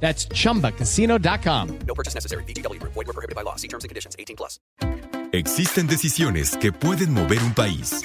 That's 0.00 0.28
chumbacasino.com. 0.28 1.78
No 1.86 1.94
purchase 1.94 2.14
necessary. 2.14 2.44
BGW. 2.44 2.80
Void 2.82 2.94
were 2.94 3.12
prohibited 3.12 3.34
by 3.34 3.42
law. 3.42 3.56
See 3.56 3.68
terms 3.68 3.82
and 3.82 3.88
conditions. 3.88 4.14
18 4.18 4.36
plus. 4.36 4.60
Existen 5.32 5.86
decisiones 5.86 6.56
que 6.56 6.72
pueden 6.72 7.12
mover 7.12 7.42
un 7.42 7.52
país. 7.52 8.02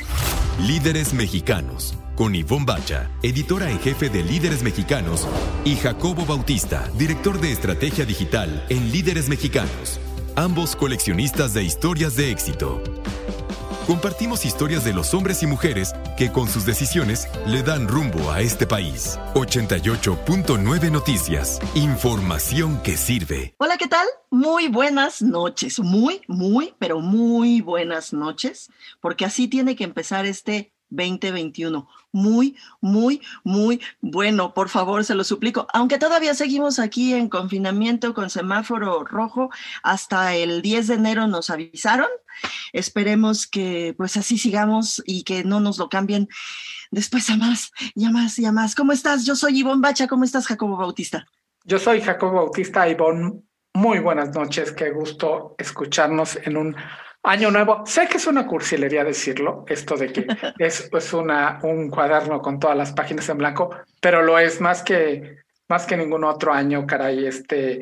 Líderes 0.59 1.13
mexicanos. 1.13 1.95
Con 2.15 2.35
Ivonne 2.35 2.65
Bacha, 2.65 3.09
editora 3.23 3.71
en 3.71 3.79
jefe 3.79 4.09
de 4.09 4.23
Líderes 4.23 4.63
Mexicanos, 4.63 5.27
y 5.63 5.75
Jacobo 5.75 6.25
Bautista, 6.25 6.89
director 6.97 7.39
de 7.39 7.51
estrategia 7.51 8.05
digital 8.05 8.65
en 8.69 8.91
Líderes 8.91 9.29
Mexicanos. 9.29 9.99
Ambos 10.35 10.75
coleccionistas 10.75 11.53
de 11.53 11.63
historias 11.63 12.15
de 12.15 12.31
éxito. 12.31 12.81
Compartimos 13.87 14.45
historias 14.45 14.83
de 14.83 14.93
los 14.93 15.13
hombres 15.13 15.41
y 15.41 15.47
mujeres 15.47 15.93
que 16.15 16.31
con 16.31 16.47
sus 16.47 16.65
decisiones 16.65 17.27
le 17.47 17.63
dan 17.63 17.87
rumbo 17.87 18.31
a 18.31 18.41
este 18.41 18.67
país. 18.67 19.17
88.9 19.33 20.91
Noticias. 20.91 21.59
Información 21.73 22.81
que 22.83 22.95
sirve. 22.95 23.55
Hola, 23.57 23.77
¿qué 23.77 23.87
tal? 23.87 24.05
Muy 24.29 24.67
buenas 24.67 25.21
noches. 25.23 25.79
Muy, 25.79 26.21
muy, 26.27 26.75
pero 26.77 26.99
muy 26.99 27.61
buenas 27.61 28.13
noches. 28.13 28.69
Porque 29.01 29.25
así 29.25 29.47
tiene 29.47 29.75
que 29.75 29.83
empezar 29.83 30.27
este 30.27 30.71
2021. 30.91 31.87
Muy, 32.13 32.57
muy, 32.81 33.21
muy 33.43 33.81
bueno. 34.01 34.53
Por 34.53 34.69
favor, 34.69 35.05
se 35.05 35.15
lo 35.15 35.23
suplico. 35.23 35.67
Aunque 35.73 35.97
todavía 35.97 36.33
seguimos 36.33 36.77
aquí 36.79 37.13
en 37.13 37.29
confinamiento 37.29 38.13
con 38.13 38.29
semáforo 38.29 39.03
rojo, 39.05 39.49
hasta 39.83 40.35
el 40.35 40.61
10 40.61 40.87
de 40.87 40.93
enero 40.95 41.27
nos 41.27 41.49
avisaron. 41.49 42.09
Esperemos 42.73 43.47
que 43.47 43.93
pues 43.97 44.17
así 44.17 44.37
sigamos 44.37 45.01
y 45.05 45.23
que 45.23 45.43
no 45.43 45.59
nos 45.59 45.77
lo 45.77 45.89
cambien 45.89 46.27
después 46.91 47.29
a 47.29 47.37
más 47.37 47.71
y 47.95 48.05
a 48.05 48.11
más 48.11 48.37
y 48.39 48.45
a 48.45 48.51
más. 48.51 48.75
¿Cómo 48.75 48.91
estás? 48.91 49.25
Yo 49.25 49.35
soy 49.35 49.59
Ivonne 49.59 49.81
Bacha. 49.81 50.07
¿Cómo 50.07 50.23
estás, 50.23 50.47
Jacobo 50.47 50.77
Bautista? 50.77 51.25
Yo 51.63 51.79
soy 51.79 52.01
Jacobo 52.01 52.33
Bautista 52.33 52.87
Ivonne. 52.89 53.41
Muy 53.73 53.99
buenas 53.99 54.33
noches. 54.35 54.71
Qué 54.73 54.91
gusto 54.91 55.55
escucharnos 55.57 56.35
en 56.35 56.57
un 56.57 56.75
Año 57.23 57.51
nuevo, 57.51 57.83
sé 57.85 58.07
que 58.07 58.17
es 58.17 58.25
una 58.25 58.47
cursilería 58.47 59.03
decirlo, 59.03 59.63
esto 59.67 59.95
de 59.95 60.11
que 60.11 60.25
es, 60.57 60.89
es 60.91 61.13
una, 61.13 61.59
un 61.63 61.89
cuaderno 61.89 62.41
con 62.41 62.59
todas 62.59 62.75
las 62.75 62.93
páginas 62.93 63.29
en 63.29 63.37
blanco, 63.37 63.75
pero 64.01 64.23
lo 64.23 64.39
es 64.39 64.59
más 64.59 64.81
que, 64.81 65.37
más 65.67 65.85
que 65.85 65.97
ningún 65.97 66.23
otro 66.23 66.51
año, 66.51 66.85
caray. 66.87 67.27
Este, 67.27 67.81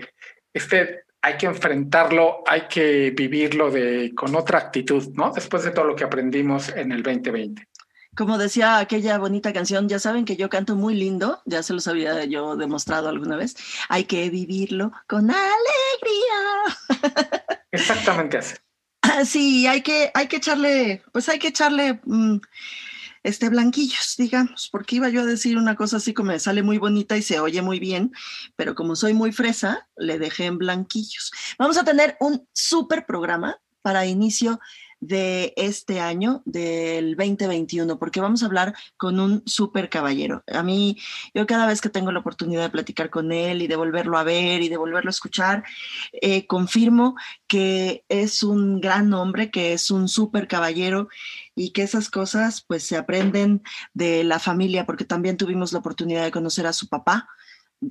este 0.53 1.03
hay 1.21 1.37
que 1.37 1.45
enfrentarlo, 1.45 2.43
hay 2.45 2.67
que 2.67 3.11
vivirlo 3.11 3.71
de, 3.71 4.13
con 4.15 4.35
otra 4.35 4.59
actitud, 4.59 5.09
¿no? 5.13 5.31
Después 5.31 5.63
de 5.63 5.71
todo 5.71 5.85
lo 5.85 5.95
que 5.95 6.03
aprendimos 6.03 6.69
en 6.69 6.91
el 6.91 7.03
2020. 7.03 7.67
Como 8.15 8.37
decía 8.37 8.79
aquella 8.79 9.17
bonita 9.17 9.53
canción, 9.53 9.87
ya 9.87 9.99
saben 9.99 10.25
que 10.25 10.35
yo 10.35 10.49
canto 10.49 10.75
muy 10.75 10.95
lindo, 10.95 11.41
ya 11.45 11.63
se 11.63 11.73
los 11.73 11.87
había 11.87 12.25
yo 12.25 12.57
demostrado 12.57 13.07
alguna 13.07 13.37
vez. 13.37 13.55
Hay 13.87 14.05
que 14.05 14.29
vivirlo 14.29 14.91
con 15.07 15.29
alegría. 15.29 16.77
Exactamente 17.71 18.37
así. 18.37 18.55
Sí, 19.25 19.67
hay 19.67 19.81
que, 19.81 20.11
hay 20.13 20.27
que 20.27 20.37
echarle, 20.37 21.03
pues 21.11 21.29
hay 21.29 21.39
que 21.39 21.49
echarle 21.49 21.99
mm, 22.03 22.37
este 23.23 23.49
blanquillos, 23.49 24.15
digamos, 24.17 24.69
porque 24.71 24.97
iba 24.97 25.09
yo 25.09 25.21
a 25.21 25.25
decir 25.25 25.57
una 25.57 25.75
cosa 25.75 25.97
así 25.97 26.13
como 26.13 26.31
me 26.31 26.39
sale 26.39 26.63
muy 26.63 26.77
bonita 26.77 27.17
y 27.17 27.21
se 27.21 27.39
oye 27.39 27.61
muy 27.61 27.79
bien, 27.79 28.11
pero 28.55 28.75
como 28.75 28.95
soy 28.95 29.13
muy 29.13 29.31
fresa, 29.31 29.87
le 29.97 30.19
dejé 30.19 30.45
en 30.45 30.57
blanquillos. 30.57 31.31
Vamos 31.57 31.77
a 31.77 31.83
tener 31.83 32.17
un 32.19 32.47
súper 32.53 33.05
programa 33.05 33.57
para 33.81 34.05
inicio 34.05 34.59
de 34.99 35.53
este 35.55 35.99
año, 35.99 36.41
del 36.45 37.15
2021, 37.15 37.97
porque 37.99 38.21
vamos 38.21 38.43
a 38.43 38.47
hablar 38.47 38.75
con 38.97 39.19
un 39.19 39.43
súper 39.45 39.89
caballero. 39.89 40.43
A 40.51 40.63
mí, 40.63 40.97
yo 41.33 41.45
cada 41.47 41.67
vez 41.67 41.81
que 41.81 41.89
tengo 41.89 42.11
la 42.11 42.19
oportunidad 42.19 42.63
de 42.63 42.69
platicar 42.69 43.09
con 43.09 43.31
él 43.31 43.61
y 43.61 43.67
de 43.67 43.75
volverlo 43.75 44.17
a 44.17 44.23
ver 44.23 44.61
y 44.61 44.69
de 44.69 44.77
volverlo 44.77 45.09
a 45.09 45.11
escuchar, 45.11 45.63
eh, 46.13 46.45
confirmo 46.47 47.15
que 47.47 48.03
es 48.09 48.43
un 48.43 48.81
gran 48.81 49.13
hombre, 49.13 49.51
que 49.51 49.73
es 49.73 49.89
un 49.91 50.07
súper 50.07 50.47
caballero 50.47 51.07
y 51.55 51.71
que 51.71 51.83
esas 51.83 52.09
cosas 52.09 52.61
pues 52.61 52.83
se 52.83 52.97
aprenden 52.97 53.63
de 53.93 54.23
la 54.23 54.39
familia, 54.39 54.85
porque 54.85 55.05
también 55.05 55.37
tuvimos 55.37 55.73
la 55.73 55.79
oportunidad 55.79 56.23
de 56.23 56.31
conocer 56.31 56.67
a 56.67 56.73
su 56.73 56.87
papá, 56.87 57.27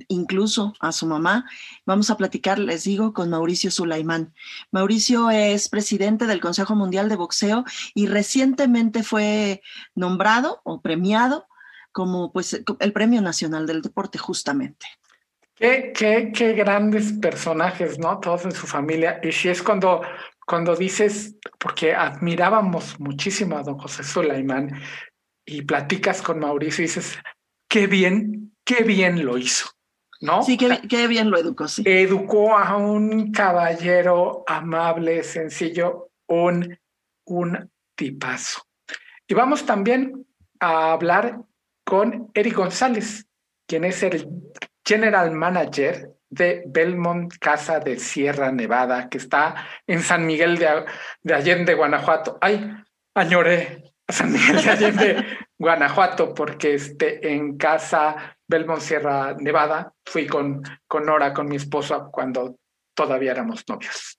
incluso 0.07 0.73
a 0.79 0.91
su 0.91 1.05
mamá. 1.05 1.45
Vamos 1.85 2.09
a 2.09 2.17
platicar, 2.17 2.59
les 2.59 2.83
digo, 2.83 3.13
con 3.13 3.29
Mauricio 3.29 3.71
Sulaimán. 3.71 4.33
Mauricio 4.71 5.29
es 5.29 5.69
presidente 5.69 6.27
del 6.27 6.41
Consejo 6.41 6.75
Mundial 6.75 7.09
de 7.09 7.15
Boxeo 7.15 7.65
y 7.93 8.07
recientemente 8.07 9.03
fue 9.03 9.61
nombrado 9.95 10.61
o 10.63 10.81
premiado 10.81 11.47
como 11.91 12.31
pues 12.31 12.61
el 12.79 12.93
Premio 12.93 13.21
Nacional 13.21 13.65
del 13.65 13.81
Deporte 13.81 14.17
justamente. 14.17 14.85
Qué, 15.55 15.91
qué, 15.93 16.31
qué 16.33 16.53
grandes 16.53 17.11
personajes, 17.13 17.99
¿no? 17.99 18.19
Todos 18.19 18.45
en 18.45 18.53
su 18.53 18.65
familia. 18.65 19.19
Y 19.21 19.31
si 19.31 19.49
es 19.49 19.61
cuando, 19.61 20.01
cuando 20.45 20.75
dices, 20.75 21.35
porque 21.57 21.93
admirábamos 21.93 22.97
muchísimo 22.99 23.57
a 23.57 23.63
don 23.63 23.77
José 23.77 24.03
Sulaimán 24.03 24.79
y 25.45 25.63
platicas 25.63 26.21
con 26.21 26.39
Mauricio 26.39 26.83
y 26.83 26.87
dices, 26.87 27.17
qué 27.67 27.87
bien, 27.87 28.55
qué 28.63 28.83
bien 28.83 29.25
lo 29.25 29.37
hizo. 29.37 29.69
¿No? 30.21 30.43
Sí, 30.43 30.57
qué, 30.57 31.07
bien 31.07 31.29
lo 31.29 31.37
educó, 31.37 31.67
sí. 31.67 31.83
Educó 31.85 32.57
a 32.57 32.77
un 32.77 33.31
caballero 33.31 34.43
amable, 34.47 35.23
sencillo, 35.23 36.11
un, 36.27 36.77
un 37.25 37.71
tipazo. 37.95 38.61
Y 39.27 39.33
vamos 39.33 39.65
también 39.65 40.25
a 40.59 40.93
hablar 40.93 41.41
con 41.85 42.29
Eric 42.33 42.55
González, 42.55 43.27
quien 43.67 43.85
es 43.85 44.03
el 44.03 44.27
general 44.85 45.31
manager 45.31 46.11
de 46.29 46.63
Belmont 46.67 47.33
Casa 47.39 47.79
de 47.79 47.97
Sierra 47.99 48.51
Nevada, 48.51 49.09
que 49.09 49.17
está 49.17 49.67
en 49.87 50.01
San 50.01 50.25
Miguel 50.25 50.57
de, 50.57 50.85
de 51.23 51.33
Allende, 51.33 51.73
Guanajuato. 51.73 52.37
Ay, 52.41 52.71
añoré 53.15 53.83
a 54.07 54.13
San 54.13 54.31
Miguel 54.31 54.63
de 54.63 54.69
Allende, 54.69 55.25
Guanajuato, 55.57 56.33
porque 56.33 56.75
este, 56.75 57.33
en 57.33 57.57
casa 57.57 58.37
Belmont 58.49 58.81
Sierra 58.81 59.35
Nevada, 59.39 59.93
fui 60.03 60.25
con, 60.25 60.63
con 60.87 61.05
Nora, 61.05 61.33
con 61.33 61.47
mi 61.47 61.55
esposa, 61.55 62.09
cuando 62.11 62.57
todavía 62.95 63.31
éramos 63.31 63.63
novios. 63.69 64.18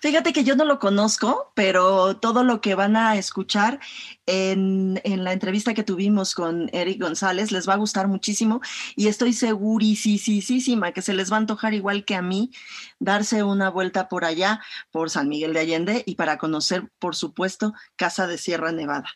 Fíjate 0.00 0.32
que 0.32 0.44
yo 0.44 0.56
no 0.56 0.64
lo 0.64 0.78
conozco, 0.78 1.52
pero 1.54 2.16
todo 2.16 2.44
lo 2.44 2.60
que 2.60 2.74
van 2.74 2.96
a 2.96 3.16
escuchar 3.16 3.80
en, 4.26 5.00
en, 5.04 5.24
la 5.24 5.32
entrevista 5.32 5.74
que 5.74 5.84
tuvimos 5.84 6.34
con 6.34 6.68
Eric 6.72 7.00
González 7.00 7.52
les 7.52 7.68
va 7.68 7.74
a 7.74 7.78
gustar 7.78 8.08
muchísimo 8.08 8.60
y 8.96 9.06
estoy 9.06 9.32
segurísima 9.32 10.92
que 10.92 11.02
se 11.02 11.14
les 11.14 11.30
va 11.30 11.36
a 11.36 11.40
antojar 11.40 11.74
igual 11.74 12.04
que 12.04 12.16
a 12.16 12.22
mí 12.22 12.50
darse 12.98 13.42
una 13.42 13.70
vuelta 13.70 14.08
por 14.08 14.24
allá, 14.24 14.60
por 14.90 15.10
San 15.10 15.28
Miguel 15.28 15.52
de 15.52 15.60
Allende 15.60 16.02
y 16.06 16.16
para 16.16 16.38
conocer, 16.38 16.90
por 16.98 17.14
supuesto, 17.14 17.74
Casa 17.96 18.26
de 18.26 18.38
Sierra 18.38 18.72
Nevada. 18.72 19.10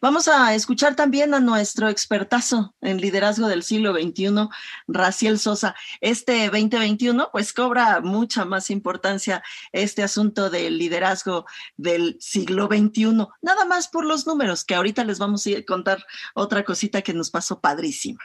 Vamos 0.00 0.28
a 0.28 0.54
escuchar 0.54 0.94
también 0.94 1.34
a 1.34 1.40
nuestro 1.40 1.88
expertazo 1.88 2.74
en 2.80 3.00
liderazgo 3.00 3.48
del 3.48 3.62
siglo 3.62 3.92
XXI, 3.92 4.48
Raciel 4.86 5.38
Sosa. 5.38 5.74
Este 6.00 6.44
2021 6.44 7.30
pues 7.32 7.52
cobra 7.52 8.00
mucha 8.00 8.44
más 8.44 8.70
importancia 8.70 9.42
este 9.72 10.02
asunto 10.04 10.50
del 10.50 10.78
liderazgo 10.78 11.46
del 11.76 12.16
siglo 12.20 12.66
XXI, 12.66 13.26
nada 13.42 13.64
más 13.64 13.88
por 13.88 14.04
los 14.04 14.26
números, 14.26 14.64
que 14.64 14.74
ahorita 14.74 15.04
les 15.04 15.18
vamos 15.18 15.46
a 15.46 15.64
contar 15.66 16.04
otra 16.34 16.64
cosita 16.64 17.02
que 17.02 17.14
nos 17.14 17.30
pasó 17.30 17.60
padrísima. 17.60 18.20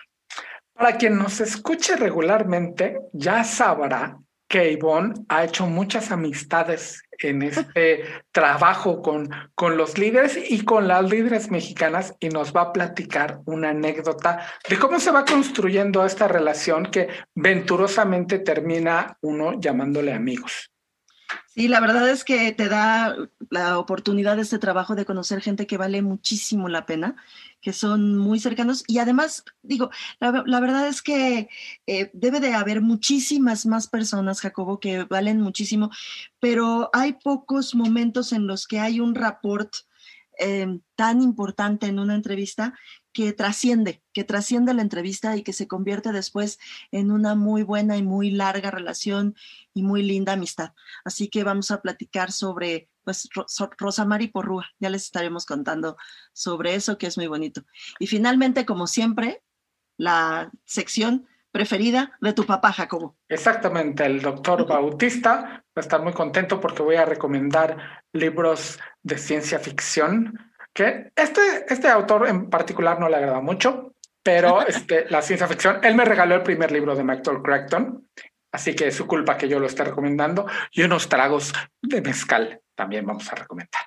Para 0.73 0.97
quien 0.97 1.17
nos 1.17 1.41
escuche 1.41 1.95
regularmente, 1.95 2.99
ya 3.11 3.43
sabrá 3.43 4.17
que 4.49 4.71
Ivonne 4.71 5.13
ha 5.29 5.43
hecho 5.43 5.67
muchas 5.67 6.11
amistades 6.11 7.03
en 7.19 7.41
este 7.43 8.03
trabajo 8.31 9.01
con, 9.01 9.29
con 9.55 9.77
los 9.77 9.97
líderes 9.97 10.37
y 10.37 10.65
con 10.65 10.87
las 10.87 11.09
líderes 11.09 11.51
mexicanas 11.51 12.15
y 12.19 12.29
nos 12.29 12.53
va 12.53 12.61
a 12.61 12.73
platicar 12.73 13.39
una 13.45 13.69
anécdota 13.69 14.45
de 14.67 14.77
cómo 14.77 14.99
se 14.99 15.11
va 15.11 15.23
construyendo 15.23 16.05
esta 16.05 16.27
relación 16.27 16.87
que 16.87 17.07
venturosamente 17.35 18.39
termina 18.39 19.17
uno 19.21 19.59
llamándole 19.59 20.13
amigos. 20.13 20.68
Sí, 21.51 21.67
la 21.67 21.79
verdad 21.79 22.07
es 22.07 22.23
que 22.23 22.51
te 22.51 22.69
da, 22.69 23.15
la 23.49 23.79
oportunidad 23.79 24.35
de 24.35 24.43
este 24.43 24.59
trabajo 24.59 24.93
de 24.93 25.05
conocer 25.05 25.41
gente 25.41 25.65
que 25.65 25.77
vale 25.77 26.03
muchísimo 26.03 26.69
la 26.69 26.85
pena, 26.85 27.15
que 27.59 27.73
son 27.73 28.17
muy 28.17 28.39
cercanos. 28.39 28.83
Y 28.85 28.99
además, 28.99 29.43
digo, 29.63 29.89
la, 30.19 30.59
verdad 30.59 30.87
es 30.87 31.01
que 31.01 31.49
eh, 31.87 32.11
debe 32.13 32.39
de 32.39 32.53
haber 32.53 32.81
muchísimas 32.81 33.65
más 33.65 33.87
personas, 33.87 34.41
Jacobo, 34.41 34.79
que 34.79 35.05
valen 35.05 35.41
muchísimo, 35.41 35.89
pero 36.39 36.91
hay 36.93 37.13
pocos 37.13 37.73
momentos 37.73 38.31
en 38.31 38.45
los 38.45 38.67
que 38.67 38.79
hay 38.79 38.99
un 38.99 39.15
rapport 39.15 39.73
eh, 40.37 40.79
tan 40.95 41.21
importante 41.21 41.87
en 41.87 41.97
una 41.97 42.13
entrevista 42.13 42.75
que 43.13 43.33
trasciende, 43.33 44.03
que 44.13 44.23
trasciende 44.23 44.73
la 44.73 44.81
entrevista 44.81 45.35
y 45.35 45.43
que 45.43 45.53
se 45.53 45.67
convierte 45.67 46.11
después 46.11 46.59
en 46.91 47.11
una 47.11 47.35
muy 47.35 47.63
buena 47.63 47.97
y 47.97 48.03
muy 48.03 48.31
larga 48.31 48.71
relación 48.71 49.35
y 49.73 49.83
muy 49.83 50.03
linda 50.03 50.33
amistad. 50.33 50.73
Así 51.03 51.27
que 51.29 51.43
vamos 51.43 51.71
a 51.71 51.81
platicar 51.81 52.31
sobre 52.31 52.89
pues 53.03 53.27
Rosamari 53.79 54.27
Porrúa, 54.27 54.67
ya 54.79 54.89
les 54.89 55.03
estaremos 55.05 55.45
contando 55.45 55.97
sobre 56.31 56.75
eso 56.75 56.99
que 56.99 57.07
es 57.07 57.17
muy 57.17 57.25
bonito. 57.25 57.63
Y 57.97 58.05
finalmente, 58.05 58.67
como 58.67 58.85
siempre, 58.85 59.41
la 59.97 60.51
sección 60.65 61.27
preferida 61.51 62.17
de 62.21 62.33
tu 62.33 62.45
papá, 62.45 62.71
Jacobo. 62.71 63.17
Exactamente, 63.27 64.05
el 64.05 64.21
doctor 64.21 64.67
Bautista 64.67 65.63
va 65.65 65.73
a 65.75 65.79
estar 65.79 66.03
muy 66.03 66.13
contento 66.13 66.59
porque 66.59 66.83
voy 66.83 66.97
a 66.97 67.05
recomendar 67.05 68.03
libros 68.13 68.79
de 69.01 69.17
ciencia 69.17 69.57
ficción 69.57 70.48
que 70.73 71.11
este, 71.15 71.41
este 71.67 71.87
autor 71.89 72.27
en 72.27 72.49
particular 72.49 72.99
no 72.99 73.09
le 73.09 73.17
agrada 73.17 73.41
mucho, 73.41 73.93
pero 74.23 74.61
este, 74.67 75.09
la 75.09 75.21
ciencia 75.21 75.47
ficción, 75.47 75.79
él 75.83 75.95
me 75.95 76.05
regaló 76.05 76.35
el 76.35 76.43
primer 76.43 76.71
libro 76.71 76.95
de 76.95 77.03
Michael 77.03 77.41
Crichton, 77.43 78.07
así 78.51 78.75
que 78.75 78.87
es 78.87 78.95
su 78.95 79.07
culpa 79.07 79.37
que 79.37 79.47
yo 79.47 79.59
lo 79.59 79.67
esté 79.67 79.83
recomendando, 79.83 80.47
y 80.71 80.83
unos 80.83 81.09
tragos 81.09 81.53
de 81.81 82.01
mezcal 82.01 82.61
también 82.75 83.05
vamos 83.05 83.31
a 83.31 83.35
recomendar. 83.35 83.81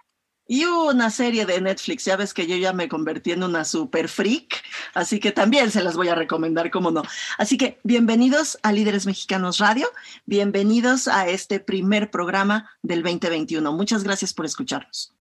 Y 0.46 0.64
una 0.64 1.08
serie 1.10 1.46
de 1.46 1.60
Netflix, 1.60 2.04
ya 2.04 2.16
ves 2.16 2.34
que 2.34 2.46
yo 2.46 2.56
ya 2.56 2.72
me 2.72 2.88
convertí 2.88 3.30
en 3.30 3.44
una 3.44 3.64
super 3.64 4.08
freak, 4.08 4.62
así 4.92 5.20
que 5.20 5.30
también 5.30 5.70
se 5.70 5.82
las 5.82 5.96
voy 5.96 6.08
a 6.08 6.14
recomendar, 6.14 6.70
cómo 6.70 6.90
no. 6.90 7.02
Así 7.38 7.56
que 7.56 7.78
bienvenidos 7.84 8.58
a 8.62 8.72
Líderes 8.72 9.06
Mexicanos 9.06 9.58
Radio, 9.58 9.88
bienvenidos 10.26 11.06
a 11.08 11.28
este 11.28 11.60
primer 11.60 12.10
programa 12.10 12.70
del 12.82 13.02
2021. 13.02 13.72
Muchas 13.72 14.02
gracias 14.02 14.34
por 14.34 14.44
escucharnos. 14.44 15.14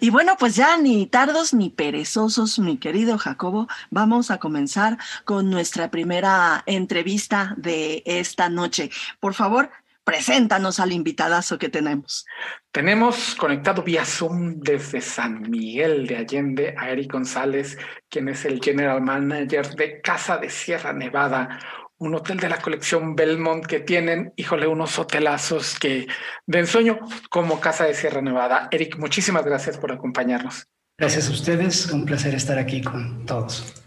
Y 0.00 0.10
bueno, 0.10 0.36
pues 0.38 0.56
ya 0.56 0.76
ni 0.76 1.06
tardos 1.06 1.54
ni 1.54 1.70
perezosos, 1.70 2.58
mi 2.58 2.78
querido 2.78 3.18
Jacobo, 3.18 3.68
vamos 3.90 4.30
a 4.30 4.38
comenzar 4.38 4.98
con 5.24 5.50
nuestra 5.50 5.90
primera 5.90 6.62
entrevista 6.66 7.54
de 7.56 8.02
esta 8.06 8.48
noche. 8.48 8.90
Por 9.20 9.34
favor, 9.34 9.70
preséntanos 10.04 10.78
al 10.80 10.92
invitadazo 10.92 11.58
que 11.58 11.68
tenemos. 11.70 12.26
Tenemos 12.70 13.34
conectado 13.34 13.82
vía 13.82 14.04
Zoom 14.04 14.60
desde 14.60 15.00
San 15.00 15.50
Miguel 15.50 16.06
de 16.06 16.16
Allende 16.16 16.74
a 16.76 16.90
Eric 16.90 17.12
González, 17.12 17.78
quien 18.10 18.28
es 18.28 18.44
el 18.44 18.60
General 18.62 19.00
Manager 19.00 19.74
de 19.74 20.00
Casa 20.00 20.36
de 20.36 20.50
Sierra 20.50 20.92
Nevada, 20.92 21.58
un 21.98 22.14
hotel 22.14 22.38
de 22.38 22.48
la 22.48 22.58
colección 22.58 23.14
Belmont 23.16 23.64
que 23.64 23.80
tienen, 23.80 24.32
híjole, 24.36 24.66
unos 24.66 24.98
hotelazos 24.98 25.78
que 25.78 26.06
de 26.46 26.58
ensueño 26.58 26.98
como 27.30 27.60
Casa 27.60 27.84
de 27.84 27.94
Sierra 27.94 28.20
Nevada. 28.20 28.68
Eric, 28.70 28.96
muchísimas 28.98 29.44
gracias 29.44 29.78
por 29.78 29.92
acompañarnos. 29.92 30.66
Gracias 30.98 31.28
a 31.28 31.32
ustedes, 31.32 31.90
un 31.90 32.04
placer 32.04 32.34
estar 32.34 32.58
aquí 32.58 32.82
con 32.82 33.26
todos. 33.26 33.82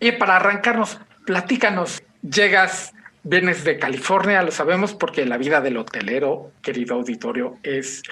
Y 0.00 0.12
para 0.12 0.36
arrancarnos, 0.36 0.98
platícanos, 1.26 2.02
llegas, 2.22 2.92
vienes 3.24 3.64
de 3.64 3.78
California, 3.78 4.42
lo 4.42 4.50
sabemos 4.50 4.94
porque 4.94 5.24
la 5.24 5.38
vida 5.38 5.60
del 5.60 5.78
hotelero, 5.78 6.52
querido 6.62 6.94
auditorio, 6.94 7.58
es 7.62 8.02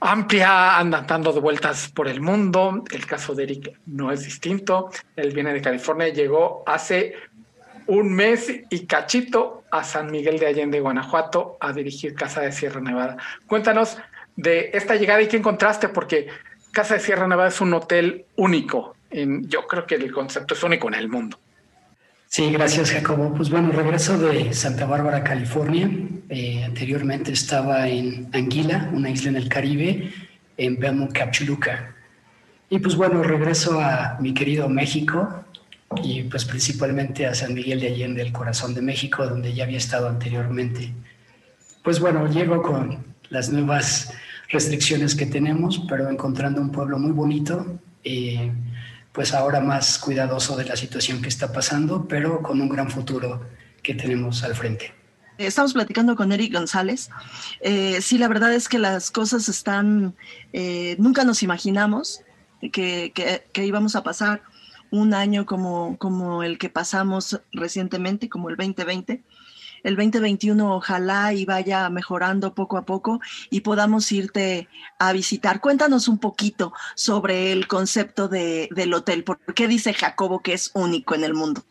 amplia, 0.00 0.78
anda 0.78 1.02
dando 1.02 1.32
de 1.32 1.40
vueltas 1.40 1.90
por 1.92 2.08
el 2.08 2.20
mundo. 2.20 2.84
El 2.90 3.06
caso 3.06 3.34
de 3.34 3.44
Eric 3.44 3.78
no 3.86 4.12
es 4.12 4.24
distinto. 4.24 4.90
Él 5.16 5.32
viene 5.32 5.52
de 5.52 5.62
California, 5.62 6.08
llegó 6.08 6.64
hace 6.66 7.14
un 7.88 8.14
mes 8.14 8.52
y 8.70 8.86
cachito 8.86 9.64
a 9.70 9.82
San 9.82 10.10
Miguel 10.10 10.38
de 10.38 10.46
Allende, 10.46 10.80
Guanajuato, 10.80 11.56
a 11.60 11.72
dirigir 11.72 12.14
Casa 12.14 12.42
de 12.42 12.52
Sierra 12.52 12.80
Nevada. 12.80 13.16
Cuéntanos 13.46 13.96
de 14.36 14.70
esta 14.74 14.94
llegada 14.94 15.22
y 15.22 15.26
qué 15.26 15.38
encontraste, 15.38 15.88
porque 15.88 16.28
Casa 16.70 16.94
de 16.94 17.00
Sierra 17.00 17.26
Nevada 17.26 17.48
es 17.48 17.60
un 17.60 17.72
hotel 17.72 18.26
único. 18.36 18.94
En, 19.10 19.48
yo 19.48 19.66
creo 19.66 19.86
que 19.86 19.94
el 19.94 20.12
concepto 20.12 20.54
es 20.54 20.62
único 20.62 20.88
en 20.88 20.94
el 20.94 21.08
mundo. 21.08 21.38
Sí, 22.26 22.50
gracias 22.52 22.90
Jacobo. 22.92 23.32
Pues 23.34 23.48
bueno, 23.48 23.72
regreso 23.72 24.18
de 24.18 24.52
Santa 24.52 24.84
Bárbara, 24.84 25.24
California. 25.24 25.90
Eh, 26.28 26.62
anteriormente 26.62 27.32
estaba 27.32 27.88
en 27.88 28.28
Anguila, 28.34 28.90
una 28.92 29.08
isla 29.08 29.30
en 29.30 29.36
el 29.36 29.48
Caribe, 29.48 30.12
en 30.58 30.78
Belmont, 30.78 31.10
Capchuluca. 31.12 31.94
Y 32.68 32.80
pues 32.80 32.96
bueno, 32.96 33.22
regreso 33.22 33.80
a 33.80 34.18
mi 34.20 34.34
querido 34.34 34.68
México, 34.68 35.42
y 36.02 36.22
pues 36.24 36.44
principalmente 36.44 37.26
a 37.26 37.34
San 37.34 37.54
Miguel 37.54 37.80
de 37.80 37.88
Allende, 37.88 38.22
el 38.22 38.32
corazón 38.32 38.74
de 38.74 38.82
México, 38.82 39.26
donde 39.26 39.54
ya 39.54 39.64
había 39.64 39.78
estado 39.78 40.08
anteriormente. 40.08 40.92
Pues 41.82 42.00
bueno, 42.00 42.30
llego 42.30 42.62
con 42.62 43.14
las 43.30 43.50
nuevas 43.50 44.12
restricciones 44.50 45.14
que 45.14 45.26
tenemos, 45.26 45.82
pero 45.88 46.10
encontrando 46.10 46.60
un 46.60 46.70
pueblo 46.70 46.98
muy 46.98 47.12
bonito, 47.12 47.80
eh, 48.04 48.52
pues 49.12 49.32
ahora 49.34 49.60
más 49.60 49.98
cuidadoso 49.98 50.56
de 50.56 50.64
la 50.64 50.76
situación 50.76 51.22
que 51.22 51.28
está 51.28 51.52
pasando, 51.52 52.06
pero 52.06 52.42
con 52.42 52.60
un 52.60 52.68
gran 52.68 52.90
futuro 52.90 53.42
que 53.82 53.94
tenemos 53.94 54.42
al 54.44 54.54
frente. 54.54 54.92
Estamos 55.38 55.72
platicando 55.72 56.16
con 56.16 56.32
Eric 56.32 56.52
González. 56.52 57.10
Eh, 57.60 58.00
sí, 58.02 58.18
la 58.18 58.28
verdad 58.28 58.52
es 58.52 58.68
que 58.68 58.78
las 58.78 59.10
cosas 59.10 59.48
están, 59.48 60.14
eh, 60.52 60.96
nunca 60.98 61.24
nos 61.24 61.42
imaginamos 61.42 62.22
que, 62.60 63.12
que, 63.14 63.46
que 63.52 63.64
íbamos 63.64 63.94
a 63.94 64.02
pasar 64.02 64.42
un 64.90 65.14
año 65.14 65.46
como, 65.46 65.96
como 65.98 66.42
el 66.42 66.58
que 66.58 66.68
pasamos 66.68 67.40
recientemente, 67.52 68.28
como 68.28 68.50
el 68.50 68.56
2020. 68.56 69.22
El 69.84 69.96
2021 69.96 70.74
ojalá 70.74 71.32
y 71.32 71.44
vaya 71.44 71.88
mejorando 71.88 72.54
poco 72.54 72.76
a 72.76 72.84
poco 72.84 73.20
y 73.48 73.60
podamos 73.60 74.10
irte 74.10 74.68
a 74.98 75.12
visitar. 75.12 75.60
Cuéntanos 75.60 76.08
un 76.08 76.18
poquito 76.18 76.72
sobre 76.94 77.52
el 77.52 77.68
concepto 77.68 78.28
de, 78.28 78.68
del 78.72 78.92
hotel. 78.92 79.24
¿Por 79.24 79.38
qué 79.54 79.68
dice 79.68 79.94
Jacobo 79.94 80.40
que 80.40 80.54
es 80.54 80.72
único 80.74 81.14
en 81.14 81.24
el 81.24 81.34
mundo? 81.34 81.64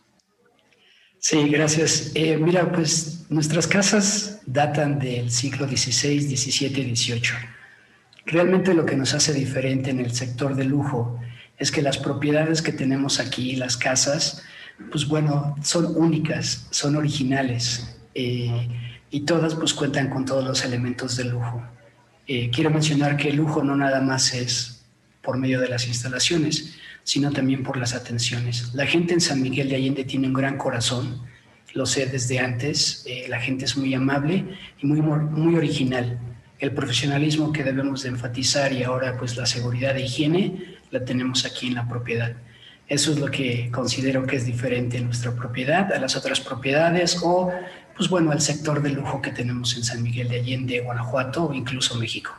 Sí, 1.20 1.50
gracias. 1.50 2.12
Eh, 2.14 2.38
mira, 2.38 2.72
pues 2.72 3.26
nuestras 3.30 3.68
casas 3.68 4.42
datan 4.46 5.00
del 5.00 5.32
siglo 5.32 5.68
XVI, 5.68 6.22
XVII, 6.22 6.96
XVIII. 6.96 7.22
Realmente 8.26 8.74
lo 8.74 8.86
que 8.86 8.96
nos 8.96 9.14
hace 9.14 9.34
diferente 9.34 9.90
en 9.90 10.00
el 10.00 10.14
sector 10.14 10.56
de 10.56 10.66
lujo 10.66 11.20
es 11.58 11.72
que 11.72 11.82
las 11.82 11.98
propiedades 11.98 12.62
que 12.62 12.72
tenemos 12.72 13.20
aquí, 13.20 13.56
las 13.56 13.78
casas, 13.78 14.44
pues 14.92 15.08
bueno, 15.08 15.56
son 15.64 15.96
únicas, 15.96 16.68
son 16.70 16.96
originales 16.96 17.98
eh, 18.14 18.68
y 19.10 19.22
todas 19.22 19.56
pues 19.56 19.74
cuentan 19.74 20.10
con 20.10 20.26
todos 20.26 20.44
los 20.44 20.64
elementos 20.64 21.18
de 21.18 21.26
lujo. 21.26 21.64
Eh, 22.28 22.50
quiero 22.52 22.70
mencionar 22.70 23.18
que 23.18 23.30
el 23.30 23.38
lujo 23.38 23.64
no 23.64 23.76
nada 23.76 24.02
más 24.02 24.34
es 24.34 24.86
por 25.22 25.38
medio 25.38 25.60
de 25.60 25.70
las 25.70 25.88
instalaciones, 25.88 26.78
sino 27.04 27.32
también 27.32 27.64
por 27.64 27.78
las 27.78 27.94
atenciones. 27.94 28.74
La 28.74 28.86
gente 28.86 29.14
en 29.14 29.22
San 29.22 29.42
Miguel 29.42 29.70
de 29.70 29.78
Allende 29.78 30.04
tiene 30.04 30.28
un 30.28 30.34
gran 30.34 30.58
corazón, 30.58 31.22
lo 31.74 31.86
sé 31.86 32.06
desde 32.06 32.40
antes, 32.40 33.04
eh, 33.08 33.26
la 33.30 33.40
gente 33.40 33.66
es 33.66 33.78
muy 33.78 33.94
amable 33.94 34.46
y 34.82 34.86
muy, 34.86 35.02
muy 35.02 35.56
original. 35.56 36.20
El 36.60 36.72
profesionalismo 36.72 37.52
que 37.52 37.64
debemos 37.64 38.04
de 38.04 38.10
enfatizar 38.10 38.74
y 38.74 38.84
ahora 38.84 39.18
pues 39.18 39.38
la 39.38 39.46
seguridad 39.46 39.96
e 39.96 40.06
higiene 40.06 40.77
la 40.92 41.04
tenemos 41.04 41.46
aquí 41.46 41.68
en 41.68 41.76
la 41.76 41.88
propiedad. 41.88 42.34
Eso 42.88 43.12
es 43.12 43.20
lo 43.20 43.30
que 43.30 43.70
considero 43.72 44.26
que 44.26 44.38
es 44.38 44.46
diferente 44.46 44.98
en 44.98 45.06
nuestra 45.06 45.34
propiedad 45.34 45.92
a 45.92 46.00
las 46.00 46.16
otras 46.16 46.40
propiedades 46.40 47.20
o, 47.22 47.52
pues 47.96 48.10
bueno, 48.10 48.32
al 48.32 48.40
sector 48.40 48.82
de 48.82 48.92
lujo 48.92 49.22
que 49.22 49.32
tenemos 49.32 49.76
en 49.76 49.84
San 49.84 50.02
Miguel 50.02 50.30
de 50.30 50.38
Allende, 50.38 50.80
Guanajuato 50.80 51.48
o 51.48 51.54
incluso 51.54 51.96
México. 51.96 52.34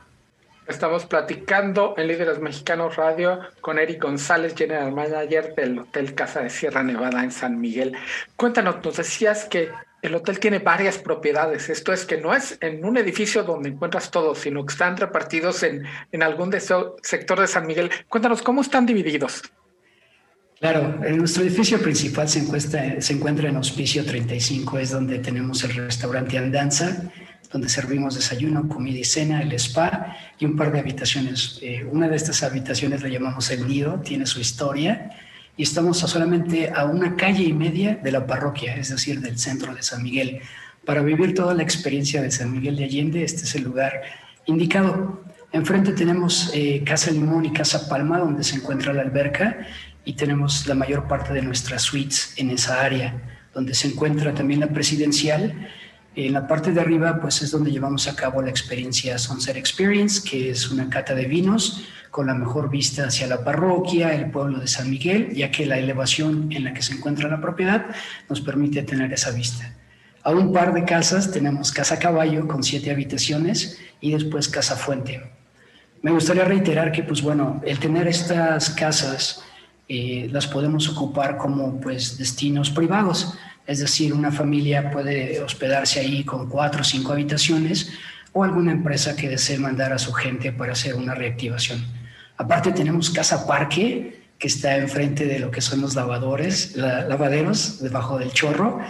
Estamos 0.69 1.07
platicando 1.07 1.95
en 1.97 2.09
Líderes 2.09 2.41
Mexicanos 2.41 2.97
Radio 2.97 3.41
con 3.63 3.79
Eric 3.79 4.03
González, 4.03 4.55
General 4.55 4.93
Manager 4.93 5.55
del 5.55 5.79
Hotel 5.79 6.15
Casa 6.15 6.43
de 6.43 6.51
Sierra 6.51 6.83
Nevada 6.83 7.25
en 7.25 7.33
San 7.33 7.59
Miguel. 7.59 7.95
Cuéntanos, 8.37 8.85
nos 8.85 8.99
decías 8.99 9.47
que 9.47 9.71
el 10.03 10.15
hotel 10.15 10.39
tiene 10.39 10.59
varias 10.59 10.99
propiedades. 10.99 11.71
Esto 11.71 11.95
es 11.95 12.05
que 12.05 12.19
no 12.19 12.35
es 12.35 12.59
en 12.61 12.85
un 12.85 12.99
edificio 12.99 13.45
donde 13.45 13.71
encuentras 13.71 14.11
todo, 14.11 14.35
sino 14.35 14.67
que 14.67 14.73
están 14.73 14.99
repartidos 14.99 15.63
en, 15.63 15.87
en 16.13 16.23
algún 16.23 16.53
sector 16.53 17.41
de 17.41 17.47
San 17.47 17.67
Miguel. 17.67 17.91
Cuéntanos, 18.07 18.43
¿cómo 18.43 18.61
están 18.61 18.85
divididos? 18.85 19.43
Claro, 20.61 21.01
en 21.03 21.17
nuestro 21.17 21.45
edificio 21.45 21.81
principal 21.81 22.29
se 22.29 22.41
encuentra, 22.41 23.01
se 23.01 23.13
encuentra 23.15 23.49
en 23.49 23.57
Hospicio 23.57 24.05
35, 24.05 24.79
es 24.81 24.91
donde 24.91 25.21
tenemos 25.21 25.65
el 25.65 25.75
restaurante 25.75 26.37
Andanza, 26.37 27.11
donde 27.51 27.69
servimos 27.69 28.15
desayuno, 28.15 28.69
comida 28.69 28.99
y 28.99 29.05
cena, 29.05 29.43
el 29.43 29.53
spa 29.53 30.17
y 30.39 30.45
un 30.45 30.57
par 30.57 30.71
de 30.73 30.81
habitaciones. 30.81 31.59
Eh, 31.63 31.87
una 31.91 32.09
de 32.09 32.17
estas 32.17 32.43
habitaciones 32.43 33.03
la 33.03 33.09
llamamos 33.09 33.51
El 33.51 33.67
Nido, 33.67 34.01
tiene 34.01 34.27
su 34.27 34.41
historia 34.41 35.11
y 35.57 35.63
estamos 35.63 35.99
solamente 35.99 36.71
a 36.75 36.85
una 36.85 37.17
calle 37.17 37.43
y 37.43 37.53
media 37.53 37.97
de 37.97 38.13
la 38.13 38.27
parroquia, 38.27 38.77
es 38.77 38.91
decir, 38.91 39.21
del 39.21 39.39
centro 39.39 39.75
de 39.75 39.83
San 39.83 40.03
Miguel. 40.03 40.41
Para 40.85 41.03
vivir 41.03 41.35
toda 41.35 41.53
la 41.55 41.63
experiencia 41.63 42.23
de 42.23 42.31
San 42.31 42.53
Miguel 42.53 42.77
de 42.77 42.85
Allende, 42.85 43.25
este 43.25 43.43
es 43.43 43.55
el 43.57 43.65
lugar 43.65 44.01
indicado. 44.47 45.25
Enfrente 45.51 45.93
tenemos 45.93 46.51
eh, 46.55 46.83
Casa 46.85 47.11
Limón 47.11 47.45
y 47.45 47.53
Casa 47.53 47.89
Palma, 47.89 48.19
donde 48.19 48.45
se 48.45 48.57
encuentra 48.57 48.93
la 48.93 49.03
alberca, 49.03 49.59
y 50.05 50.13
tenemos 50.13 50.67
la 50.67 50.75
mayor 50.75 51.09
parte 51.09 51.35
de 51.35 51.43
nuestras 51.43 51.83
suites 51.83 52.35
en 52.37 52.51
esa 52.51 52.83
área, 52.83 53.41
donde 53.53 53.75
se 53.75 53.89
encuentra 53.89 54.33
también 54.33 54.61
la 54.61 54.69
presidencial. 54.69 55.69
En 56.21 56.33
la 56.33 56.49
parte 56.49 56.73
de 56.73 56.81
arriba, 56.81 57.21
pues 57.21 57.43
es 57.43 57.53
donde 57.53 57.71
llevamos 57.71 58.09
a 58.09 58.17
cabo 58.17 58.43
la 58.43 58.51
experiencia 58.51 59.17
Sunset 59.19 59.57
Experience, 59.57 60.29
que 60.29 60.51
es 60.51 60.69
una 60.69 60.91
cata 60.91 61.15
de 61.15 61.27
vinos 61.27 61.85
con 62.11 62.27
la 62.27 62.35
mejor 62.35 62.71
vista 62.71 63.07
hacia 63.07 63.29
la 63.29 63.45
parroquia, 63.45 64.13
el 64.13 64.29
pueblo 64.33 64.59
de 64.59 64.67
San 64.67 64.91
Miguel, 64.91 65.33
ya 65.33 65.53
que 65.53 65.65
la 65.65 65.79
elevación 65.79 66.51
en 66.51 66.65
la 66.65 66.75
que 66.75 66.83
se 66.83 66.95
encuentra 66.95 67.29
la 67.29 67.41
propiedad 67.41 67.87
nos 68.29 68.41
permite 68.41 68.83
tener 68.83 69.13
esa 69.13 69.31
vista. 69.31 69.73
A 70.25 70.33
un 70.33 70.53
par 70.53 70.75
de 70.75 70.85
casas 70.85 71.31
tenemos 71.31 71.71
Casa 71.71 72.01
Caballo 72.01 72.49
con 72.49 72.65
siete 72.65 72.91
habitaciones 72.91 73.79
y 74.01 74.11
después 74.11 74.49
Casa 74.49 74.75
Fuente. 74.75 75.23
Me 76.03 76.11
gustaría 76.11 76.45
reiterar 76.45 76.91
que, 76.91 77.05
pues 77.05 77.23
bueno, 77.23 77.63
el 77.65 77.79
tener 77.79 78.09
estas 78.09 78.71
casas 78.71 79.45
eh, 79.89 80.29
las 80.33 80.49
podemos 80.49 80.89
ocupar 80.89 81.37
como 81.39 81.81
pues 81.81 82.19
destinos 82.19 82.71
privados, 82.71 83.39
es 83.69 83.81
decir, 83.81 84.15
una 84.15 84.33
familia 84.33 84.91
puede 84.91 85.41
hospedarse 85.43 86.01
ahí 86.01 86.25
con 86.25 86.49
cuatro 86.49 86.81
o 86.81 86.85
cinco 86.85 87.13
habitaciones 87.13 87.93
o 88.33 88.43
alguna 88.43 88.73
empresa 88.73 89.15
que 89.15 89.29
desee 89.29 89.59
mandar 89.59 89.93
a 89.93 89.99
su 89.99 90.11
gente 90.15 90.53
para 90.53 90.73
hacer 90.73 90.95
una 90.95 91.15
reactivación. 91.15 91.85
Aparte 92.39 92.73
tenemos 92.73 93.11
Casa 93.11 93.47
Parque, 93.47 94.23
que 94.39 94.47
está 94.47 94.77
enfrente 94.77 95.27
de 95.27 95.39
lo 95.39 95.51
que 95.51 95.61
son 95.61 95.83
los 95.83 95.95
lavadores, 95.95 96.77
lavaderos, 96.77 97.83
debajo 97.83 98.19
del 98.19 98.33
chorro. 98.33 98.81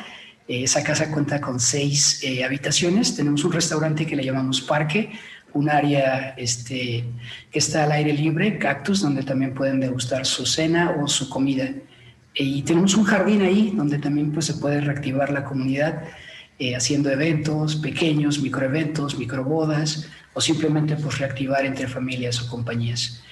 Eh, 0.47 0.62
esa 0.62 0.85
casa 0.85 1.11
cuenta 1.11 1.40
con 1.40 1.58
seis 1.58 2.23
eh, 2.23 2.44
habitaciones. 2.44 3.16
Tenemos 3.16 3.42
un 3.42 3.50
restaurante 3.50 4.06
que 4.06 4.14
le 4.14 4.25
llamamos 4.25 4.61
Parque, 4.61 5.11
un 5.54 5.70
área 5.70 6.35
este, 6.37 7.04
que 7.50 7.58
está 7.58 7.82
al 7.82 7.90
aire 7.90 8.12
libre, 8.12 8.58
cactus, 8.58 9.00
donde 9.00 9.25
también 9.25 9.54
pueden 9.54 9.80
degustar 9.80 10.25
su 10.25 10.47
cena 10.47 10.94
o 11.02 11.08
su 11.08 11.28
comida. 11.28 11.68
Y 12.40 12.62
tenemos 12.62 12.95
un 12.95 13.04
jardín 13.04 13.42
ahí 13.42 13.73
donde 13.75 13.99
también 13.99 14.30
pues, 14.30 14.47
se 14.47 14.54
puede 14.54 14.80
reactivar 14.80 15.33
la 15.33 15.45
comunidad 15.45 16.04
eh, 16.61 16.76
haciendo 16.76 17.11
eventos 17.11 17.76
pequeños, 17.76 18.40
microeventos, 18.40 19.18
microbodas 19.18 20.09
o 20.35 20.40
simplemente 20.40 20.95
pues, 20.97 21.18
reactivar 21.18 21.66
entre 21.66 21.88
familias 21.88 22.40
o 22.40 22.49
compañías. 22.49 23.23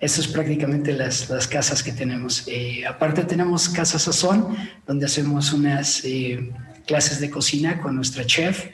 Estas 0.00 0.26
es 0.26 0.32
prácticamente 0.32 0.92
las, 0.92 1.28
las 1.28 1.46
casas 1.46 1.82
que 1.82 1.92
tenemos. 1.92 2.44
Eh, 2.46 2.86
aparte 2.86 3.24
tenemos 3.24 3.68
Casa 3.68 3.98
Sazón, 3.98 4.56
donde 4.86 5.06
hacemos 5.06 5.52
unas 5.52 6.02
eh, 6.04 6.50
clases 6.86 7.20
de 7.20 7.30
cocina 7.30 7.80
con 7.80 7.94
nuestra 7.94 8.24
chef 8.24 8.70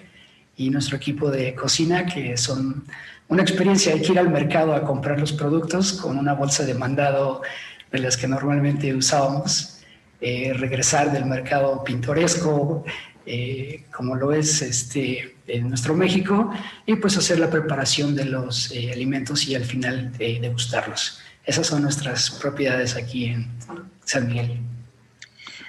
y 0.57 0.71
nuestro 0.71 0.97
equipo 0.97 1.31
de 1.31 1.55
cocina, 1.55 2.07
que 2.07 2.37
son 2.37 2.85
una 3.29 3.43
experiencia. 3.43 3.93
Hay 3.93 4.03
que 4.03 4.13
ir 4.13 4.19
al 4.19 4.31
mercado 4.31 4.75
a 4.75 4.85
comprar 4.85 5.19
los 5.19 5.33
productos 5.33 5.95
con 5.95 6.17
una 6.17 6.35
bolsa 6.35 6.65
de 6.65 6.75
mandado 6.75 7.43
de 7.91 7.99
las 7.99 8.17
que 8.17 8.29
normalmente 8.29 8.95
usábamos, 8.95 9.80
eh, 10.21 10.53
regresar 10.55 11.13
del 11.13 11.25
mercado 11.25 11.83
pintoresco, 11.85 12.85
como 13.93 14.17
lo 14.17 14.33
es 14.33 14.61
este, 14.61 15.37
en 15.51 15.69
nuestro 15.69 15.95
México 15.95 16.51
y 16.87 16.97
pues 16.97 17.17
hacer 17.17 17.39
la 17.39 17.51
preparación 17.51 18.15
de 18.15 18.25
los 18.25 18.71
eh, 18.73 18.93
alimentos 18.93 19.47
y 19.47 19.55
al 19.55 19.65
final 19.65 20.13
eh, 20.19 20.39
degustarlos. 20.41 21.21
Esas 21.45 21.67
son 21.67 21.83
nuestras 21.83 22.31
propiedades 22.31 22.97
aquí 22.97 23.27
en 23.27 23.49
San 24.05 24.29
Miguel. 24.29 24.59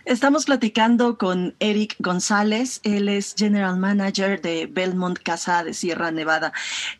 Estamos 0.05 0.45
platicando 0.45 1.17
con 1.17 1.55
Eric 1.59 1.95
González, 1.99 2.79
él 2.83 3.07
es 3.07 3.35
General 3.37 3.77
Manager 3.77 4.41
de 4.41 4.65
Belmont 4.65 5.19
Casa 5.19 5.63
de 5.63 5.75
Sierra 5.75 6.09
Nevada. 6.09 6.53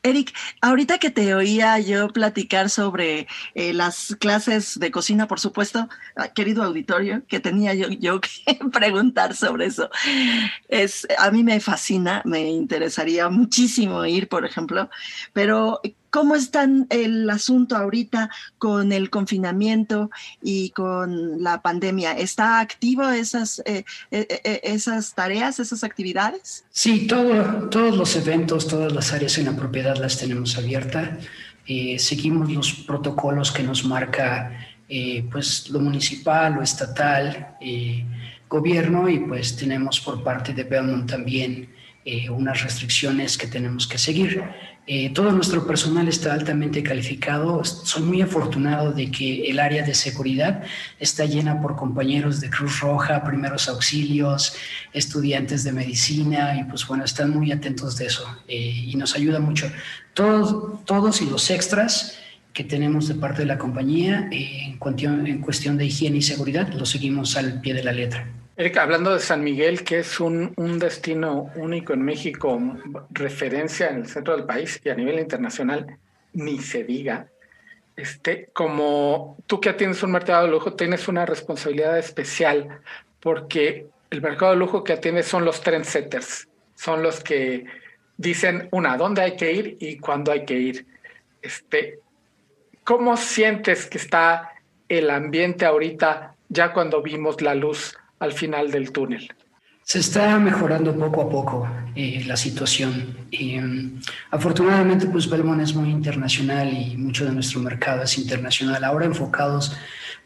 Eric, 0.04 0.34
ahorita 0.62 1.00
que 1.00 1.10
te 1.10 1.34
oía 1.34 1.80
yo 1.80 2.10
platicar 2.10 2.70
sobre 2.70 3.28
eh, 3.56 3.74
las 3.74 4.16
clases 4.20 4.80
de 4.80 4.92
cocina, 4.92 5.28
por 5.28 5.40
supuesto, 5.40 5.90
ah, 6.16 6.28
querido 6.28 6.64
auditorio, 6.64 7.24
que 7.28 7.40
tenía 7.40 7.74
yo, 7.74 7.90
yo 7.90 8.22
que 8.22 8.60
preguntar 8.72 9.36
sobre 9.36 9.66
eso. 9.66 9.90
Es, 10.68 11.08
a 11.18 11.32
mí 11.32 11.44
me 11.44 11.60
fascina, 11.60 12.22
me 12.24 12.50
interesaría 12.52 13.30
muchísimo 13.30 14.06
ir, 14.06 14.30
por 14.30 14.46
ejemplo, 14.46 14.90
pero 15.34 15.82
¿Cómo 16.12 16.36
está 16.36 16.68
el 16.90 17.30
asunto 17.30 17.78
ahorita 17.78 18.30
con 18.58 18.92
el 18.92 19.10
confinamiento 19.10 20.12
y 20.44 20.72
con 20.72 21.42
la 21.42 21.62
pandemia? 21.62 22.12
¿Está 22.12 22.60
activo 22.60 23.08
esas, 23.10 23.60
eh, 23.66 23.86
eh, 24.12 24.28
eh, 24.44 24.60
esas 24.64 25.16
tareas, 25.16 25.60
esas 25.60 25.86
actividades? 25.86 26.66
Sí, 26.70 27.08
todo, 27.08 27.70
todos 27.70 27.96
los 27.96 28.14
eventos, 28.18 28.68
todas 28.68 28.92
las 28.92 29.14
áreas 29.14 29.38
en 29.38 29.46
la 29.46 29.56
propiedad 29.56 29.96
las 29.96 30.18
tenemos 30.18 30.58
abiertas. 30.58 31.10
seguimos 31.98 32.52
los 32.52 32.74
protocolos 32.74 33.50
que 33.54 33.64
nos 33.64 33.86
marca 33.86 34.52
pues, 35.32 35.70
lo 35.70 35.80
municipal, 35.80 36.56
lo 36.56 36.62
estatal, 36.62 37.56
gobierno 38.50 39.08
y 39.08 39.20
pues 39.20 39.56
tenemos 39.56 40.02
por 40.02 40.22
parte 40.22 40.54
de 40.54 40.66
Belmont 40.66 41.10
también 41.10 41.70
unas 42.30 42.64
restricciones 42.64 43.38
que 43.38 43.48
tenemos 43.48 43.88
que 43.88 43.98
seguir. 43.98 44.44
Eh, 44.88 45.12
todo 45.14 45.32
nuestro 45.32 45.66
personal 45.66 46.08
está 46.08 46.34
altamente 46.34 46.82
calificado. 46.82 47.64
Soy 47.64 48.02
muy 48.02 48.22
afortunado 48.22 48.92
de 48.92 49.12
que 49.12 49.50
el 49.50 49.60
área 49.60 49.84
de 49.84 49.94
seguridad 49.94 50.64
está 51.00 51.26
llena 51.26 51.62
por 51.62 51.76
compañeros 51.76 52.42
de 52.42 52.50
Cruz 52.50 52.80
Roja, 52.80 53.24
primeros 53.24 53.70
auxilios, 53.70 54.56
estudiantes 54.92 55.64
de 55.64 55.72
medicina 55.72 56.58
y 56.60 56.64
pues 56.64 56.86
bueno, 56.88 57.06
están 57.06 57.30
muy 57.30 57.52
atentos 57.52 57.96
de 57.98 58.08
eso 58.08 58.26
eh, 58.48 58.86
y 58.88 58.96
nos 58.96 59.16
ayuda 59.16 59.40
mucho. 59.40 59.72
Todos, 60.14 60.84
todos 60.86 61.22
y 61.22 61.30
los 61.30 61.50
extras 61.52 62.18
que 62.52 62.64
tenemos 62.64 63.08
de 63.08 63.16
parte 63.16 63.44
de 63.44 63.48
la 63.48 63.58
compañía 63.60 64.28
eh, 64.32 64.64
en, 64.66 64.78
cuestión, 64.78 65.28
en 65.28 65.42
cuestión 65.42 65.78
de 65.78 65.86
higiene 65.86 66.18
y 66.18 66.22
seguridad 66.22 66.68
los 66.74 66.90
seguimos 66.90 67.38
al 67.38 67.62
pie 67.62 67.76
de 67.76 67.84
la 67.84 67.94
letra. 67.94 68.28
Erika, 68.58 68.84
hablando 68.84 69.14
de 69.14 69.20
San 69.20 69.44
Miguel, 69.44 69.84
que 69.84 70.00
es 70.00 70.20
un, 70.20 70.54
destino 70.78 71.52
único 71.56 71.94
en 71.94 72.02
México, 72.04 72.60
referencia 73.10 73.90
en 73.90 73.98
el 73.98 74.08
centro 74.08 74.36
del 74.36 74.46
país 74.46 74.80
y 74.84 74.90
a 74.90 74.96
nivel 74.96 75.20
internacional, 75.20 75.98
ni 76.34 76.60
se 76.60 76.84
diga. 76.84 77.28
Este, 77.96 78.50
como 78.54 79.38
tú 79.48 79.62
que 79.62 79.70
atiendes 79.70 80.04
un 80.04 80.12
mercado 80.12 80.46
de 80.46 80.52
lujo, 80.52 80.74
tienes 80.74 81.08
una 81.08 81.26
responsabilidad 81.26 81.98
especial 81.98 82.82
porque 83.22 83.88
el 84.10 84.22
mercado 84.22 84.52
de 84.52 84.58
lujo 84.58 84.84
que 84.84 84.94
atiendes 84.94 85.28
son 85.28 85.46
los 85.46 85.62
trendsetters, 85.62 86.50
son 86.76 87.04
los 87.04 87.22
que 87.22 87.66
dicen, 88.18 88.68
una, 88.72 88.98
dónde 88.98 89.22
hay 89.22 89.36
que 89.38 89.54
ir 89.54 89.78
y 89.80 89.98
cuándo 89.98 90.32
hay 90.32 90.46
que 90.46 90.56
ir. 90.56 90.86
Este, 91.42 92.00
¿Cómo 92.84 93.16
sientes 93.16 93.86
que 93.88 93.98
está 93.98 94.52
el 94.90 95.10
ambiente 95.10 95.66
ahorita, 95.66 96.36
ya 96.50 96.74
cuando 96.74 97.02
vimos 97.02 97.42
la 97.42 97.56
luz 97.56 97.98
al 98.22 98.32
final 98.32 98.72
del 98.72 98.92
túnel. 98.92 99.28
Se 99.84 100.00
está 100.00 100.38
mejorando 100.38 100.96
poco 100.96 101.22
a 101.24 101.30
poco 101.30 101.68
eh, 101.96 102.24
la 102.26 102.38
situación. 102.38 103.18
Mm, 103.32 104.00
afortunadamente, 104.30 105.08
pues 105.08 105.28
Belmont 105.28 105.62
es 105.62 105.74
muy 105.74 105.90
internacional 105.90 106.72
y 106.72 106.96
mucho 106.98 107.26
de 107.26 107.32
nuestro 107.32 107.60
mercado 107.60 108.04
es 108.04 108.18
internacional. 108.18 108.84
Ahora 108.84 109.06
enfocados, 109.06 109.76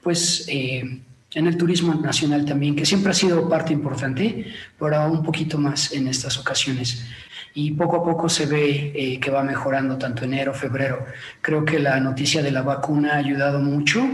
pues, 0.04 0.46
eh, 0.50 1.02
en 1.34 1.48
el 1.48 1.58
turismo 1.58 1.96
nacional 1.96 2.46
también, 2.46 2.76
que 2.76 2.86
siempre 2.86 3.12
ha 3.12 3.16
sido 3.16 3.50
parte 3.50 3.74
importante, 3.74 4.46
pero 4.78 5.10
un 5.10 5.24
poquito 5.24 5.58
más 5.58 5.94
en 5.94 6.10
estas 6.10 6.38
ocasiones. 6.38 7.06
Y 7.54 7.72
poco 7.72 7.96
a 7.96 8.04
poco 8.04 8.28
se 8.28 8.46
ve 8.46 8.92
eh, 8.94 9.20
que 9.22 9.32
va 9.32 9.42
mejorando 9.42 9.98
tanto 9.98 10.26
enero, 10.26 10.54
febrero. 10.54 11.06
Creo 11.42 11.64
que 11.64 11.80
la 11.80 12.00
noticia 12.02 12.44
de 12.44 12.52
la 12.52 12.62
vacuna 12.62 13.14
ha 13.14 13.18
ayudado 13.18 13.60
mucho 13.60 14.06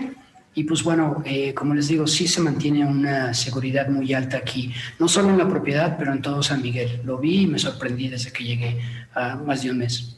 y 0.54 0.66
pues 0.66 0.84
bueno, 0.84 1.24
eh, 1.26 1.54
como 1.54 1.74
les 1.74 1.88
digo, 1.88 2.06
sí 2.08 2.28
se 2.28 2.42
mantiene 2.42 2.86
una 2.86 3.34
seguridad 3.34 3.88
muy 3.88 4.14
alta 4.14 4.38
aquí, 4.38 4.74
no 5.00 5.08
solo 5.08 5.30
en 5.30 5.38
la 5.38 5.48
propiedad, 5.48 5.96
pero 5.98 6.12
en 6.12 6.22
todo 6.22 6.44
San 6.44 6.62
Miguel. 6.62 7.02
Lo 7.06 7.18
vi 7.18 7.42
y 7.42 7.48
me 7.48 7.58
sorprendí 7.58 8.10
desde 8.10 8.34
que 8.34 8.44
llegué 8.44 8.82
a 9.14 9.36
más 9.36 9.64
de 9.64 9.72
un 9.72 9.78
mes. 9.78 10.18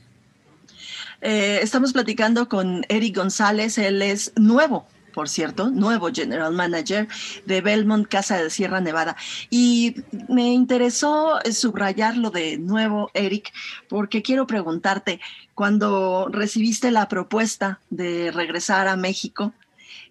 Eh, 1.21 1.59
estamos 1.61 1.93
platicando 1.93 2.49
con 2.49 2.83
Eric 2.89 3.15
González, 3.15 3.77
él 3.77 4.01
es 4.01 4.33
nuevo, 4.35 4.87
por 5.13 5.29
cierto, 5.29 5.69
nuevo 5.69 6.09
General 6.11 6.51
Manager 6.51 7.07
de 7.45 7.61
Belmont 7.61 8.07
Casa 8.07 8.41
de 8.41 8.49
Sierra 8.49 8.81
Nevada. 8.81 9.15
Y 9.51 9.95
me 10.27 10.51
interesó 10.51 11.39
subrayarlo 11.51 12.31
de 12.31 12.57
nuevo, 12.57 13.11
Eric, 13.13 13.53
porque 13.87 14.23
quiero 14.23 14.47
preguntarte, 14.47 15.21
cuando 15.53 16.27
recibiste 16.31 16.89
la 16.89 17.07
propuesta 17.07 17.79
de 17.91 18.31
regresar 18.31 18.87
a 18.87 18.97
México, 18.97 19.53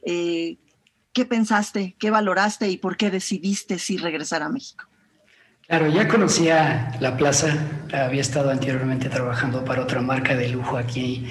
eh, 0.02 0.56
¿Qué 1.12 1.26
pensaste, 1.26 1.94
qué 1.99 2.11
valoraste 2.11 2.71
y 2.71 2.78
por 2.78 2.97
qué 2.97 3.11
decidiste 3.11 3.78
si 3.78 3.99
regresar 3.99 4.42
a 4.42 4.49
México? 4.49 4.87
Claro, 5.66 5.87
ya 5.88 6.09
conocía 6.09 6.97
la 7.00 7.16
plaza, 7.18 7.54
había 7.92 8.23
estado 8.23 8.50
anteriormente 8.50 9.11
trabajando 9.11 9.62
para 9.64 9.82
otra 9.82 10.00
marca 10.00 10.35
de 10.35 10.49
lujo 10.49 10.78
aquí 10.78 11.26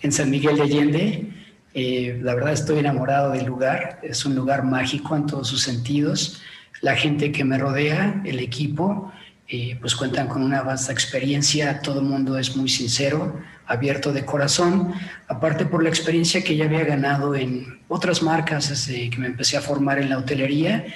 en 0.00 0.10
San 0.10 0.30
Miguel 0.30 0.56
de 0.56 0.62
Allende. 0.62 1.32
Eh, 1.74 2.18
la 2.22 2.34
verdad 2.34 2.54
estoy 2.54 2.78
enamorado 2.78 3.32
del 3.32 3.44
lugar, 3.44 4.00
es 4.02 4.24
un 4.24 4.34
lugar 4.34 4.64
mágico 4.64 5.14
en 5.14 5.26
todos 5.26 5.48
sus 5.48 5.62
sentidos. 5.62 6.40
La 6.80 6.96
gente 6.96 7.32
que 7.32 7.44
me 7.44 7.58
rodea, 7.58 8.22
el 8.24 8.40
equipo, 8.40 9.12
eh, 9.48 9.76
pues 9.80 9.94
cuentan 9.94 10.28
con 10.28 10.42
una 10.42 10.62
vasta 10.62 10.92
experiencia, 10.92 11.80
todo 11.80 12.00
el 12.00 12.06
mundo 12.06 12.38
es 12.38 12.56
muy 12.56 12.70
sincero, 12.70 13.38
abierto 13.66 14.12
de 14.12 14.24
corazón, 14.24 14.94
aparte 15.28 15.66
por 15.66 15.82
la 15.82 15.88
experiencia 15.88 16.42
que 16.42 16.56
ya 16.56 16.66
había 16.66 16.84
ganado 16.84 17.34
en 17.34 17.80
otras 17.88 18.22
marcas 18.22 18.68
desde 18.68 19.10
que 19.10 19.18
me 19.18 19.26
empecé 19.26 19.56
a 19.56 19.60
formar 19.60 19.98
en 19.98 20.10
la 20.10 20.18
hotelería, 20.18 20.86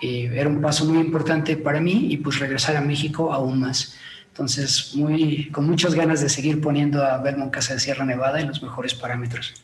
eh, 0.00 0.30
era 0.32 0.48
un 0.48 0.60
paso 0.60 0.84
muy 0.84 0.98
importante 0.98 1.56
para 1.56 1.80
mí 1.80 2.08
y 2.10 2.18
pues 2.18 2.38
regresar 2.38 2.76
a 2.76 2.80
México 2.80 3.32
aún 3.32 3.60
más. 3.60 3.98
Entonces, 4.28 4.94
muy, 4.94 5.50
con 5.50 5.66
muchas 5.66 5.94
ganas 5.94 6.20
de 6.20 6.28
seguir 6.28 6.60
poniendo 6.60 7.04
a 7.04 7.18
Belmont 7.18 7.52
Casa 7.52 7.74
de 7.74 7.80
Sierra 7.80 8.04
Nevada 8.04 8.40
en 8.40 8.48
los 8.48 8.62
mejores 8.62 8.94
parámetros. 8.94 9.54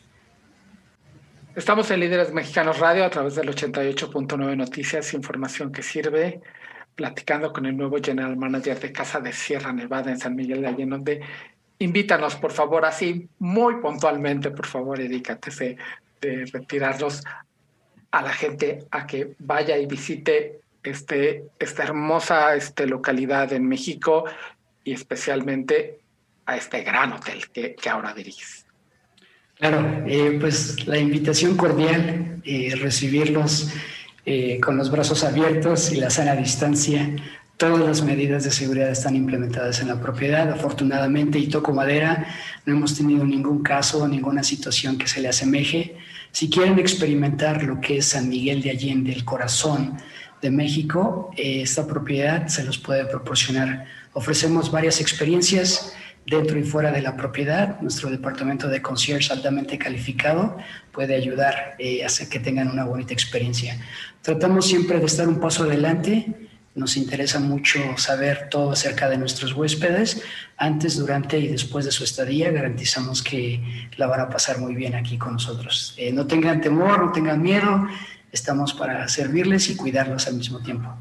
Estamos 1.55 1.89
en 1.91 2.01
Líderes 2.01 2.33
Mexicanos 2.33 2.79
Radio 2.79 3.05
a 3.05 3.09
través 3.09 3.35
del 3.35 3.47
88.9 3.47 4.57
Noticias, 4.57 5.13
información 5.13 5.71
que 5.71 5.81
sirve, 5.81 6.41
platicando 6.95 7.53
con 7.53 7.65
el 7.65 7.77
nuevo 7.77 7.95
General 8.03 8.35
Manager 8.35 8.77
de 8.77 8.91
Casa 8.91 9.21
de 9.21 9.31
Sierra 9.31 9.71
Nevada 9.71 10.11
en 10.11 10.19
San 10.19 10.35
Miguel 10.35 10.61
de 10.61 10.67
Allende, 10.67 11.21
invítanos, 11.79 12.35
por 12.35 12.51
favor, 12.51 12.85
así 12.85 13.27
muy 13.39 13.75
puntualmente, 13.75 14.51
por 14.51 14.65
favor, 14.65 14.99
antes 14.99 15.57
de, 15.57 15.77
de 16.21 16.45
retirarlos 16.45 17.23
a 18.11 18.21
la 18.21 18.31
gente 18.33 18.85
a 18.91 19.05
que 19.05 19.35
vaya 19.39 19.77
y 19.77 19.85
visite 19.85 20.61
este, 20.83 21.45
esta 21.59 21.83
hermosa 21.83 22.55
este, 22.55 22.85
localidad 22.87 23.51
en 23.53 23.67
México 23.67 24.25
y 24.83 24.93
especialmente 24.93 25.99
a 26.45 26.57
este 26.57 26.83
gran 26.83 27.11
hotel 27.11 27.49
que, 27.51 27.75
que 27.75 27.89
ahora 27.89 28.13
diriges. 28.13 28.65
Claro, 29.55 30.03
eh, 30.05 30.37
pues 30.39 30.85
la 30.85 30.97
invitación 30.97 31.57
cordial, 31.57 32.41
eh, 32.43 32.75
recibirlos 32.75 33.73
eh, 34.25 34.59
con 34.59 34.77
los 34.77 34.91
brazos 34.91 35.23
abiertos 35.23 35.91
y 35.91 35.95
la 35.95 36.09
sana 36.09 36.35
distancia. 36.35 37.15
Todas 37.57 37.79
las 37.79 38.01
medidas 38.03 38.43
de 38.43 38.51
seguridad 38.51 38.89
están 38.89 39.15
implementadas 39.15 39.79
en 39.79 39.87
la 39.87 40.01
propiedad. 40.01 40.51
Afortunadamente, 40.51 41.39
y 41.39 41.47
toco 41.47 41.71
madera, 41.71 42.27
no 42.65 42.75
hemos 42.75 42.97
tenido 42.97 43.23
ningún 43.23 43.63
caso, 43.63 44.05
ninguna 44.09 44.43
situación 44.43 44.97
que 44.97 45.07
se 45.07 45.21
le 45.21 45.29
asemeje. 45.29 45.95
Si 46.33 46.49
quieren 46.49 46.77
experimentar 46.79 47.63
lo 47.63 47.79
que 47.79 47.99
es 47.99 48.07
San 48.07 48.27
Miguel 48.27 48.61
de 48.61 48.71
Allende, 48.71 49.13
el 49.13 49.23
corazón 49.23 49.97
de 50.41 50.51
México, 50.51 51.31
esta 51.37 51.87
propiedad 51.87 52.47
se 52.47 52.65
los 52.65 52.77
puede 52.77 53.05
proporcionar. 53.05 53.85
Ofrecemos 54.11 54.69
varias 54.69 54.99
experiencias 54.99 55.95
dentro 56.25 56.59
y 56.59 56.63
fuera 56.63 56.91
de 56.91 57.01
la 57.01 57.15
propiedad. 57.15 57.79
Nuestro 57.79 58.09
departamento 58.09 58.67
de 58.67 58.81
concierge 58.81 59.31
altamente 59.31 59.77
calificado 59.77 60.57
puede 60.91 61.15
ayudar 61.15 61.75
eh, 61.79 62.05
a 62.05 62.29
que 62.29 62.39
tengan 62.39 62.69
una 62.69 62.83
bonita 62.83 63.13
experiencia. 63.13 63.79
Tratamos 64.21 64.67
siempre 64.67 64.99
de 64.99 65.05
estar 65.05 65.25
un 65.27 65.39
paso 65.39 65.63
adelante. 65.63 66.44
Nos 66.75 66.97
interesa 66.97 67.39
mucho 67.39 67.79
saber 67.97 68.49
todo 68.49 68.71
acerca 68.71 69.09
de 69.09 69.17
nuestros 69.17 69.53
huéspedes. 69.53 70.21
Antes, 70.57 70.97
durante 70.97 71.39
y 71.39 71.47
después 71.47 71.85
de 71.85 71.91
su 71.91 72.03
estadía, 72.03 72.51
garantizamos 72.51 73.23
que 73.23 73.89
la 73.95 74.07
van 74.07 74.19
a 74.19 74.29
pasar 74.29 74.59
muy 74.59 74.75
bien 74.75 74.93
aquí 74.93 75.17
con 75.17 75.33
nosotros. 75.33 75.93
Eh, 75.97 76.11
no 76.11 76.27
tengan 76.27 76.59
temor, 76.59 77.05
no 77.05 77.11
tengan 77.13 77.41
miedo. 77.41 77.87
Estamos 78.31 78.73
para 78.73 79.07
servirles 79.07 79.69
y 79.69 79.77
cuidarlos 79.77 80.27
al 80.27 80.35
mismo 80.35 80.59
tiempo. 80.59 80.93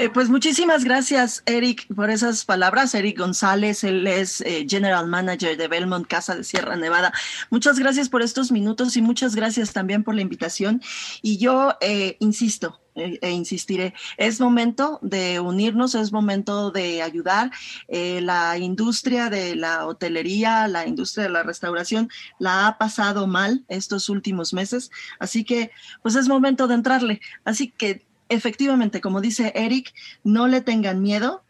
Eh, 0.00 0.10
pues 0.10 0.28
muchísimas 0.28 0.84
gracias, 0.84 1.42
Eric, 1.44 1.92
por 1.92 2.08
esas 2.08 2.44
palabras. 2.44 2.94
Eric 2.94 3.18
González, 3.18 3.82
él 3.82 4.06
es 4.06 4.40
eh, 4.42 4.64
General 4.68 5.08
Manager 5.08 5.56
de 5.56 5.66
Belmont 5.66 6.06
Casa 6.06 6.36
de 6.36 6.44
Sierra 6.44 6.76
Nevada. 6.76 7.12
Muchas 7.50 7.80
gracias 7.80 8.08
por 8.08 8.22
estos 8.22 8.52
minutos 8.52 8.96
y 8.96 9.02
muchas 9.02 9.34
gracias 9.34 9.72
también 9.72 10.04
por 10.04 10.14
la 10.14 10.20
invitación. 10.22 10.80
Y 11.20 11.38
yo 11.38 11.74
eh, 11.80 12.16
insisto, 12.20 12.80
e 12.94 13.30
insistiré, 13.30 13.92
es 14.18 14.40
momento 14.40 15.00
de 15.02 15.40
unirnos, 15.40 15.96
es 15.96 16.12
momento 16.12 16.70
de 16.70 17.02
ayudar. 17.02 17.50
la 17.88 18.56
industria 18.56 19.30
de 19.30 19.56
la 19.56 19.84
hotelería, 19.84 20.68
la 20.68 20.86
industria 20.86 21.24
de 21.24 21.30
la 21.30 21.42
restauración 21.42 22.08
la 22.38 22.68
ha 22.68 22.78
pasado 22.78 23.26
mal 23.26 23.64
estos 23.68 24.08
últimos 24.08 24.52
meses, 24.52 24.90
así 25.18 25.44
que 25.44 25.70
pues 26.02 26.14
es 26.14 26.28
momento 26.28 26.68
de 26.68 26.74
entrarle. 26.74 27.20
Así 27.44 27.70
que 27.70 28.07
efectivamente, 28.28 29.00
como 29.00 29.20
dice 29.20 29.52
Eric, 29.54 29.92
no 30.24 30.48
le 30.48 30.60
tengan 30.60 31.02
miedo, 31.02 31.42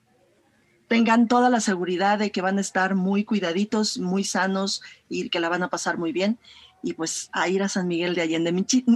tengan 0.88 1.28
toda 1.28 1.50
la 1.50 1.60
seguridad 1.60 2.18
de 2.18 2.30
que 2.30 2.40
van 2.40 2.58
a 2.58 2.60
estar 2.60 2.94
muy 2.94 3.24
cuidaditos, 3.24 3.98
muy 3.98 4.24
sanos 4.24 4.82
y 5.08 5.28
que 5.28 5.40
la 5.40 5.48
van 5.48 5.62
a 5.62 5.68
pasar 5.68 5.98
muy 5.98 6.12
bien. 6.12 6.38
Y 6.82 6.92
pues 6.92 7.28
a 7.32 7.48
ir 7.48 7.62
a 7.62 7.68
San 7.68 7.88
Miguel 7.88 8.14
de 8.14 8.22
Allende. 8.22 8.52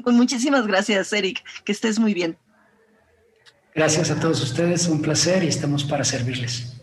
muchísimas 0.07 0.67
gracias, 0.67 1.12
Eric. 1.12 1.43
Que 1.65 1.73
estés 1.73 1.99
muy 1.99 2.15
bien. 2.15 2.39
Gracias 3.75 4.11
a 4.11 4.21
todos 4.21 4.43
ustedes, 4.43 4.87
un 4.87 5.02
placer 5.02 5.43
y 5.45 5.49
estamos 5.49 5.85
para 5.85 6.04
servirles. 6.04 6.81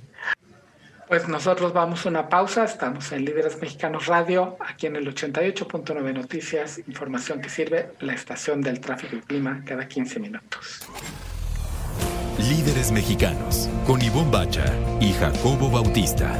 Pues 1.09 1.27
nosotros 1.27 1.73
vamos 1.73 2.05
a 2.05 2.09
una 2.09 2.29
pausa, 2.29 2.63
estamos 2.63 3.11
en 3.11 3.25
Líderes 3.25 3.59
Mexicanos 3.59 4.05
Radio, 4.05 4.57
aquí 4.59 4.85
en 4.85 4.95
el 4.95 5.11
88.9 5.11 6.13
Noticias, 6.13 6.77
información 6.87 7.41
que 7.41 7.49
sirve, 7.49 7.93
la 7.99 8.13
estación 8.13 8.61
del 8.61 8.79
tráfico 8.79 9.15
y 9.15 9.21
clima 9.21 9.63
cada 9.65 9.87
15 9.87 10.19
minutos. 10.19 10.87
Líderes 12.37 12.91
Mexicanos, 12.91 13.67
con 13.87 13.99
Ivonne 14.03 14.29
Bacha 14.29 14.65
y 15.01 15.11
Jacobo 15.13 15.71
Bautista. 15.71 16.31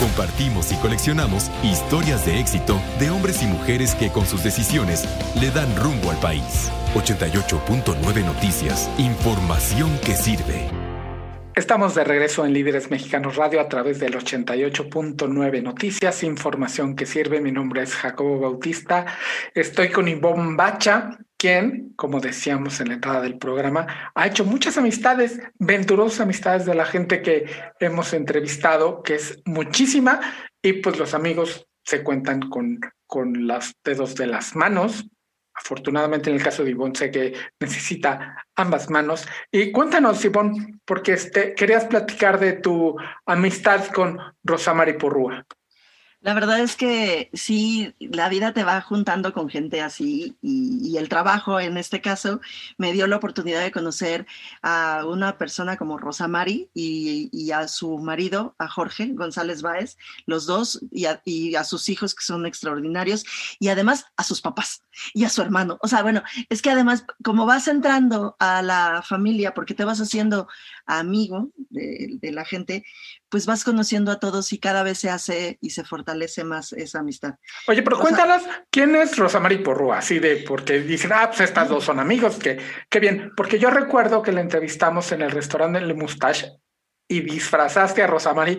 Compartimos 0.00 0.72
y 0.72 0.76
coleccionamos 0.78 1.48
historias 1.62 2.26
de 2.26 2.40
éxito 2.40 2.80
de 2.98 3.10
hombres 3.10 3.44
y 3.44 3.46
mujeres 3.46 3.94
que 3.94 4.10
con 4.10 4.26
sus 4.26 4.42
decisiones 4.42 5.04
le 5.40 5.52
dan 5.52 5.68
rumbo 5.76 6.10
al 6.10 6.18
país. 6.18 6.72
88.9 6.96 8.24
Noticias, 8.24 8.90
información 8.98 9.96
que 10.04 10.16
sirve. 10.16 10.68
Estamos 11.58 11.96
de 11.96 12.04
regreso 12.04 12.46
en 12.46 12.52
Líderes 12.52 12.88
Mexicanos 12.88 13.34
Radio 13.34 13.60
a 13.60 13.68
través 13.68 13.98
del 13.98 14.14
88.9 14.14 15.60
Noticias, 15.60 16.22
información 16.22 16.94
que 16.94 17.04
sirve. 17.04 17.40
Mi 17.40 17.50
nombre 17.50 17.82
es 17.82 17.96
Jacobo 17.96 18.38
Bautista. 18.38 19.06
Estoy 19.56 19.88
con 19.88 20.06
Ivonne 20.06 20.54
Bacha, 20.54 21.18
quien, 21.36 21.94
como 21.96 22.20
decíamos 22.20 22.80
en 22.80 22.88
la 22.88 22.94
entrada 22.94 23.22
del 23.22 23.38
programa, 23.38 24.12
ha 24.14 24.26
hecho 24.28 24.44
muchas 24.44 24.78
amistades, 24.78 25.40
venturosas 25.58 26.20
amistades 26.20 26.64
de 26.64 26.76
la 26.76 26.84
gente 26.84 27.22
que 27.22 27.46
hemos 27.80 28.12
entrevistado, 28.12 29.02
que 29.02 29.16
es 29.16 29.42
muchísima, 29.44 30.20
y 30.62 30.74
pues 30.74 30.96
los 30.96 31.12
amigos 31.12 31.66
se 31.82 32.04
cuentan 32.04 32.38
con, 32.50 32.78
con 33.04 33.48
los 33.48 33.74
dedos 33.82 34.14
de 34.14 34.28
las 34.28 34.54
manos, 34.54 35.10
Afortunadamente 35.58 36.30
en 36.30 36.36
el 36.36 36.42
caso 36.42 36.64
de 36.64 36.70
Ivonne 36.70 36.94
sé 36.94 37.10
que 37.10 37.34
necesita 37.60 38.44
ambas 38.54 38.90
manos. 38.90 39.26
Y 39.50 39.72
cuéntanos, 39.72 40.24
Ivonne, 40.24 40.80
porque 40.84 41.12
este, 41.12 41.54
querías 41.54 41.86
platicar 41.86 42.38
de 42.38 42.54
tu 42.54 42.96
amistad 43.26 43.86
con 43.88 44.18
Rosa 44.44 44.74
Mari 44.74 44.94
Porrúa. 44.94 45.44
La 46.28 46.34
verdad 46.34 46.60
es 46.60 46.76
que 46.76 47.30
sí, 47.32 47.94
la 48.00 48.28
vida 48.28 48.52
te 48.52 48.62
va 48.62 48.82
juntando 48.82 49.32
con 49.32 49.48
gente 49.48 49.80
así 49.80 50.36
y, 50.42 50.98
el 50.98 51.08
trabajo 51.08 51.58
en 51.58 51.78
este 51.78 52.02
caso 52.02 52.40
me 52.76 52.92
dio 52.92 53.06
la 53.06 53.16
oportunidad 53.16 53.62
de 53.62 53.70
conocer 53.70 54.26
a 54.60 55.04
una 55.06 55.38
persona 55.38 55.78
como 55.78 55.96
Rosa 55.96 56.28
Mari 56.28 56.68
y, 56.74 57.50
a 57.52 57.66
su 57.66 57.96
marido, 57.96 58.54
a 58.58 58.68
Jorge 58.68 59.12
González 59.14 59.62
Báez, 59.62 59.96
los 60.26 60.44
dos 60.44 60.80
y 60.90 61.06
a, 61.06 61.64
sus 61.64 61.88
hijos 61.88 62.14
que 62.14 62.24
son 62.24 62.44
extraordinarios 62.44 63.24
y 63.58 63.68
además 63.68 64.04
a 64.18 64.22
sus 64.22 64.42
papás 64.42 64.82
y 65.14 65.24
a 65.24 65.30
su 65.30 65.40
hermano. 65.40 65.78
O 65.80 65.88
sea, 65.88 66.02
bueno, 66.02 66.22
es 66.50 66.60
que 66.60 66.70
además 66.70 67.06
como 67.24 67.46
vas 67.46 67.68
entrando 67.68 68.36
a 68.38 68.60
la 68.60 69.02
familia 69.02 69.54
porque 69.54 69.72
te 69.72 69.86
vas 69.86 70.00
haciendo 70.00 70.46
amigo 70.84 71.50
de, 71.70 72.18
la 72.32 72.44
gente, 72.44 72.84
pues 73.28 73.46
vas 73.46 73.64
conociendo 73.64 74.10
a 74.10 74.18
todos 74.18 74.52
y 74.52 74.58
cada 74.58 74.82
vez 74.82 74.98
se 74.98 75.10
hace 75.10 75.58
y 75.60 75.70
se 75.70 75.84
fortalece 75.84 76.44
más 76.44 76.72
esa 76.72 77.00
amistad. 77.00 77.34
Oye, 77.66 77.82
pero 77.82 77.98
cuéntanos, 77.98 78.42
¿quién 78.70 78.94
es 78.96 79.16
Rosamari 79.16 79.58
Porrúa? 79.58 79.98
Así 79.98 80.18
de, 80.18 80.44
porque 80.46 80.80
dicen, 80.80 81.12
ah, 81.14 81.28
pues 81.28 81.40
estas 81.40 81.68
dos 81.68 81.84
son 81.84 82.00
amigos, 82.00 82.36
que 82.36 82.58
qué 82.88 83.00
bien. 83.00 83.32
Porque 83.36 83.58
yo 83.58 83.70
recuerdo 83.70 84.22
que 84.22 84.32
la 84.32 84.40
entrevistamos 84.40 85.12
en 85.12 85.22
el 85.22 85.30
restaurante 85.30 85.80
Le 85.80 85.94
Moustache 85.94 86.58
y 87.08 87.20
disfrazaste 87.20 88.02
a 88.02 88.06
Rosamari. 88.06 88.58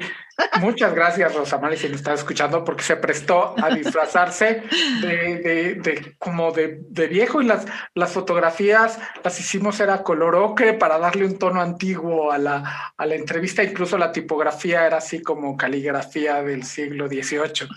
Muchas 0.62 0.94
gracias, 0.94 1.36
Rosamari, 1.36 1.78
si 1.78 1.90
me 1.90 1.96
estás 1.96 2.20
escuchando, 2.20 2.64
porque 2.64 2.84
se 2.84 2.96
prestó 2.96 3.56
a 3.62 3.70
disfrazarse 3.74 4.64
de, 5.02 6.16
como 6.18 6.52
de, 6.52 6.82
de, 6.90 7.08
viejo 7.08 7.42
y 7.42 7.46
las, 7.46 7.66
las 7.94 8.12
fotografías 8.12 9.00
las 9.24 9.40
hicimos 9.40 9.80
era 9.80 10.04
color 10.04 10.36
ocre 10.36 10.74
para 10.74 10.98
darle 10.98 11.26
un 11.26 11.38
tono 11.38 11.62
antiguo 11.62 12.32
a 12.32 12.38
la, 12.38 12.94
a 12.96 13.06
la 13.06 13.16
entrevista. 13.16 13.64
Incluso 13.64 13.98
la 13.98 14.12
tipografía 14.12 14.86
era 14.86 14.98
así 14.98 15.22
como 15.22 15.58
caligrafía 15.58 16.42
del 16.42 16.64
siglo 16.64 17.08
XVIII. 17.08 17.68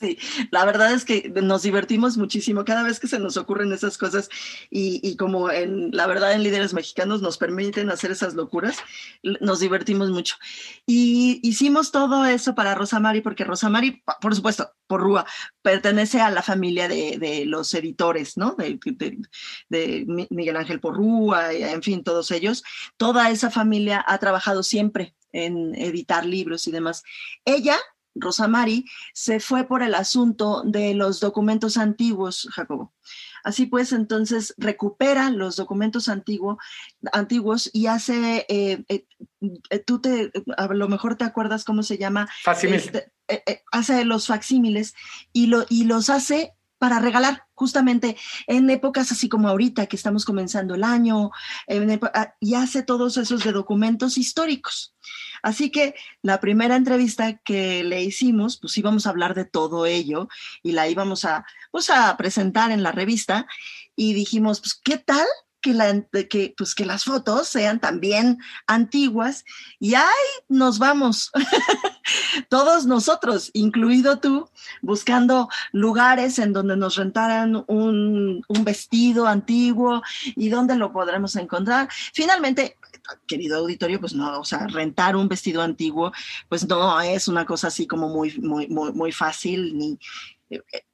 Sí, 0.00 0.18
la 0.50 0.64
verdad 0.64 0.92
es 0.92 1.04
que 1.04 1.32
nos 1.42 1.62
divertimos 1.62 2.16
muchísimo 2.16 2.64
cada 2.64 2.82
vez 2.82 3.00
que 3.00 3.06
se 3.06 3.18
nos 3.18 3.36
ocurren 3.36 3.72
esas 3.72 3.96
cosas 3.96 4.28
y, 4.68 5.00
y 5.02 5.16
como 5.16 5.50
en 5.50 5.90
la 5.92 6.06
verdad 6.06 6.32
en 6.32 6.42
líderes 6.42 6.74
mexicanos 6.74 7.22
nos 7.22 7.38
permiten 7.38 7.90
hacer 7.90 8.10
esas 8.10 8.34
locuras, 8.34 8.78
nos 9.22 9.60
divertimos 9.60 10.10
mucho. 10.10 10.36
Y 10.86 11.40
hicimos 11.42 11.83
todo 11.90 12.24
eso 12.24 12.54
para 12.54 12.74
Rosamari 12.74 13.20
porque 13.20 13.44
Rosamari, 13.44 14.02
por 14.20 14.34
supuesto, 14.34 14.72
por 14.86 15.00
Rúa, 15.00 15.26
pertenece 15.62 16.20
a 16.20 16.30
la 16.30 16.42
familia 16.42 16.88
de, 16.88 17.44
los 17.46 17.72
editores, 17.74 18.36
¿no? 18.36 18.54
De, 18.56 18.78
de, 18.84 19.18
de, 19.68 20.26
Miguel 20.30 20.56
Ángel 20.56 20.80
Porrúa, 20.80 21.52
en 21.52 21.82
fin, 21.82 22.02
todos 22.02 22.30
ellos. 22.30 22.62
Toda 22.96 23.30
esa 23.30 23.50
familia 23.50 24.04
ha 24.06 24.18
trabajado 24.18 24.62
siempre 24.62 25.14
en 25.32 25.74
editar 25.74 26.24
libros 26.24 26.66
y 26.66 26.72
demás. 26.72 27.02
Ella 27.44 27.78
Rosamari 28.14 28.84
se 29.12 29.40
fue 29.40 29.64
por 29.64 29.82
el 29.82 29.94
asunto 29.94 30.62
de 30.64 30.94
los 30.94 31.20
documentos 31.20 31.76
antiguos, 31.76 32.48
Jacobo. 32.52 32.92
Así 33.42 33.66
pues, 33.66 33.92
entonces 33.92 34.54
recupera 34.56 35.30
los 35.30 35.56
documentos 35.56 36.08
antiguo, 36.08 36.58
antiguos 37.12 37.70
y 37.72 37.86
hace, 37.86 38.46
eh, 38.48 38.84
eh, 38.88 39.06
eh, 39.70 39.78
tú 39.80 40.00
te, 40.00 40.32
a 40.56 40.66
lo 40.68 40.88
mejor 40.88 41.16
te 41.16 41.24
acuerdas 41.24 41.64
cómo 41.64 41.82
se 41.82 41.98
llama. 41.98 42.28
Este, 42.62 43.12
hace 43.70 44.04
los 44.04 44.26
facsímiles 44.26 44.94
y, 45.32 45.46
lo, 45.46 45.66
y 45.68 45.84
los 45.84 46.08
hace 46.10 46.54
para 46.84 46.98
regalar, 46.98 47.46
justamente 47.54 48.14
en 48.46 48.68
épocas 48.68 49.10
así 49.10 49.26
como 49.26 49.48
ahorita 49.48 49.86
que 49.86 49.96
estamos 49.96 50.26
comenzando 50.26 50.74
el 50.74 50.84
año, 50.84 51.30
ah, 52.12 52.34
y 52.40 52.56
hace 52.56 52.82
todos 52.82 53.16
esos 53.16 53.42
de 53.42 53.52
documentos 53.52 54.18
históricos. 54.18 54.94
Así 55.42 55.70
que 55.70 55.94
la 56.20 56.40
primera 56.40 56.76
entrevista 56.76 57.38
que 57.38 57.84
le 57.84 58.02
hicimos, 58.02 58.58
pues 58.58 58.76
íbamos 58.76 59.06
a 59.06 59.10
hablar 59.10 59.34
de 59.34 59.46
todo 59.46 59.86
ello 59.86 60.28
y 60.62 60.72
la 60.72 60.86
íbamos 60.86 61.24
a, 61.24 61.46
pues, 61.70 61.88
a 61.88 62.14
presentar 62.18 62.70
en 62.70 62.82
la 62.82 62.92
revista 62.92 63.46
y 63.96 64.12
dijimos, 64.12 64.60
pues, 64.60 64.74
¿qué 64.74 64.98
tal 64.98 65.26
que, 65.62 65.72
la, 65.72 66.02
que, 66.28 66.54
pues, 66.54 66.74
que 66.74 66.84
las 66.84 67.04
fotos 67.04 67.48
sean 67.48 67.80
también 67.80 68.36
antiguas 68.66 69.42
y 69.80 69.94
ahí 69.94 70.28
nos 70.50 70.78
vamos, 70.78 71.32
todos 72.48 72.86
nosotros, 72.86 73.50
incluido 73.52 74.18
tú, 74.18 74.48
buscando 74.82 75.48
lugares 75.72 76.38
en 76.38 76.52
donde 76.52 76.76
nos 76.76 76.96
rentaran 76.96 77.64
un, 77.66 78.44
vestido 78.64 79.26
antiguo 79.26 80.02
y 80.36 80.48
dónde 80.48 80.76
lo 80.76 80.92
podremos 80.92 81.36
encontrar. 81.36 81.88
Finalmente, 82.12 82.78
querido 83.26 83.58
auditorio, 83.58 84.00
pues 84.00 84.14
no, 84.14 84.40
o 84.40 84.44
sea, 84.44 84.66
rentar 84.66 85.16
un 85.16 85.28
vestido 85.28 85.60
antiguo, 85.60 86.12
pues 86.48 86.66
no 86.66 87.00
es 87.00 87.28
una 87.28 87.44
cosa 87.44 87.68
así 87.68 87.86
como 87.86 88.08
muy, 88.08 88.38
muy, 88.38 88.68
muy, 88.68 89.12
fácil, 89.12 89.76
ni, 89.76 89.98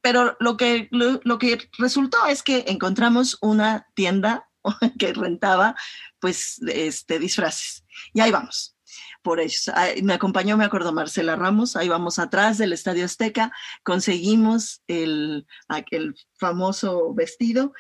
pero 0.01 0.37
lo 0.40 0.57
que, 0.57 0.88
lo, 0.90 1.38
que 1.38 1.68
resultó 1.79 2.27
es 2.27 2.42
que 2.42 2.64
encontramos 2.66 3.38
una 3.40 3.87
tienda 3.94 4.49
que 4.99 5.12
rentaba 5.12 5.77
pues 6.18 6.61
este, 6.66 7.18
disfraces. 7.18 7.85
Y 8.12 8.20
ahí 8.20 8.31
vamos 8.33 8.75
por 9.22 9.40
eso. 9.40 9.72
Me 10.02 10.14
acompañó, 10.14 10.56
me 10.56 10.64
acuerdo, 10.64 10.92
Marcela 10.92 11.37
Ramos, 11.37 11.76
ahí 11.76 11.88
vamos 11.88 12.18
atrás 12.18 12.59
del 12.59 12.72
Estadio 12.72 13.04
Azteca, 13.04 13.52
conseguimos 13.83 14.83
el, 14.87 15.46
aquel 15.68 16.14
famoso 16.38 17.12
vestido 17.14 17.72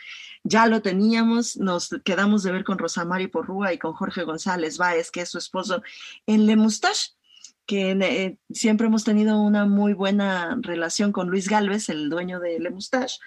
ya 0.42 0.66
lo 0.66 0.80
teníamos, 0.80 1.56
nos 1.56 1.90
quedamos 2.04 2.42
de 2.42 2.52
ver 2.52 2.64
con 2.64 2.78
Rosamari 2.78 3.28
Porrúa 3.28 3.72
y 3.72 3.78
con 3.78 3.92
Jorge 3.92 4.24
González 4.24 4.78
Báez, 4.78 5.10
que 5.10 5.20
es 5.20 5.28
su 5.28 5.38
esposo, 5.38 5.82
en 6.26 6.46
Le 6.46 6.56
Moustache, 6.56 7.10
que 7.70 7.92
eh, 7.92 8.36
siempre 8.52 8.88
hemos 8.88 9.04
tenido 9.04 9.40
una 9.40 9.64
muy 9.64 9.92
buena 9.92 10.58
relación 10.60 11.12
con 11.12 11.28
Luis 11.28 11.48
Galvez, 11.48 11.88
el 11.88 12.10
dueño 12.10 12.40
de 12.40 12.58
Le 12.58 12.68
Moustache, 12.70 13.20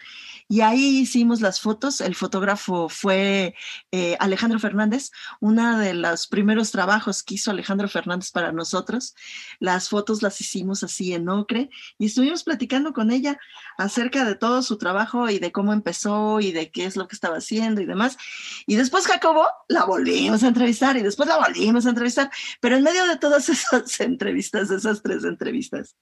y 0.50 0.60
ahí 0.60 1.00
hicimos 1.00 1.40
las 1.40 1.62
fotos. 1.62 2.02
El 2.02 2.14
fotógrafo 2.14 2.90
fue 2.90 3.56
eh, 3.92 4.18
Alejandro 4.20 4.60
Fernández, 4.60 5.12
uno 5.40 5.78
de 5.78 5.94
los 5.94 6.28
primeros 6.28 6.72
trabajos 6.72 7.24
que 7.24 7.36
hizo 7.36 7.52
Alejandro 7.52 7.88
Fernández 7.88 8.32
para 8.32 8.52
nosotros. 8.52 9.16
Las 9.60 9.88
fotos 9.88 10.22
las 10.22 10.42
hicimos 10.42 10.84
así 10.84 11.14
en 11.14 11.30
ocre 11.30 11.70
y 11.98 12.08
estuvimos 12.08 12.44
platicando 12.44 12.92
con 12.92 13.12
ella 13.12 13.40
acerca 13.78 14.26
de 14.26 14.36
todo 14.36 14.62
su 14.62 14.78
trabajo 14.78 15.30
y 15.30 15.40
de 15.40 15.52
cómo 15.52 15.74
empezó 15.74 16.40
y 16.40 16.52
de 16.52 16.72
qué 16.72 16.86
es 16.86 16.96
lo 16.96 17.08
que 17.08 17.16
estaba 17.16 17.38
haciendo 17.38 17.82
y 17.82 17.86
demás. 17.86 18.18
Y 18.66 18.76
después 18.76 19.08
Jacobo 19.08 19.48
la 19.68 19.86
volvimos 19.86 20.44
a 20.44 20.48
entrevistar 20.48 20.98
y 20.98 21.02
después 21.02 21.28
la 21.28 21.38
volvimos 21.38 21.86
a 21.86 21.90
entrevistar, 21.90 22.30
pero 22.60 22.76
en 22.78 22.84
medio 22.84 23.06
de 23.08 23.18
todas 23.18 23.50
esas 23.50 24.00
entrevistas, 24.00 24.72
esas 24.72 25.02
tres 25.02 25.24
entrevistas, 25.24 25.96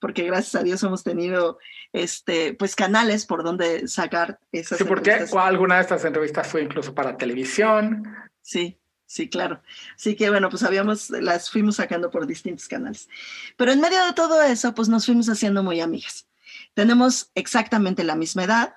porque 0.00 0.24
gracias 0.24 0.54
a 0.56 0.64
Dios 0.64 0.82
hemos 0.82 1.02
tenido 1.02 1.58
este, 1.92 2.54
pues 2.54 2.74
canales 2.74 3.26
por 3.26 3.44
donde 3.44 3.86
sacar 3.88 4.40
esas 4.50 4.78
Sí, 4.78 4.84
porque 4.84 5.26
alguna 5.36 5.76
de 5.76 5.82
estas 5.82 6.04
entrevistas 6.04 6.46
fue 6.48 6.62
incluso 6.62 6.94
para 6.94 7.16
televisión. 7.16 8.04
Sí, 8.40 8.78
sí, 9.06 9.28
claro. 9.28 9.62
Así 9.94 10.16
que 10.16 10.30
bueno, 10.30 10.48
pues 10.48 10.62
habíamos, 10.62 11.10
las 11.10 11.50
fuimos 11.50 11.76
sacando 11.76 12.10
por 12.10 12.26
distintos 12.26 12.66
canales. 12.66 13.08
Pero 13.56 13.72
en 13.72 13.80
medio 13.80 14.04
de 14.04 14.12
todo 14.12 14.42
eso, 14.42 14.74
pues 14.74 14.88
nos 14.88 15.06
fuimos 15.06 15.28
haciendo 15.28 15.62
muy 15.62 15.80
amigas. 15.80 16.26
Tenemos 16.74 17.30
exactamente 17.34 18.04
la 18.04 18.16
misma 18.16 18.44
edad, 18.44 18.74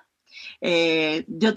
eh, 0.60 1.24
yo 1.28 1.52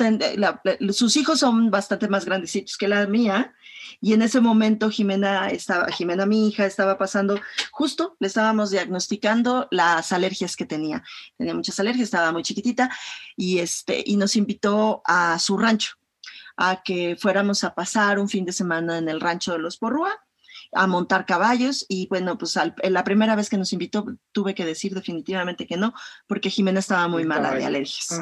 sus 0.92 1.16
hijos 1.18 1.40
son 1.40 1.72
bastante 1.72 2.08
más 2.08 2.26
grandecitos 2.26 2.78
que 2.78 2.88
la 2.88 3.06
mía 3.08 3.54
y 4.02 4.14
en 4.14 4.22
ese 4.22 4.42
momento 4.42 4.90
Jimena 4.90 5.50
estaba, 5.50 5.88
Jimena 5.92 6.26
mi 6.26 6.48
hija 6.48 6.66
estaba 6.66 6.98
pasando, 6.98 7.40
justo 7.72 8.16
le 8.20 8.28
estábamos 8.28 8.72
diagnosticando 8.72 9.68
las 9.72 10.12
alergias 10.12 10.56
que 10.56 10.66
tenía. 10.66 11.04
Tenía 11.38 11.54
muchas 11.54 11.80
alergias, 11.80 12.06
estaba 12.06 12.32
muy 12.32 12.44
chiquitita 12.44 12.90
y 13.36 13.60
este 13.60 14.04
y 14.06 14.18
nos 14.18 14.36
invitó 14.36 15.02
a 15.06 15.38
su 15.40 15.58
rancho 15.58 15.96
a 16.58 16.82
que 16.84 17.16
fuéramos 17.16 17.64
a 17.64 17.74
pasar 17.74 18.20
un 18.20 18.30
fin 18.30 18.46
de 18.46 18.52
semana 18.52 18.98
en 18.98 19.08
el 19.10 19.22
rancho 19.22 19.54
de 19.54 19.60
los 19.60 19.78
Porrúa 19.78 20.12
a 20.72 20.88
montar 20.88 21.26
caballos 21.26 21.86
y 21.90 22.08
bueno, 22.08 22.38
pues 22.38 22.58
la 22.84 23.04
primera 23.04 23.36
vez 23.36 23.50
que 23.50 23.58
nos 23.58 23.74
invitó 23.74 24.06
tuve 24.32 24.54
que 24.54 24.66
decir 24.66 24.94
definitivamente 24.94 25.66
que 25.66 25.78
no, 25.78 25.94
porque 26.28 26.50
Jimena 26.50 26.80
estaba 26.80 27.08
muy 27.08 27.26
mala 27.26 27.52
de 27.54 27.66
alergias. 27.66 28.22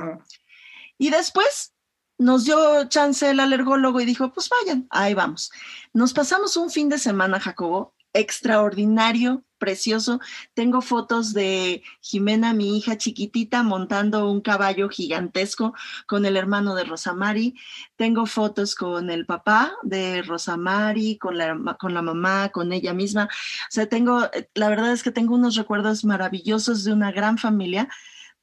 Y 0.98 1.10
después 1.10 1.74
nos 2.18 2.46
dio 2.46 2.88
chance 2.90 3.30
el 3.30 3.40
alergólogo 3.40 4.02
y 4.02 4.06
dijo, 4.06 4.32
pues 4.34 4.50
vayan, 4.50 4.88
ahí 4.90 5.14
vamos. 5.14 5.52
Nos 5.94 6.14
pasamos 6.14 6.58
un 6.58 6.70
fin 6.70 6.90
de 6.90 6.98
semana, 6.98 7.40
Jacobo, 7.40 7.94
extraordinario, 8.18 9.44
precioso. 9.58 10.20
Tengo 10.54 10.82
fotos 10.82 11.34
de 11.34 11.84
Jimena, 12.02 12.54
mi 12.54 12.78
hija 12.78 12.98
chiquitita, 12.98 13.64
montando 13.64 14.30
un 14.30 14.42
caballo 14.42 14.90
gigantesco 14.90 15.74
con 16.08 16.26
el 16.26 16.38
hermano 16.38 16.76
de 16.76 16.84
Rosamari. 16.84 17.56
Tengo 17.96 18.26
fotos 18.26 18.76
con 18.76 19.10
el 19.10 19.26
papá 19.26 19.74
de 19.84 20.22
Rosamari, 20.22 21.18
con 21.18 21.38
la, 21.38 21.76
con 21.80 21.94
la 21.94 22.02
mamá, 22.02 22.50
con 22.50 22.72
ella 22.74 22.94
misma. 22.94 23.26
O 23.26 23.72
sea, 23.72 23.88
tengo, 23.88 24.30
la 24.54 24.70
verdad 24.70 24.92
es 24.92 25.04
que 25.04 25.12
tengo 25.12 25.36
unos 25.36 25.56
recuerdos 25.56 26.06
maravillosos 26.06 26.84
de 26.84 26.94
una 26.94 27.12
gran 27.12 27.38
familia 27.38 27.90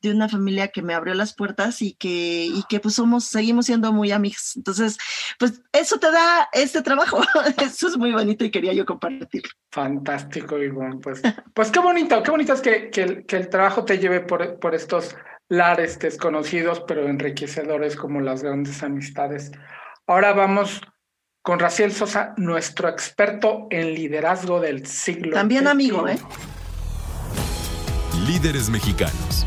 de 0.09 0.14
una 0.14 0.29
familia 0.29 0.69
que 0.69 0.83
me 0.83 0.95
abrió 0.95 1.14
las 1.14 1.35
puertas 1.35 1.83
y 1.83 1.95
que, 1.95 2.47
y 2.47 2.62
que 2.69 2.81
pues 2.81 2.95
somos, 2.95 3.25
seguimos 3.25 3.67
siendo 3.67 3.93
muy 3.93 4.12
amigos. 4.12 4.53
Entonces, 4.57 4.99
pues 5.38 5.62
eso 5.73 5.99
te 5.99 6.11
da 6.11 6.49
este 6.53 6.83
trabajo. 6.83 7.21
Eso 7.62 7.88
es 7.88 7.97
muy 7.97 8.12
bonito 8.12 8.45
y 8.45 8.51
quería 8.51 8.73
yo 8.73 8.85
compartirlo. 8.85 9.51
Fantástico, 9.71 10.59
Ivonne. 10.59 10.99
Pues, 10.99 11.23
pues 11.55 11.71
qué 11.71 11.81
bonito, 11.81 12.23
qué 12.23 12.31
bonito 12.31 12.53
es 12.53 12.61
que, 12.61 12.90
que, 12.90 13.03
el, 13.03 13.27
que 13.27 13.37
el 13.37 13.49
trabajo 13.49 13.85
te 13.85 13.99
lleve 13.99 14.21
por, 14.21 14.59
por 14.59 14.75
estos 14.75 15.17
lares 15.49 15.99
desconocidos, 15.99 16.85
pero 16.87 17.07
enriquecedores 17.09 17.97
como 17.97 18.21
las 18.21 18.43
grandes 18.43 18.83
amistades. 18.83 19.53
Ahora 20.07 20.33
vamos 20.33 20.81
con 21.43 21.59
Raciel 21.59 21.93
Sosa, 21.93 22.35
nuestro 22.37 22.88
experto 22.88 23.67
en 23.71 23.95
liderazgo 23.95 24.61
del 24.61 24.87
siglo. 24.87 25.35
También 25.35 25.67
amigo, 25.67 26.09
¿eh? 26.09 26.19
Líderes 28.27 28.71
mexicanos 28.71 29.47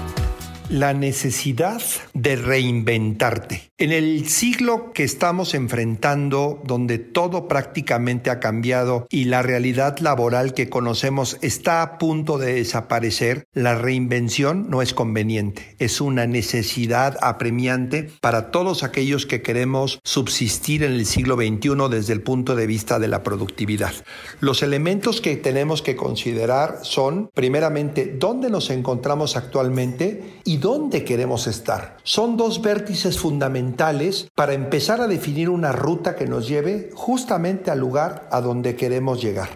la 0.71 0.93
necesidad 0.93 1.81
de 2.13 2.37
reinventarte. 2.37 3.71
En 3.77 3.91
el 3.91 4.29
siglo 4.29 4.93
que 4.93 5.03
estamos 5.03 5.53
enfrentando, 5.53 6.61
donde 6.63 6.97
todo 6.97 7.49
prácticamente 7.49 8.29
ha 8.29 8.39
cambiado 8.39 9.05
y 9.09 9.25
la 9.25 9.41
realidad 9.41 9.97
laboral 9.99 10.53
que 10.53 10.69
conocemos 10.69 11.37
está 11.41 11.81
a 11.81 11.97
punto 11.97 12.37
de 12.37 12.53
desaparecer, 12.53 13.43
la 13.53 13.75
reinvención 13.75 14.69
no 14.69 14.81
es 14.81 14.93
conveniente, 14.93 15.75
es 15.79 15.99
una 15.99 16.25
necesidad 16.25 17.17
apremiante 17.21 18.09
para 18.21 18.49
todos 18.49 18.83
aquellos 18.83 19.25
que 19.25 19.41
queremos 19.41 19.99
subsistir 20.05 20.83
en 20.83 20.93
el 20.93 21.05
siglo 21.05 21.35
XXI 21.35 21.89
desde 21.89 22.13
el 22.13 22.21
punto 22.21 22.55
de 22.55 22.67
vista 22.67 22.97
de 22.97 23.09
la 23.09 23.23
productividad. 23.23 23.93
Los 24.39 24.63
elementos 24.63 25.19
que 25.19 25.35
tenemos 25.35 25.81
que 25.81 25.97
considerar 25.97 26.79
son, 26.83 27.29
primeramente, 27.33 28.15
dónde 28.17 28.49
nos 28.49 28.69
encontramos 28.69 29.35
actualmente 29.35 30.39
y 30.45 30.60
dónde 30.61 31.03
queremos 31.03 31.47
estar. 31.47 31.97
Son 32.03 32.37
dos 32.37 32.61
vértices 32.61 33.17
fundamentales 33.19 34.29
para 34.35 34.53
empezar 34.53 35.01
a 35.01 35.07
definir 35.07 35.49
una 35.49 35.71
ruta 35.71 36.15
que 36.15 36.27
nos 36.27 36.47
lleve 36.47 36.91
justamente 36.93 37.71
al 37.71 37.79
lugar 37.79 38.29
a 38.31 38.39
donde 38.39 38.75
queremos 38.75 39.21
llegar. 39.21 39.49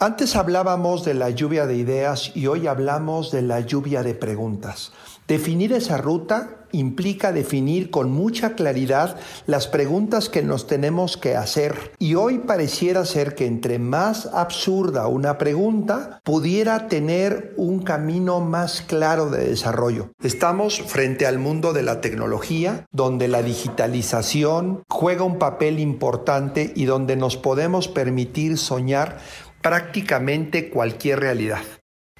Antes 0.00 0.34
hablábamos 0.34 1.04
de 1.04 1.14
la 1.14 1.30
lluvia 1.30 1.64
de 1.66 1.76
ideas 1.76 2.32
y 2.34 2.48
hoy 2.48 2.66
hablamos 2.66 3.30
de 3.30 3.42
la 3.42 3.60
lluvia 3.60 4.02
de 4.02 4.14
preguntas. 4.14 4.92
Definir 5.28 5.72
esa 5.72 5.96
ruta 5.96 6.62
implica 6.72 7.32
definir 7.32 7.90
con 7.90 8.10
mucha 8.10 8.54
claridad 8.54 9.16
las 9.46 9.68
preguntas 9.68 10.28
que 10.28 10.42
nos 10.42 10.66
tenemos 10.66 11.16
que 11.16 11.36
hacer. 11.36 11.92
Y 11.98 12.14
hoy 12.14 12.38
pareciera 12.38 13.04
ser 13.04 13.34
que 13.34 13.46
entre 13.46 13.78
más 13.78 14.26
absurda 14.26 15.06
una 15.06 15.38
pregunta, 15.38 16.20
pudiera 16.24 16.88
tener 16.88 17.54
un 17.56 17.82
camino 17.82 18.40
más 18.40 18.82
claro 18.82 19.30
de 19.30 19.48
desarrollo. 19.48 20.10
Estamos 20.22 20.82
frente 20.82 21.26
al 21.26 21.38
mundo 21.38 21.72
de 21.72 21.82
la 21.82 22.00
tecnología, 22.00 22.86
donde 22.90 23.28
la 23.28 23.42
digitalización 23.42 24.82
juega 24.88 25.24
un 25.24 25.38
papel 25.38 25.78
importante 25.78 26.72
y 26.74 26.86
donde 26.86 27.16
nos 27.16 27.36
podemos 27.36 27.88
permitir 27.88 28.58
soñar 28.58 29.18
prácticamente 29.60 30.70
cualquier 30.70 31.20
realidad. 31.20 31.62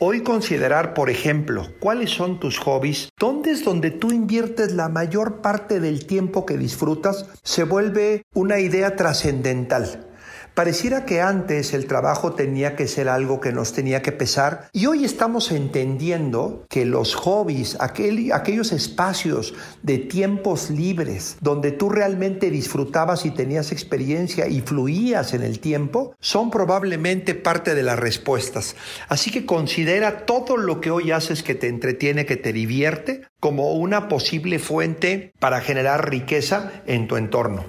Hoy 0.04 0.24
considerar, 0.24 0.94
por 0.94 1.10
ejemplo, 1.10 1.68
cuáles 1.78 2.10
son 2.10 2.40
tus 2.40 2.58
hobbies, 2.58 3.10
dónde 3.20 3.52
es 3.52 3.64
donde 3.64 3.92
tú 3.92 4.10
inviertes 4.10 4.72
la 4.72 4.88
mayor 4.88 5.42
parte 5.42 5.78
del 5.78 6.06
tiempo 6.06 6.44
que 6.44 6.58
disfrutas, 6.58 7.30
se 7.44 7.62
vuelve 7.62 8.26
una 8.34 8.58
idea 8.58 8.96
trascendental. 8.96 10.11
Pareciera 10.54 11.06
que 11.06 11.22
antes 11.22 11.72
el 11.72 11.86
trabajo 11.86 12.34
tenía 12.34 12.76
que 12.76 12.86
ser 12.86 13.08
algo 13.08 13.40
que 13.40 13.52
nos 13.52 13.72
tenía 13.72 14.02
que 14.02 14.12
pesar 14.12 14.68
y 14.72 14.84
hoy 14.84 15.02
estamos 15.02 15.50
entendiendo 15.50 16.66
que 16.68 16.84
los 16.84 17.14
hobbies, 17.14 17.78
aquellos 17.80 18.72
espacios 18.72 19.54
de 19.82 19.96
tiempos 19.96 20.68
libres 20.68 21.38
donde 21.40 21.72
tú 21.72 21.88
realmente 21.88 22.50
disfrutabas 22.50 23.24
y 23.24 23.30
tenías 23.30 23.72
experiencia 23.72 24.46
y 24.46 24.60
fluías 24.60 25.32
en 25.32 25.42
el 25.42 25.58
tiempo, 25.58 26.14
son 26.20 26.50
probablemente 26.50 27.34
parte 27.34 27.74
de 27.74 27.82
las 27.82 27.98
respuestas. 27.98 28.76
Así 29.08 29.30
que 29.30 29.46
considera 29.46 30.26
todo 30.26 30.58
lo 30.58 30.82
que 30.82 30.90
hoy 30.90 31.12
haces 31.12 31.42
que 31.42 31.54
te 31.54 31.68
entretiene, 31.68 32.26
que 32.26 32.36
te 32.36 32.52
divierte, 32.52 33.22
como 33.40 33.72
una 33.72 34.06
posible 34.08 34.58
fuente 34.58 35.32
para 35.38 35.62
generar 35.62 36.10
riqueza 36.10 36.70
en 36.86 37.08
tu 37.08 37.16
entorno. 37.16 37.64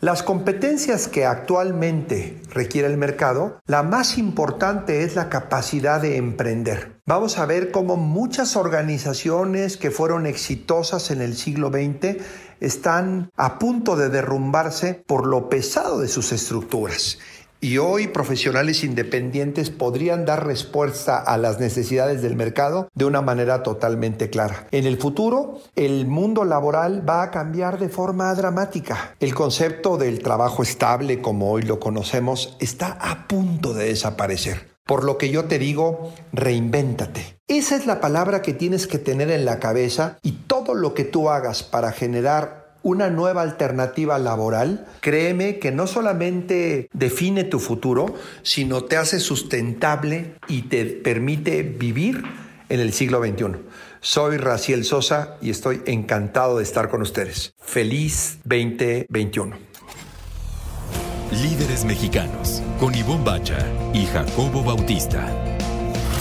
Las 0.00 0.22
competencias 0.22 1.08
que 1.08 1.26
actualmente 1.26 2.40
requiere 2.54 2.88
el 2.88 2.96
mercado, 2.96 3.60
la 3.66 3.82
más 3.82 4.16
importante 4.16 5.02
es 5.02 5.14
la 5.14 5.28
capacidad 5.28 6.00
de 6.00 6.16
emprender. 6.16 7.02
Vamos 7.04 7.36
a 7.36 7.44
ver 7.44 7.70
cómo 7.70 7.98
muchas 7.98 8.56
organizaciones 8.56 9.76
que 9.76 9.90
fueron 9.90 10.24
exitosas 10.24 11.10
en 11.10 11.20
el 11.20 11.36
siglo 11.36 11.68
XX 11.68 12.16
están 12.60 13.30
a 13.36 13.58
punto 13.58 13.94
de 13.94 14.08
derrumbarse 14.08 14.94
por 15.06 15.26
lo 15.26 15.50
pesado 15.50 16.00
de 16.00 16.08
sus 16.08 16.32
estructuras. 16.32 17.18
Y 17.62 17.76
hoy 17.76 18.06
profesionales 18.06 18.84
independientes 18.84 19.68
podrían 19.68 20.24
dar 20.24 20.46
respuesta 20.46 21.18
a 21.18 21.36
las 21.36 21.60
necesidades 21.60 22.22
del 22.22 22.34
mercado 22.34 22.88
de 22.94 23.04
una 23.04 23.20
manera 23.20 23.62
totalmente 23.62 24.30
clara. 24.30 24.66
En 24.70 24.86
el 24.86 24.96
futuro, 24.96 25.60
el 25.76 26.06
mundo 26.06 26.44
laboral 26.44 27.06
va 27.06 27.22
a 27.22 27.30
cambiar 27.30 27.78
de 27.78 27.90
forma 27.90 28.34
dramática. 28.34 29.14
El 29.20 29.34
concepto 29.34 29.98
del 29.98 30.20
trabajo 30.20 30.62
estable, 30.62 31.20
como 31.20 31.50
hoy 31.50 31.62
lo 31.62 31.78
conocemos, 31.80 32.56
está 32.60 32.92
a 32.92 33.28
punto 33.28 33.74
de 33.74 33.86
desaparecer. 33.86 34.70
Por 34.86 35.04
lo 35.04 35.18
que 35.18 35.30
yo 35.30 35.44
te 35.44 35.58
digo, 35.58 36.14
reinvéntate. 36.32 37.38
Esa 37.46 37.76
es 37.76 37.86
la 37.86 38.00
palabra 38.00 38.42
que 38.42 38.54
tienes 38.54 38.86
que 38.86 38.98
tener 38.98 39.30
en 39.30 39.44
la 39.44 39.58
cabeza 39.58 40.18
y 40.22 40.32
todo 40.32 40.74
lo 40.74 40.94
que 40.94 41.04
tú 41.04 41.28
hagas 41.28 41.62
para 41.62 41.92
generar 41.92 42.59
una 42.82 43.10
nueva 43.10 43.42
alternativa 43.42 44.18
laboral, 44.18 44.86
créeme 45.00 45.58
que 45.58 45.72
no 45.72 45.86
solamente 45.86 46.88
define 46.92 47.44
tu 47.44 47.58
futuro, 47.58 48.14
sino 48.42 48.84
te 48.84 48.96
hace 48.96 49.20
sustentable 49.20 50.34
y 50.48 50.62
te 50.62 50.84
permite 50.86 51.62
vivir 51.62 52.22
en 52.68 52.80
el 52.80 52.92
siglo 52.92 53.22
XXI. 53.22 53.56
Soy 54.00 54.38
Raciel 54.38 54.84
Sosa 54.84 55.36
y 55.42 55.50
estoy 55.50 55.82
encantado 55.86 56.58
de 56.58 56.62
estar 56.62 56.88
con 56.88 57.02
ustedes. 57.02 57.52
Feliz 57.58 58.38
2021. 58.44 59.56
Líderes 61.30 61.84
mexicanos 61.84 62.62
con 62.80 62.94
Ivonne 62.94 63.24
Bacha 63.24 63.58
y 63.92 64.06
Jacobo 64.06 64.64
Bautista. 64.64 65.49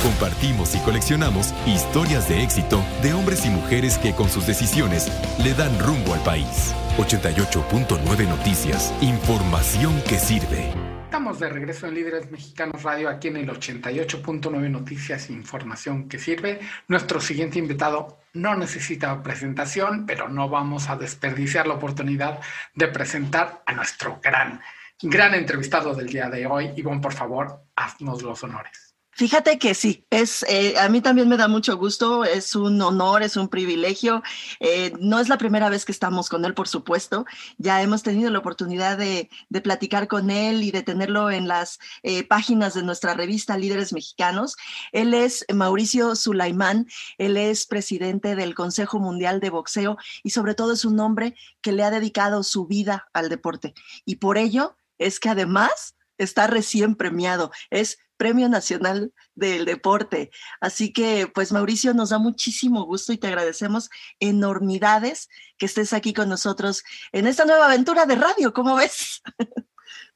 Compartimos 0.03 0.75
y 0.75 0.79
coleccionamos 0.79 1.53
historias 1.67 2.29
de 2.29 2.41
éxito 2.41 2.81
de 3.01 3.13
hombres 3.13 3.45
y 3.45 3.49
mujeres 3.49 3.97
que 3.97 4.13
con 4.13 4.29
sus 4.29 4.47
decisiones 4.47 5.11
le 5.43 5.53
dan 5.53 5.77
rumbo 5.77 6.13
al 6.13 6.21
país. 6.21 6.73
88.9 6.97 8.27
Noticias. 8.29 8.93
Información 9.01 10.01
que 10.07 10.17
sirve. 10.17 10.71
Estamos 11.03 11.39
de 11.39 11.49
regreso 11.49 11.85
en 11.85 11.95
Líderes 11.95 12.31
Mexicanos 12.31 12.83
Radio 12.83 13.09
aquí 13.09 13.27
en 13.27 13.37
el 13.37 13.49
88.9 13.49 14.69
Noticias 14.69 15.29
Información 15.29 16.07
que 16.07 16.17
sirve. 16.17 16.61
Nuestro 16.87 17.19
siguiente 17.19 17.59
invitado 17.59 18.19
no 18.33 18.55
necesita 18.55 19.21
presentación, 19.21 20.05
pero 20.05 20.29
no 20.29 20.47
vamos 20.47 20.89
a 20.89 20.95
desperdiciar 20.95 21.67
la 21.67 21.73
oportunidad 21.73 22.39
de 22.73 22.87
presentar 22.87 23.63
a 23.65 23.73
nuestro 23.73 24.21
gran, 24.23 24.61
gran 25.01 25.33
entrevistado 25.33 25.93
del 25.93 26.07
día 26.07 26.29
de 26.29 26.47
hoy. 26.47 26.71
Ivonne, 26.77 27.01
por 27.01 27.13
favor, 27.13 27.65
haznos 27.75 28.23
los 28.23 28.41
honores. 28.45 28.88
Fíjate 29.19 29.59
que 29.59 29.73
sí, 29.73 30.05
es, 30.09 30.43
eh, 30.47 30.79
a 30.79 30.87
mí 30.87 31.01
también 31.01 31.27
me 31.27 31.35
da 31.35 31.49
mucho 31.49 31.75
gusto, 31.75 32.23
es 32.23 32.55
un 32.55 32.81
honor, 32.81 33.21
es 33.21 33.35
un 33.35 33.49
privilegio. 33.49 34.23
Eh, 34.61 34.93
no 35.01 35.19
es 35.19 35.27
la 35.27 35.37
primera 35.37 35.67
vez 35.67 35.83
que 35.83 35.91
estamos 35.91 36.29
con 36.29 36.45
él, 36.45 36.53
por 36.53 36.69
supuesto. 36.69 37.25
Ya 37.57 37.81
hemos 37.81 38.01
tenido 38.01 38.31
la 38.31 38.39
oportunidad 38.39 38.97
de, 38.97 39.29
platicar 39.61 40.07
con 40.07 40.29
él 40.29 40.63
y 40.63 40.71
de 40.71 40.83
tenerlo 40.83 41.31
en 41.31 41.49
las 41.49 41.79
eh, 42.01 42.23
páginas 42.23 42.75
de 42.75 42.83
nuestra 42.83 43.13
revista 43.13 43.57
Líderes 43.57 43.91
Mexicanos. 43.91 44.55
Él 44.93 45.13
es 45.13 45.45
Mauricio 45.53 46.15
Sulaimán, 46.15 46.87
él 47.17 47.35
es 47.35 47.65
presidente 47.65 48.37
del 48.37 48.55
Consejo 48.55 48.99
Mundial 48.99 49.41
de 49.41 49.49
Boxeo 49.49 49.97
y 50.23 50.29
sobre 50.29 50.55
todo 50.55 50.71
es 50.71 50.85
un 50.85 50.97
hombre 51.01 51.35
que 51.59 51.73
le 51.73 51.83
ha 51.83 51.91
dedicado 51.91 52.41
su 52.43 52.67
vida 52.67 53.09
al 53.11 53.27
deporte. 53.27 53.73
Y 54.05 54.15
por 54.15 54.37
ello 54.37 54.77
es 54.97 55.19
que 55.19 55.27
además 55.27 55.95
está 56.19 56.45
recién 56.45 56.95
premiado. 56.95 57.51
Es 57.71 57.97
Premio 58.17 58.49
Nacional 58.49 59.13
del 59.33 59.65
Deporte. 59.65 60.29
Así 60.61 60.93
que, 60.93 61.31
pues 61.33 61.51
Mauricio, 61.51 61.93
nos 61.93 62.09
da 62.09 62.19
muchísimo 62.19 62.85
gusto 62.85 63.13
y 63.13 63.17
te 63.17 63.27
agradecemos 63.27 63.89
enormidades 64.19 65.29
que 65.57 65.65
estés 65.65 65.93
aquí 65.93 66.13
con 66.13 66.29
nosotros 66.29 66.83
en 67.11 67.25
esta 67.25 67.45
nueva 67.45 67.65
aventura 67.65 68.05
de 68.05 68.15
radio. 68.15 68.53
¿Cómo 68.53 68.75
ves? 68.75 69.23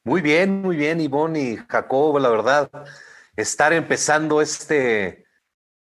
Muy 0.04 0.20
bien, 0.20 0.60
muy 0.60 0.76
bien, 0.76 1.00
Ivonne 1.00 1.40
y 1.40 1.56
Jacobo, 1.66 2.18
la 2.18 2.28
verdad, 2.28 2.70
estar 3.36 3.72
empezando 3.72 4.42
este, 4.42 5.24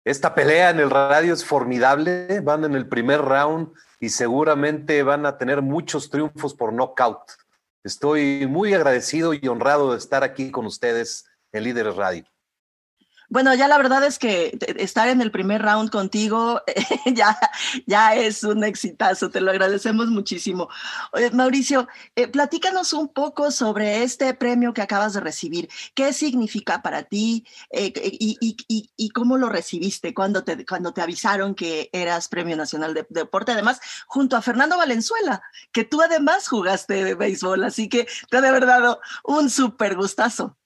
esta 0.04 0.32
pelea 0.34 0.70
en 0.70 0.78
el 0.78 0.90
radio 0.90 1.34
es 1.34 1.44
formidable. 1.44 2.40
Van 2.40 2.64
en 2.64 2.74
el 2.74 2.88
primer 2.88 3.20
round 3.20 3.72
y 3.98 4.10
seguramente 4.10 5.02
van 5.02 5.26
a 5.26 5.38
tener 5.38 5.60
muchos 5.60 6.08
triunfos 6.08 6.54
por 6.54 6.72
knockout. 6.72 7.20
Estoy 7.84 8.46
muy 8.46 8.74
agradecido 8.74 9.34
y 9.34 9.48
honrado 9.48 9.92
de 9.92 9.98
estar 9.98 10.22
aquí 10.22 10.50
con 10.50 10.66
ustedes 10.66 11.24
en 11.52 11.64
Líderes 11.64 11.96
Radio. 11.96 12.24
Bueno, 13.32 13.54
ya 13.54 13.66
la 13.66 13.78
verdad 13.78 14.04
es 14.04 14.18
que 14.18 14.58
estar 14.76 15.08
en 15.08 15.22
el 15.22 15.30
primer 15.30 15.62
round 15.62 15.88
contigo 15.88 16.60
ya, 17.14 17.38
ya 17.86 18.14
es 18.14 18.44
un 18.44 18.62
exitazo, 18.62 19.30
te 19.30 19.40
lo 19.40 19.50
agradecemos 19.50 20.08
muchísimo. 20.08 20.68
Mauricio, 21.32 21.88
eh, 22.14 22.28
platícanos 22.28 22.92
un 22.92 23.08
poco 23.08 23.50
sobre 23.50 24.02
este 24.02 24.34
premio 24.34 24.74
que 24.74 24.82
acabas 24.82 25.14
de 25.14 25.20
recibir. 25.20 25.70
¿Qué 25.94 26.12
significa 26.12 26.82
para 26.82 27.04
ti 27.04 27.46
eh, 27.70 27.90
y, 27.96 29.08
cómo 29.14 29.38
lo 29.38 29.48
recibiste 29.48 30.12
cuando 30.12 30.44
te, 30.44 30.66
cuando 30.66 30.92
te 30.92 31.00
avisaron 31.00 31.54
que 31.54 31.88
eras 31.94 32.28
Premio 32.28 32.54
Nacional 32.54 32.92
de, 32.92 33.06
Deporte? 33.08 33.52
Además, 33.52 33.80
junto 34.06 34.36
a 34.36 34.42
Fernando 34.42 34.76
Valenzuela, 34.76 35.40
que 35.72 35.84
tú 35.84 36.02
además 36.02 36.48
jugaste 36.48 37.02
de 37.02 37.14
béisbol, 37.14 37.64
así 37.64 37.88
que 37.88 38.06
te 38.28 38.36
ha 38.36 38.40
de 38.42 38.48
haber 38.48 38.66
dado 38.66 39.00
un 39.24 39.48
súper 39.48 39.96
gustazo. 39.96 40.58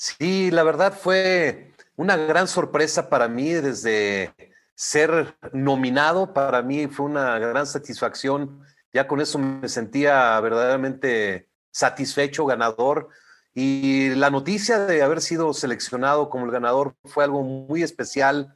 Sí, 0.00 0.52
la 0.52 0.62
verdad 0.62 0.96
fue 0.96 1.74
una 1.96 2.16
gran 2.16 2.46
sorpresa 2.46 3.10
para 3.10 3.26
mí 3.26 3.50
desde 3.50 4.32
ser 4.76 5.36
nominado. 5.52 6.32
Para 6.32 6.62
mí 6.62 6.86
fue 6.86 7.06
una 7.06 7.36
gran 7.40 7.66
satisfacción. 7.66 8.62
Ya 8.92 9.08
con 9.08 9.20
eso 9.20 9.40
me 9.40 9.68
sentía 9.68 10.38
verdaderamente 10.38 11.48
satisfecho, 11.72 12.46
ganador. 12.46 13.08
Y 13.54 14.10
la 14.10 14.30
noticia 14.30 14.78
de 14.86 15.02
haber 15.02 15.20
sido 15.20 15.52
seleccionado 15.52 16.30
como 16.30 16.44
el 16.44 16.52
ganador 16.52 16.94
fue 17.04 17.24
algo 17.24 17.42
muy 17.42 17.82
especial. 17.82 18.54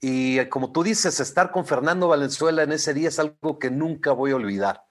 Y 0.00 0.44
como 0.46 0.72
tú 0.72 0.82
dices, 0.82 1.20
estar 1.20 1.52
con 1.52 1.64
Fernando 1.64 2.08
Valenzuela 2.08 2.64
en 2.64 2.72
ese 2.72 2.92
día 2.92 3.10
es 3.10 3.20
algo 3.20 3.60
que 3.60 3.70
nunca 3.70 4.10
voy 4.10 4.32
a 4.32 4.36
olvidar. 4.36 4.82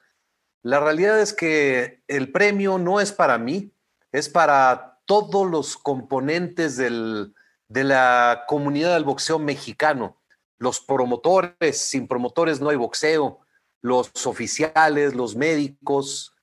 La 0.61 0.79
realidad 0.79 1.19
es 1.19 1.33
que 1.33 2.01
el 2.07 2.31
premio 2.31 2.77
no 2.77 3.01
es 3.01 3.11
para 3.11 3.37
mí, 3.37 3.73
es 4.13 4.29
para 4.29 4.94
todos 5.05 5.49
los 5.49 5.77
componentes 5.77 6.77
de 6.77 7.83
la 7.83 8.43
comunidad 8.47 8.93
del 8.93 9.03
boxeo 9.03 9.39
mexicano, 9.39 10.21
los 10.57 10.79
promotores, 10.79 11.79
sin 11.79 12.07
promotores 12.07 12.61
no 12.61 12.69
hay 12.69 12.77
boxeo, 12.77 13.39
los 13.81 14.11
oficiales, 14.25 15.13
los 15.13 15.35
médicos, 15.35 16.33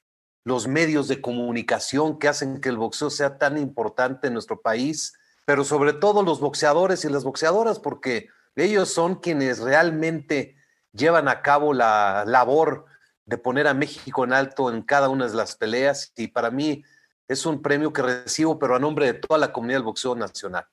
los 0.44 0.66
medios 0.68 1.08
de 1.08 1.20
comunicación 1.20 2.18
que 2.18 2.28
hacen 2.28 2.60
que 2.60 2.68
el 2.68 2.76
boxeo 2.76 3.10
sea 3.10 3.38
tan 3.38 3.58
importante 3.58 4.26
en 4.26 4.34
nuestro 4.34 4.60
país, 4.60 5.14
pero 5.44 5.64
sobre 5.64 5.92
todo 5.92 6.22
los 6.22 6.40
boxeadores 6.40 7.04
y 7.04 7.08
las 7.08 7.24
boxeadoras, 7.24 7.78
porque 7.78 8.28
Ellos 8.54 8.92
son 8.92 9.16
quienes 9.16 9.60
realmente 9.60 10.56
llevan 10.92 11.28
a 11.28 11.40
cabo 11.42 11.72
la 11.72 12.24
labor 12.26 12.84
de 13.24 13.38
poner 13.38 13.66
a 13.66 13.74
México 13.74 14.24
en 14.24 14.32
alto 14.32 14.70
en 14.70 14.82
cada 14.82 15.08
una 15.08 15.26
de 15.26 15.34
las 15.34 15.56
peleas. 15.56 16.12
Y 16.16 16.28
para 16.28 16.50
mí 16.50 16.84
es 17.28 17.46
un 17.46 17.62
premio 17.62 17.92
que 17.92 18.02
recibo, 18.02 18.58
pero 18.58 18.76
a 18.76 18.78
nombre 18.78 19.06
de 19.06 19.14
toda 19.14 19.38
la 19.38 19.52
comunidad 19.52 19.78
del 19.78 19.84
boxeo 19.84 20.14
nacional. 20.14 20.66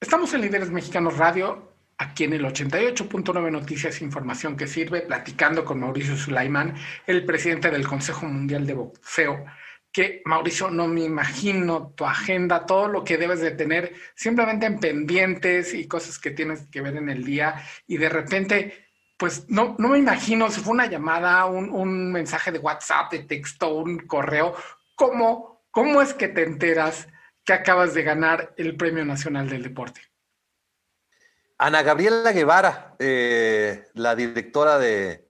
Estamos 0.00 0.34
en 0.34 0.40
Líderes 0.40 0.70
Mexicanos 0.70 1.16
Radio, 1.16 1.72
aquí 1.98 2.24
en 2.24 2.32
el 2.32 2.44
88.9 2.44 3.50
Noticias 3.50 4.00
e 4.00 4.04
Información 4.04 4.56
que 4.56 4.66
Sirve, 4.66 5.02
platicando 5.02 5.64
con 5.64 5.80
Mauricio 5.80 6.16
Sulaimán, 6.16 6.74
el 7.06 7.24
presidente 7.24 7.70
del 7.70 7.86
Consejo 7.86 8.26
Mundial 8.26 8.66
de 8.66 8.74
Boxeo. 8.74 9.44
Que 9.92 10.22
Mauricio, 10.24 10.70
no 10.70 10.88
me 10.88 11.04
imagino 11.04 11.92
tu 11.94 12.04
agenda, 12.06 12.64
todo 12.64 12.88
lo 12.88 13.04
que 13.04 13.18
debes 13.18 13.40
de 13.40 13.50
tener 13.50 13.94
simplemente 14.14 14.66
en 14.66 14.80
pendientes 14.80 15.74
y 15.74 15.86
cosas 15.86 16.18
que 16.18 16.30
tienes 16.30 16.66
que 16.68 16.80
ver 16.80 16.96
en 16.96 17.10
el 17.10 17.24
día 17.24 17.62
y 17.86 17.98
de 17.98 18.08
repente 18.08 18.82
pues 19.22 19.48
no, 19.48 19.76
no 19.78 19.90
me 19.90 19.98
imagino 19.98 20.50
si 20.50 20.60
fue 20.60 20.72
una 20.72 20.86
llamada, 20.86 21.44
un, 21.44 21.70
un, 21.70 22.10
mensaje 22.10 22.50
de 22.50 22.58
WhatsApp, 22.58 23.12
de 23.12 23.20
texto, 23.20 23.72
un 23.72 23.98
correo, 24.00 24.56
¿cómo, 25.02 25.64
¿cómo 25.72 26.00
es 26.00 26.14
que 26.14 26.28
te 26.28 26.44
enteras 26.44 27.08
que 27.44 27.52
acabas 27.52 27.92
de 27.92 28.04
ganar 28.04 28.54
el 28.56 28.76
Premio 28.76 29.04
Nacional 29.04 29.48
del 29.48 29.64
Deporte? 29.64 30.00
Ana 31.58 31.82
Gabriela 31.82 32.30
Guevara, 32.30 32.94
eh, 33.00 33.84
la 33.94 34.14
directora 34.14 34.78
de, 34.78 35.28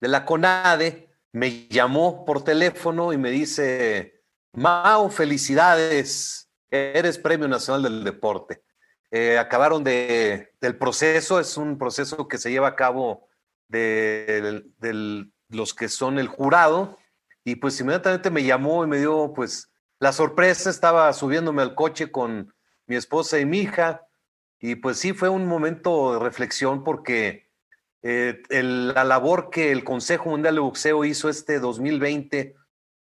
la 0.00 0.24
CONADE, 0.24 1.08
me 1.30 1.68
llamó 1.68 2.24
por 2.24 2.42
teléfono 2.42 3.12
y 3.12 3.16
me 3.16 3.30
dice, 3.30 4.24
Mao, 4.54 5.08
felicidades, 5.08 6.50
eres 6.68 7.16
Premio 7.16 7.46
Nacional 7.46 7.84
del 7.84 8.02
Deporte. 8.02 8.64
Eh, 9.12 9.38
acabaron 9.38 9.84
de, 9.84 10.52
del 10.60 10.76
proceso, 10.76 11.38
es 11.38 11.56
un 11.56 11.78
proceso 11.78 12.26
que 12.26 12.38
se 12.38 12.50
lleva 12.50 12.68
a 12.68 12.76
cabo 12.76 13.28
de, 13.68 14.64
los 15.48 15.74
que 15.74 15.88
son 15.88 16.18
el 16.18 16.26
jurado, 16.26 16.98
y 17.44 17.56
pues 17.56 17.80
inmediatamente 17.80 18.30
me 18.30 18.44
llamó 18.44 18.84
y 18.84 18.86
me 18.86 18.98
dio 18.98 19.32
pues 19.34 19.72
la 19.98 20.12
sorpresa, 20.12 20.70
estaba 20.70 21.12
subiéndome 21.12 21.62
al 21.62 21.74
coche 21.74 22.10
con 22.10 22.52
mi 22.86 22.96
esposa 22.96 23.38
y 23.38 23.46
mi 23.46 23.60
hija, 23.60 24.06
y 24.58 24.76
pues 24.76 24.98
sí 24.98 25.12
fue 25.12 25.28
un 25.28 25.46
momento 25.46 26.14
de 26.14 26.18
reflexión 26.20 26.84
porque 26.84 27.50
eh, 28.02 28.42
el, 28.50 28.94
la 28.94 29.04
labor 29.04 29.50
que 29.50 29.72
el 29.72 29.84
Consejo 29.84 30.30
Mundial 30.30 30.54
de 30.54 30.60
Boxeo 30.60 31.04
hizo 31.04 31.28
este 31.28 31.58
2020, 31.58 32.54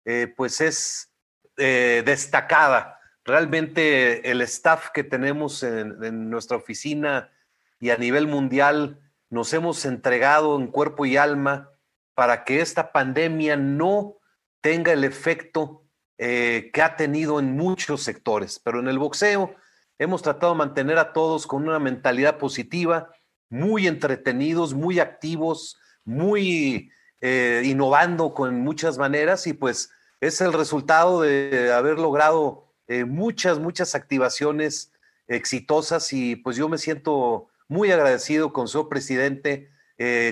eh, 0.06 0.34
pues 0.36 0.62
es 0.62 1.12
eh, 1.58 2.04
destacada. 2.06 3.00
Realmente 3.24 4.30
el 4.30 4.42
staff 4.42 4.90
que 4.92 5.04
tenemos 5.04 5.64
en, 5.64 6.04
en 6.04 6.30
nuestra 6.30 6.58
oficina 6.58 7.32
y 7.80 7.92
a 7.92 7.98
nivel 7.98 8.28
mundial 8.28 9.00
nos 9.30 9.54
hemos 9.54 9.86
entregado 9.86 10.60
en 10.60 10.68
cuerpo 10.68 11.06
y 11.06 11.18
alma 11.18 11.72
para 12.14 12.44
que 12.44 12.62
esta 12.62 12.92
pandemia 12.92 13.58
no 13.58 14.18
tenga 14.64 14.94
el 14.94 15.04
efecto 15.04 15.84
eh, 16.18 16.72
que 16.74 16.82
ha 16.82 16.96
tenido 16.96 17.38
en 17.38 17.58
muchos 17.58 18.02
sectores. 18.02 18.60
Pero 18.64 18.80
en 18.80 18.88
el 18.88 18.98
boxeo 18.98 19.54
hemos 20.00 20.22
tratado 20.22 20.54
de 20.54 20.60
mantener 20.60 20.98
a 20.98 21.12
todos 21.12 21.46
con 21.46 21.68
una 21.68 21.80
mentalidad 21.80 22.38
positiva, 22.38 23.10
muy 23.50 23.88
entretenidos, 23.88 24.74
muy 24.74 25.00
activos, 25.00 25.78
muy 26.06 26.90
eh, 27.20 27.62
innovando 27.66 28.34
con 28.34 28.62
muchas 28.62 28.98
maneras 28.98 29.48
y 29.48 29.54
pues 29.54 29.92
es 30.22 30.40
el 30.40 30.54
resultado 30.54 31.22
de 31.22 31.74
haber 31.74 32.00
logrado 32.00 32.74
eh, 32.88 33.04
muchas, 33.04 33.60
muchas 33.60 33.96
activaciones 33.96 34.94
exitosas 35.28 36.14
y 36.14 36.38
pues 36.38 36.56
yo 36.56 36.70
me 36.70 36.78
siento 36.78 37.50
muy 37.68 37.92
agradecido 37.92 38.54
con 38.54 38.70
su 38.70 38.88
presidente, 38.88 39.72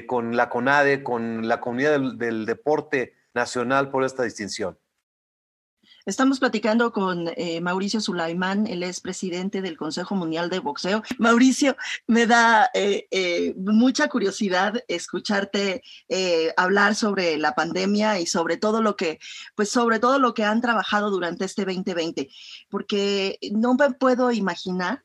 con 0.08 0.36
la 0.36 0.50
CONADE, 0.50 1.02
con 1.02 1.48
la 1.48 1.62
comunidad 1.62 2.00
del, 2.15 2.46
deporte 2.46 3.13
nacional 3.34 3.89
por 3.89 4.04
esta 4.04 4.24
distinción. 4.24 4.78
Estamos 6.06 6.39
platicando 6.39 6.91
con 6.91 7.28
eh, 7.36 7.62
Mauricio 7.62 8.02
Sulaimán, 8.02 8.65
él 8.65 8.82
es 8.82 9.02
presidente 9.02 9.62
del 9.62 9.78
Consejo 9.78 10.15
Mundial 10.15 10.50
de 10.50 10.58
Boxeo. 10.58 11.04
Mauricio, 11.20 11.76
me 12.08 12.26
da 12.26 12.72
eh, 12.74 13.08
eh, 13.12 13.54
mucha 13.56 14.08
curiosidad 14.08 14.84
escucharte 14.88 15.84
hablar 16.58 16.96
sobre 16.96 17.38
la 17.38 17.54
pandemia 17.54 18.20
y 18.20 18.26
sobre 18.26 18.58
todo 18.58 18.82
lo 18.82 18.96
que, 18.96 19.20
pues 19.56 19.70
sobre 19.70 20.00
todo 20.00 20.17
lo 20.17 20.34
que 20.34 20.44
han 20.44 20.62
trabajado 20.62 21.12
durante 21.12 21.46
este 21.46 21.65
2020, 21.65 22.30
porque 22.70 23.38
no 23.52 23.76
me 23.76 23.91
puedo 23.91 24.32
imaginar 24.32 25.04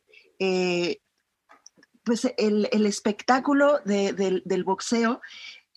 pues 2.04 2.32
el, 2.38 2.86
espectáculo 2.86 3.80
de, 3.84 4.12
de, 4.12 4.42
del 4.44 4.64
boxeo 4.64 5.20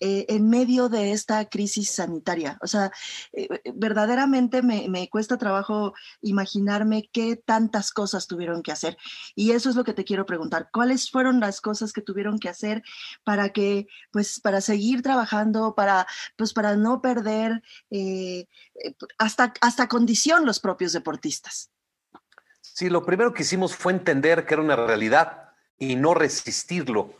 eh, 0.00 0.24
en 0.28 0.48
medio 0.48 0.88
de 0.88 1.12
esta 1.12 1.44
crisis 1.48 1.90
sanitaria. 1.90 2.58
O 2.62 2.66
sea, 2.66 2.90
eh, 3.32 3.48
verdaderamente 3.74 4.62
me, 4.62 4.88
me, 4.88 5.08
cuesta 5.10 5.36
trabajo 5.36 5.92
imaginarme 6.22 7.10
qué 7.12 7.36
tantas 7.36 7.92
cosas 7.92 8.26
tuvieron 8.26 8.62
que 8.62 8.72
hacer. 8.72 8.96
Y 9.34 9.52
eso 9.52 9.68
es 9.68 9.76
lo 9.76 9.84
que 9.84 9.92
te 9.92 10.04
quiero 10.04 10.24
preguntar. 10.24 10.70
¿Cuáles 10.72 11.10
fueron 11.10 11.38
las 11.38 11.60
cosas 11.60 11.92
que 11.92 12.00
tuvieron 12.00 12.38
que 12.38 12.48
hacer 12.48 12.82
para 13.24 13.50
que, 13.50 13.88
pues, 14.10 14.40
para 14.40 14.62
seguir 14.62 15.02
trabajando, 15.02 15.74
para, 15.74 16.06
pues, 16.36 16.54
para 16.54 16.76
no 16.76 17.02
perder 17.02 17.62
eh, 17.90 18.46
hasta, 19.18 19.52
hasta 19.60 19.88
condición 19.88 20.46
los 20.46 20.60
propios 20.60 20.92
deportistas? 20.92 21.70
Sí, 22.62 22.88
lo 22.88 23.04
primero 23.04 23.34
que 23.34 23.42
hicimos 23.42 23.76
fue 23.76 23.92
entender 23.92 24.46
que 24.46 24.54
era 24.54 24.62
una 24.62 24.76
realidad 24.76 25.50
y 25.78 25.96
no 25.96 26.14
resistirlo. 26.14 27.14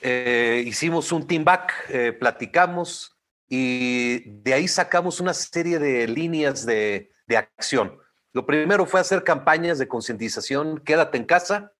Eh, 0.00 0.62
hicimos 0.66 1.10
un 1.12 1.26
team 1.26 1.44
back, 1.44 1.72
eh, 1.88 2.12
platicamos 2.12 3.16
y 3.48 4.28
de 4.42 4.54
ahí 4.54 4.68
sacamos 4.68 5.20
una 5.20 5.32
serie 5.32 5.78
de 5.78 6.06
líneas 6.06 6.66
de, 6.66 7.10
de 7.26 7.36
acción. 7.36 7.98
Lo 8.32 8.44
primero 8.44 8.84
fue 8.84 9.00
hacer 9.00 9.24
campañas 9.24 9.78
de 9.78 9.88
concientización, 9.88 10.78
quédate 10.80 11.16
en 11.16 11.24
casa, 11.24 11.72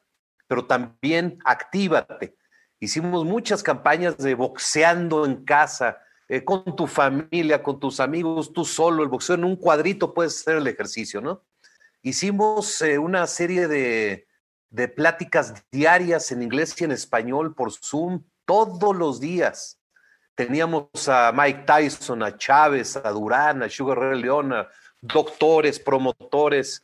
pero 0.47 0.65
también 0.67 1.39
actívate. 1.45 2.37
Hicimos 2.81 3.25
muchas 3.25 3.63
campañas 3.63 4.17
de 4.17 4.35
boxeando 4.35 5.27
en 5.27 5.45
casa, 5.45 5.99
eh, 6.29 6.45
con 6.45 6.77
tu 6.77 6.87
familia, 6.87 7.63
con 7.63 7.79
tus 7.79 8.01
amigos, 8.01 8.53
tú 8.53 8.65
solo, 8.65 9.03
el 9.03 9.09
boxeo 9.09 9.37
en 9.37 9.45
un 9.45 9.57
cuadrito 9.57 10.15
puedes 10.15 10.41
hacer 10.41 10.57
el 10.57 10.67
ejercicio, 10.67 11.21
¿no? 11.21 11.45
Hicimos 12.03 12.83
una 13.01 13.27
serie 13.27 13.67
de, 13.67 14.26
de 14.71 14.89
pláticas 14.89 15.55
diarias 15.71 16.33
en 16.33 16.43
inglés 16.43 16.75
y 16.81 16.85
en 16.85 16.93
español 16.93 17.55
por 17.55 17.73
Zoom 17.73 18.25
todos 18.45 18.95
los 18.95 19.21
días. 19.21 19.79
Teníamos 20.35 20.89
a 21.09 21.33
Mike 21.33 21.65
Tyson, 21.67 22.23
a 22.23 22.37
Chávez, 22.37 22.97
a 22.97 23.11
Durán, 23.11 23.63
a 23.63 23.71
Sugar 23.71 23.99
Ray 23.99 24.21
León, 24.21 24.53
a 24.53 24.69
doctores, 25.01 25.79
promotores. 25.79 26.83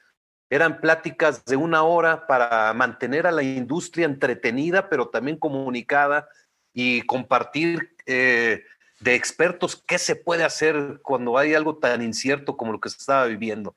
Eran 0.48 0.80
pláticas 0.80 1.44
de 1.44 1.56
una 1.56 1.82
hora 1.82 2.26
para 2.26 2.72
mantener 2.74 3.26
a 3.26 3.32
la 3.32 3.42
industria 3.42 4.06
entretenida, 4.06 4.88
pero 4.88 5.08
también 5.08 5.36
comunicada 5.36 6.28
y 6.72 7.02
compartir 7.02 7.94
eh, 8.06 8.64
de 9.00 9.14
expertos 9.14 9.82
qué 9.86 9.98
se 9.98 10.16
puede 10.16 10.44
hacer 10.44 11.00
cuando 11.02 11.36
hay 11.36 11.54
algo 11.54 11.76
tan 11.76 12.02
incierto 12.02 12.56
como 12.56 12.72
lo 12.72 12.80
que 12.80 12.88
se 12.88 12.98
estaba 12.98 13.26
viviendo 13.26 13.74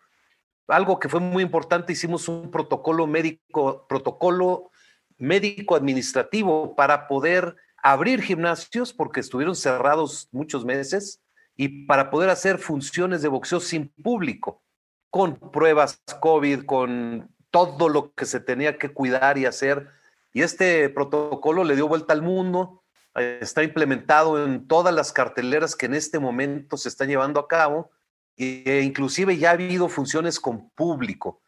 algo 0.67 0.99
que 0.99 1.09
fue 1.09 1.19
muy 1.19 1.43
importante, 1.43 1.93
hicimos 1.93 2.27
un 2.27 2.51
protocolo 2.51 3.07
médico, 3.07 3.85
protocolo 3.87 4.71
médico 5.17 5.75
administrativo 5.75 6.75
para 6.75 7.07
poder 7.07 7.55
abrir 7.77 8.21
gimnasios 8.21 8.93
porque 8.93 9.19
estuvieron 9.19 9.55
cerrados 9.55 10.27
muchos 10.31 10.65
meses 10.65 11.21
y 11.55 11.85
para 11.85 12.09
poder 12.09 12.29
hacer 12.29 12.57
funciones 12.57 13.21
de 13.21 13.27
boxeo 13.27 13.59
sin 13.59 13.89
público, 13.89 14.63
con 15.09 15.35
pruebas 15.35 16.01
COVID, 16.19 16.65
con 16.65 17.29
todo 17.51 17.87
lo 17.87 18.13
que 18.13 18.25
se 18.25 18.39
tenía 18.39 18.77
que 18.77 18.91
cuidar 18.91 19.37
y 19.37 19.45
hacer. 19.45 19.87
Y 20.33 20.41
este 20.41 20.89
protocolo 20.89 21.63
le 21.63 21.75
dio 21.75 21.87
vuelta 21.87 22.11
al 22.11 22.21
mundo, 22.21 22.83
está 23.13 23.63
implementado 23.63 24.43
en 24.43 24.67
todas 24.67 24.93
las 24.93 25.13
carteleras 25.13 25.75
que 25.75 25.85
en 25.85 25.93
este 25.93 26.19
momento 26.19 26.75
se 26.75 26.89
están 26.89 27.07
llevando 27.07 27.39
a 27.39 27.47
cabo 27.47 27.91
inclusive 28.37 29.37
ya 29.37 29.49
ha 29.49 29.53
habido 29.53 29.87
funciones 29.89 30.39
con 30.39 30.69
público. 30.71 31.41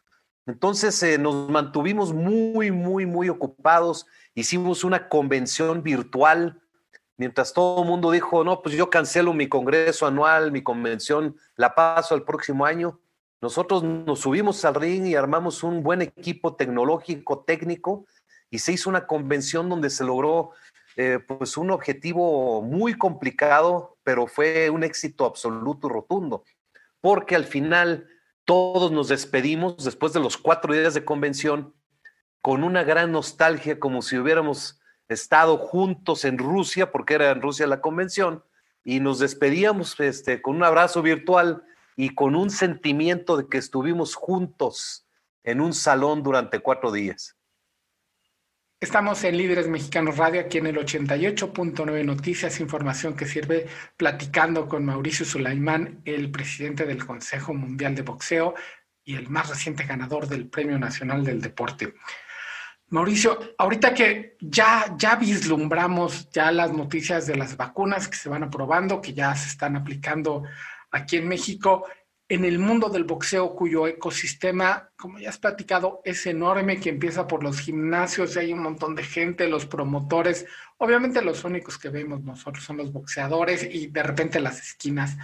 Entonces 0.48 1.02
eh, 1.02 1.18
nos 1.18 1.50
mantuvimos 1.50 2.14
muy, 2.14 2.70
muy, 2.70 3.04
muy 3.04 3.28
ocupados. 3.28 4.06
Hicimos 4.34 4.82
una 4.82 5.10
convención 5.10 5.82
virtual, 5.82 6.62
mientras 7.18 7.52
todo 7.52 7.82
el 7.82 7.88
mundo 7.88 8.10
dijo, 8.10 8.44
no, 8.44 8.62
pues 8.62 8.74
yo 8.74 8.88
cancelo 8.88 9.34
mi 9.34 9.46
congreso 9.46 10.06
anual, 10.06 10.50
mi 10.50 10.62
convención, 10.62 11.36
la 11.56 11.74
paso 11.74 12.14
al 12.14 12.24
próximo 12.24 12.64
año. 12.64 12.98
Nosotros 13.42 13.82
nos 13.82 14.20
subimos 14.20 14.64
al 14.64 14.74
ring 14.74 15.06
y 15.06 15.14
armamos 15.14 15.62
un 15.62 15.82
buen 15.82 16.00
equipo 16.00 16.56
tecnológico, 16.56 17.40
técnico, 17.40 18.06
y 18.50 18.60
se 18.60 18.72
hizo 18.72 18.88
una 18.88 19.06
convención 19.06 19.68
donde 19.68 19.90
se 19.90 20.02
logró 20.02 20.52
eh, 20.96 21.18
pues 21.18 21.58
un 21.58 21.70
objetivo 21.70 22.62
muy 22.62 22.94
complicado, 22.94 23.98
pero 24.02 24.26
fue 24.26 24.70
un 24.70 24.82
éxito 24.82 25.26
absoluto 25.26 25.88
y 25.88 25.90
rotundo 25.90 26.42
porque 27.00 27.36
al 27.36 27.44
final 27.44 28.08
todos 28.44 28.90
nos 28.90 29.08
despedimos 29.08 29.84
después 29.84 30.12
de 30.12 30.20
los 30.20 30.36
cuatro 30.36 30.72
días 30.72 30.94
de 30.94 31.04
convención 31.04 31.74
con 32.40 32.64
una 32.64 32.82
gran 32.82 33.12
nostalgia, 33.12 33.78
como 33.78 34.02
si 34.02 34.18
hubiéramos 34.18 34.80
estado 35.08 35.58
juntos 35.58 36.24
en 36.24 36.38
Rusia, 36.38 36.92
porque 36.92 37.14
era 37.14 37.30
en 37.30 37.42
Rusia 37.42 37.66
la 37.66 37.80
convención, 37.80 38.44
y 38.84 39.00
nos 39.00 39.18
despedíamos 39.18 39.98
este, 40.00 40.40
con 40.40 40.56
un 40.56 40.64
abrazo 40.64 41.02
virtual 41.02 41.62
y 41.96 42.14
con 42.14 42.34
un 42.34 42.50
sentimiento 42.50 43.36
de 43.36 43.48
que 43.48 43.58
estuvimos 43.58 44.14
juntos 44.14 45.06
en 45.44 45.60
un 45.60 45.72
salón 45.72 46.22
durante 46.22 46.60
cuatro 46.60 46.92
días. 46.92 47.37
Estamos 48.80 49.24
en 49.24 49.36
Líderes 49.36 49.66
Mexicanos 49.66 50.18
Radio, 50.18 50.40
aquí 50.40 50.58
en 50.58 50.68
el 50.68 50.76
88.9 50.76 52.04
Noticias, 52.04 52.60
información 52.60 53.16
que 53.16 53.26
sirve 53.26 53.66
platicando 53.96 54.68
con 54.68 54.84
Mauricio 54.84 55.26
Sulaimán, 55.26 56.00
el 56.04 56.30
presidente 56.30 56.86
del 56.86 57.04
Consejo 57.04 57.52
Mundial 57.52 57.96
de 57.96 58.02
Boxeo 58.02 58.54
y 59.02 59.16
el 59.16 59.28
más 59.30 59.48
reciente 59.48 59.82
ganador 59.82 60.28
del 60.28 60.46
Premio 60.46 60.78
Nacional 60.78 61.24
del 61.24 61.40
Deporte. 61.40 61.94
Mauricio, 62.90 63.56
ahorita 63.58 63.92
que 63.92 64.36
ya, 64.40 64.94
ya 64.96 65.16
vislumbramos 65.16 66.30
ya 66.30 66.52
las 66.52 66.72
noticias 66.72 67.26
de 67.26 67.34
las 67.34 67.56
vacunas 67.56 68.06
que 68.06 68.16
se 68.16 68.28
van 68.28 68.44
aprobando, 68.44 69.00
que 69.00 69.12
ya 69.12 69.34
se 69.34 69.48
están 69.48 69.74
aplicando 69.74 70.44
aquí 70.92 71.16
en 71.16 71.26
México, 71.26 71.84
en 72.28 72.44
el 72.44 72.58
mundo 72.58 72.90
del 72.90 73.04
boxeo, 73.04 73.54
cuyo 73.54 73.86
ecosistema, 73.86 74.90
como 74.96 75.18
ya 75.18 75.30
has 75.30 75.38
platicado, 75.38 76.02
es 76.04 76.26
enorme, 76.26 76.78
que 76.78 76.90
empieza 76.90 77.26
por 77.26 77.42
los 77.42 77.60
gimnasios, 77.60 78.36
y 78.36 78.40
hay 78.40 78.52
un 78.52 78.62
montón 78.62 78.94
de 78.94 79.02
gente, 79.02 79.48
los 79.48 79.64
promotores, 79.64 80.44
obviamente 80.76 81.22
los 81.22 81.44
únicos 81.44 81.78
que 81.78 81.88
vemos 81.88 82.22
nosotros 82.22 82.64
son 82.64 82.76
los 82.76 82.92
boxeadores 82.92 83.66
y 83.70 83.86
de 83.86 84.02
repente 84.02 84.40
las 84.40 84.60
esquinas. 84.60 85.16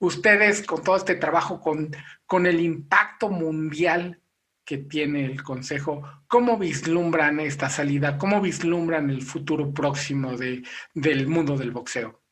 Ustedes, 0.00 0.62
con 0.66 0.82
todo 0.82 0.96
este 0.96 1.14
trabajo, 1.14 1.60
con, 1.60 1.96
con 2.26 2.46
el 2.46 2.60
impacto 2.60 3.30
mundial 3.30 4.20
que 4.64 4.78
tiene 4.78 5.24
el 5.24 5.42
Consejo, 5.42 6.02
¿cómo 6.28 6.58
vislumbran 6.58 7.40
esta 7.40 7.70
salida? 7.70 8.18
¿Cómo 8.18 8.40
vislumbran 8.40 9.08
el 9.08 9.22
futuro 9.22 9.72
próximo 9.72 10.36
de, 10.36 10.62
del 10.94 11.26
mundo 11.26 11.56
del 11.56 11.70
boxeo? 11.70 12.22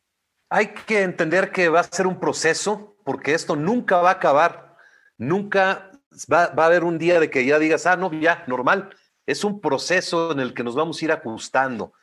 Hay 0.51 0.69
que 0.69 1.03
entender 1.03 1.51
que 1.51 1.69
va 1.69 1.81
a 1.81 1.85
ser 1.85 2.07
un 2.07 2.21
proceso 2.21 2.98
porque 3.09 3.33
esto 3.33 3.57
nunca 3.57 3.97
va 4.03 4.11
a 4.11 4.13
acabar, 4.13 4.77
nunca 5.17 5.93
va, 6.31 6.43
a 6.45 6.67
haber 6.67 6.85
un 6.85 6.99
día 6.99 7.19
de 7.19 7.31
que 7.31 7.47
ya 7.47 7.59
digas, 7.59 7.87
ah, 7.87 7.97
no, 7.97 8.13
ya, 8.13 8.45
normal. 8.47 8.91
Es 9.25 9.45
un 9.45 9.63
proceso 9.63 10.31
en 10.31 10.41
el 10.41 10.53
que 10.53 10.63
nos 10.63 10.75
vamos 10.75 11.01
a 11.01 11.05
ir 11.07 11.13
ajustando. 11.13 11.95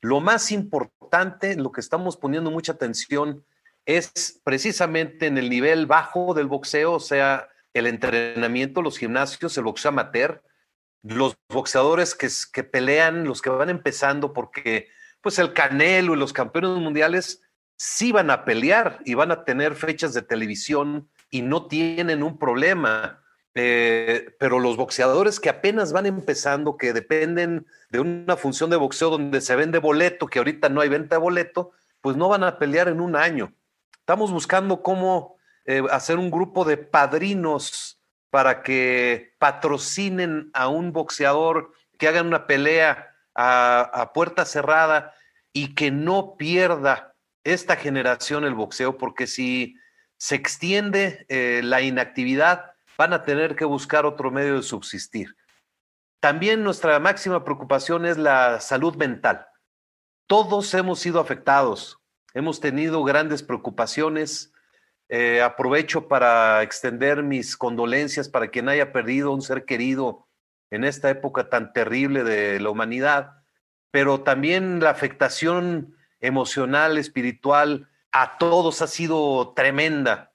Lo 0.00 0.20
más 0.20 0.50
importante, 0.50 1.54
lo 1.56 1.70
que 1.70 1.82
estamos 1.82 2.16
poniendo 2.16 2.50
mucha 2.50 2.72
atención, 2.72 3.44
es 3.84 4.40
precisamente 4.42 5.26
en 5.26 5.36
el 5.36 5.50
nivel 5.50 5.84
bajo 5.84 6.32
del 6.32 6.46
boxeo, 6.46 6.92
o 6.92 7.00
sea, 7.00 7.46
el 7.74 7.86
entrenamiento, 7.86 8.80
los 8.80 8.96
gimnasios, 8.96 9.58
el 9.58 9.64
boxeo 9.64 9.90
amateur, 9.90 10.42
los 11.02 11.36
boxeadores 11.50 12.14
que, 12.14 12.28
que 12.54 12.64
pelean, 12.64 13.24
los 13.24 13.42
que 13.42 13.50
van 13.50 13.68
empezando, 13.68 14.32
porque 14.32 14.88
pues 15.20 15.38
el 15.38 15.52
Canelo 15.52 16.14
y 16.14 16.18
los 16.18 16.32
campeones 16.32 16.82
mundiales 16.82 17.43
sí 17.76 18.12
van 18.12 18.30
a 18.30 18.44
pelear 18.44 19.00
y 19.04 19.14
van 19.14 19.30
a 19.30 19.44
tener 19.44 19.74
fechas 19.74 20.14
de 20.14 20.22
televisión 20.22 21.08
y 21.30 21.42
no 21.42 21.66
tienen 21.66 22.22
un 22.22 22.38
problema. 22.38 23.20
Eh, 23.56 24.34
pero 24.40 24.58
los 24.58 24.76
boxeadores 24.76 25.38
que 25.38 25.48
apenas 25.48 25.92
van 25.92 26.06
empezando, 26.06 26.76
que 26.76 26.92
dependen 26.92 27.66
de 27.90 28.00
una 28.00 28.36
función 28.36 28.68
de 28.70 28.76
boxeo 28.76 29.10
donde 29.10 29.40
se 29.40 29.54
vende 29.54 29.78
boleto, 29.78 30.26
que 30.26 30.40
ahorita 30.40 30.68
no 30.68 30.80
hay 30.80 30.88
venta 30.88 31.16
de 31.16 31.20
boleto, 31.20 31.70
pues 32.00 32.16
no 32.16 32.28
van 32.28 32.42
a 32.42 32.58
pelear 32.58 32.88
en 32.88 33.00
un 33.00 33.14
año. 33.14 33.52
Estamos 34.00 34.32
buscando 34.32 34.82
cómo 34.82 35.36
eh, 35.66 35.82
hacer 35.90 36.18
un 36.18 36.30
grupo 36.30 36.64
de 36.64 36.76
padrinos 36.76 38.00
para 38.30 38.62
que 38.62 39.34
patrocinen 39.38 40.50
a 40.52 40.66
un 40.66 40.92
boxeador, 40.92 41.72
que 41.96 42.08
hagan 42.08 42.26
una 42.26 42.46
pelea 42.46 43.10
a 43.36 44.12
puerta 44.14 44.44
cerrada 44.44 45.12
y 45.52 45.74
que 45.74 45.90
no 45.90 46.36
pierda 46.36 47.13
esta 47.44 47.76
generación 47.76 48.44
el 48.44 48.54
boxeo, 48.54 48.98
porque 48.98 49.26
si 49.26 49.76
se 50.16 50.34
extiende 50.34 51.26
eh, 51.28 51.60
la 51.62 51.82
inactividad, 51.82 52.72
van 52.96 53.12
a 53.12 53.22
tener 53.22 53.56
que 53.56 53.64
buscar 53.64 54.06
otro 54.06 54.30
medio 54.30 54.56
de 54.56 54.62
subsistir. 54.62 55.36
También 56.20 56.64
nuestra 56.64 56.98
máxima 56.98 57.44
preocupación 57.44 58.06
es 58.06 58.16
la 58.16 58.60
salud 58.60 58.96
mental. 58.96 59.46
Todos 60.26 60.72
hemos 60.72 61.00
sido 61.00 61.20
afectados, 61.20 61.98
hemos 62.32 62.60
tenido 62.60 63.04
grandes 63.04 63.42
preocupaciones. 63.42 64.50
Eh, 65.10 65.42
aprovecho 65.42 66.08
para 66.08 66.62
extender 66.62 67.22
mis 67.22 67.58
condolencias 67.58 68.30
para 68.30 68.48
quien 68.48 68.70
haya 68.70 68.90
perdido 68.90 69.32
un 69.32 69.42
ser 69.42 69.66
querido 69.66 70.26
en 70.70 70.82
esta 70.84 71.10
época 71.10 71.50
tan 71.50 71.74
terrible 71.74 72.24
de 72.24 72.58
la 72.58 72.70
humanidad, 72.70 73.32
pero 73.90 74.22
también 74.22 74.80
la 74.80 74.90
afectación 74.90 75.94
emocional, 76.24 76.96
espiritual, 76.96 77.86
a 78.10 78.38
todos 78.38 78.80
ha 78.80 78.86
sido 78.86 79.52
tremenda. 79.54 80.32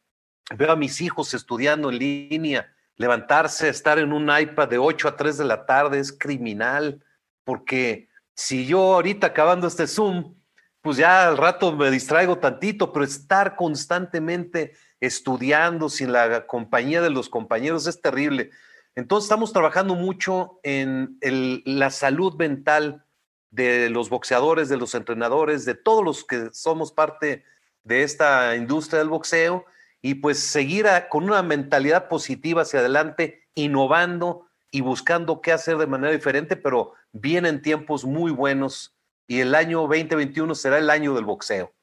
Veo 0.55 0.71
a 0.71 0.75
mis 0.75 1.01
hijos 1.01 1.33
estudiando 1.33 1.89
en 1.89 1.97
línea, 1.97 2.71
levantarse, 2.95 3.69
estar 3.69 3.97
en 3.97 4.13
un 4.13 4.29
iPad 4.29 4.67
de 4.67 4.77
8 4.77 5.07
a 5.07 5.15
3 5.15 5.37
de 5.39 5.45
la 5.45 5.65
tarde 5.65 5.99
es 5.99 6.11
criminal, 6.11 7.03
porque 7.43 8.07
si 8.35 8.67
yo 8.67 8.93
ahorita 8.93 9.27
acabando 9.27 9.65
este 9.65 9.87
Zoom, 9.87 10.35
pues 10.81 10.97
ya 10.97 11.27
al 11.27 11.37
rato 11.37 11.75
me 11.75 11.89
distraigo 11.89 12.37
tantito, 12.37 12.93
pero 12.93 13.03
estar 13.03 13.55
constantemente 13.55 14.73
estudiando 14.99 15.89
sin 15.89 16.11
la 16.11 16.45
compañía 16.45 17.01
de 17.01 17.09
los 17.09 17.29
compañeros 17.29 17.87
es 17.87 17.99
terrible. 17.99 18.51
Entonces 18.95 19.25
estamos 19.25 19.53
trabajando 19.53 19.95
mucho 19.95 20.59
en 20.61 21.17
la 21.65 21.89
salud 21.89 22.35
mental 22.35 23.05
de 23.51 23.89
los 23.89 24.09
boxeadores, 24.09 24.69
de 24.69 24.77
los 24.77 24.95
entrenadores, 24.95 25.65
de 25.65 25.75
todos 25.75 26.03
los 26.03 26.23
que 26.23 26.49
somos 26.51 26.91
parte 26.91 27.43
de 27.83 28.03
esta 28.03 28.55
industria 28.55 28.99
del 28.99 29.09
boxeo 29.09 29.65
y 30.01 30.15
pues 30.15 30.39
seguir 30.39 30.87
con 31.09 31.23
una 31.23 31.41
mentalidad 31.43 32.07
positiva 32.07 32.61
hacia 32.61 32.79
adelante, 32.79 33.47
innovando 33.55 34.47
y 34.71 34.81
buscando 34.81 35.41
qué 35.41 35.51
hacer 35.51 35.77
de 35.77 35.87
manera 35.87 36.13
diferente, 36.13 36.55
pero 36.55 36.93
vienen 37.11 37.61
tiempos 37.61 38.05
muy 38.05 38.31
buenos 38.31 38.95
y 39.27 39.41
el 39.41 39.55
año 39.55 39.81
2021 39.81 40.55
será 40.55 40.77
el 40.77 40.89
año 40.89 41.13
del 41.13 41.25
boxeo. 41.25 41.73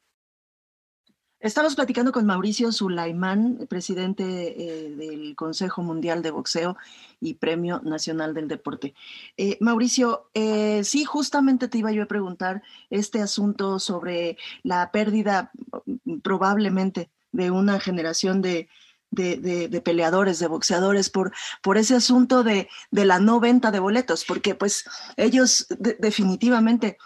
Estamos 1.46 1.76
platicando 1.76 2.10
con 2.10 2.26
Mauricio 2.26 2.72
Sulaimán, 2.72 3.68
presidente 3.68 4.24
eh, 4.24 4.90
del 4.96 5.36
Consejo 5.36 5.80
Mundial 5.80 6.20
de 6.20 6.32
Boxeo 6.32 6.76
y 7.20 7.34
Premio 7.34 7.80
Nacional 7.84 8.34
del 8.34 8.48
Deporte. 8.48 8.94
Eh, 9.36 9.56
Mauricio, 9.60 10.28
eh, 10.34 10.82
sí, 10.82 11.04
justamente 11.04 11.68
te 11.68 11.78
iba 11.78 11.92
yo 11.92 12.02
a 12.02 12.06
preguntar 12.06 12.64
este 12.90 13.22
asunto 13.22 13.78
sobre 13.78 14.36
la 14.64 14.90
pérdida 14.90 15.52
mm, 16.04 16.18
probablemente 16.18 17.10
de 17.30 17.52
una 17.52 17.78
generación 17.78 18.42
de, 18.42 18.68
peleadores, 19.84 20.40
de 20.40 20.48
boxeadores, 20.48 21.10
por, 21.10 21.32
por 21.62 21.78
ese 21.78 21.94
asunto 21.94 22.42
de, 22.42 22.68
de, 22.90 23.04
la 23.04 23.20
no 23.20 23.38
venta 23.38 23.70
de 23.70 23.78
boletos, 23.78 24.24
porque 24.24 24.56
pues 24.56 24.84
ellos 25.16 25.68
definitivamente 26.00 26.98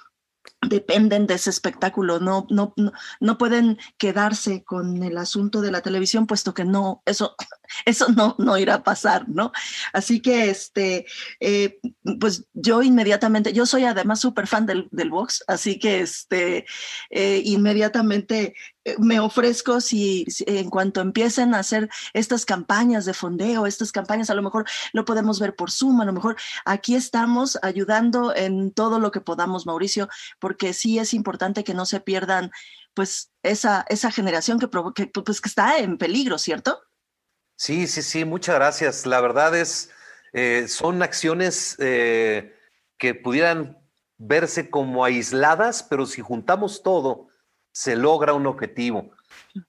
dependen 0.63 1.27
de 1.27 1.35
ese 1.35 1.51
espectáculo, 1.51 2.21
no, 2.21 2.47
no, 2.51 2.75
no, 3.21 3.39
pueden 3.39 3.79
quedarse 3.97 4.63
con 4.63 5.03
el 5.03 5.17
asunto 5.17 5.63
de 5.63 5.71
la 5.71 5.81
televisión, 5.81 6.27
puesto 6.27 6.53
que 6.53 6.65
no, 6.65 7.03
eso, 7.07 7.35
eso 7.87 8.09
no, 8.09 8.37
no 8.39 8.59
irá 8.59 8.75
a 8.75 8.83
pasar, 8.83 9.29
¿no? 9.29 9.53
Así 9.93 10.21
que, 10.21 10.51
este, 10.51 11.07
eh, 11.41 11.79
pues 12.21 12.45
yo 12.53 12.83
inmediatamente, 12.83 13.53
yo 13.53 13.65
soy 13.65 13.85
además 13.85 14.21
súper 14.21 14.47
fan 14.47 14.67
del, 14.67 14.89
del 14.91 15.11
box, 15.11 15.45
así 15.47 15.79
que, 15.79 16.01
este, 16.01 16.67
eh, 17.09 17.43
inmediatamente 17.45 18.55
eh, 18.85 18.97
me 18.99 19.21
ofrezco 19.21 19.81
si, 19.81 20.25
en 20.47 20.71
cuanto 20.71 21.03
empiecen 21.03 21.55
a 21.55 21.59
hacer 21.59 21.91
estas 22.15 22.47
campañas 22.47 23.05
de 23.05 23.13
fondeo, 23.13 23.67
estas 23.67 23.93
campañas, 23.93 24.31
a 24.31 24.35
lo 24.35 24.43
mejor 24.43 24.65
lo 24.93 25.05
podemos 25.05 25.39
ver 25.39 25.55
por 25.55 25.71
Zoom, 25.71 26.01
a 26.01 26.07
lo 26.07 26.13
mejor 26.15 26.37
aquí 26.65 26.95
estamos 26.95 27.59
ayudando 27.63 28.35
en 28.35 28.73
todo 28.73 28.99
lo 28.99 29.11
que 29.11 29.21
podamos, 29.21 29.67
Mauricio, 29.67 30.09
porque 30.51 30.73
sí 30.73 30.99
es 30.99 31.15
importante 31.15 31.63
que 31.63 31.75
no 31.75 31.87
se 31.87 32.01
pierdan 32.01 32.51
pues 32.93 33.31
esa, 33.45 33.87
esa 33.89 34.11
generación 34.11 34.59
que, 34.59 34.67
pues, 34.67 35.41
que 35.41 35.49
está 35.49 35.79
en 35.79 35.97
peligro, 35.97 36.39
¿cierto? 36.39 36.81
Sí, 37.57 37.87
sí, 37.87 38.03
sí, 38.03 38.25
muchas 38.25 38.57
gracias. 38.57 39.07
La 39.07 39.21
verdad 39.21 39.55
es, 39.55 39.93
eh, 40.33 40.67
son 40.67 41.05
acciones 41.05 41.77
eh, 41.79 42.53
que 42.99 43.15
pudieran 43.15 43.79
verse 44.19 44.71
como 44.71 45.05
aisladas, 45.05 45.85
pero 45.85 46.05
si 46.05 46.21
juntamos 46.21 46.83
todo, 46.83 47.29
se 47.73 47.95
logra 47.95 48.33
un 48.33 48.49
objetivo. 48.49 49.13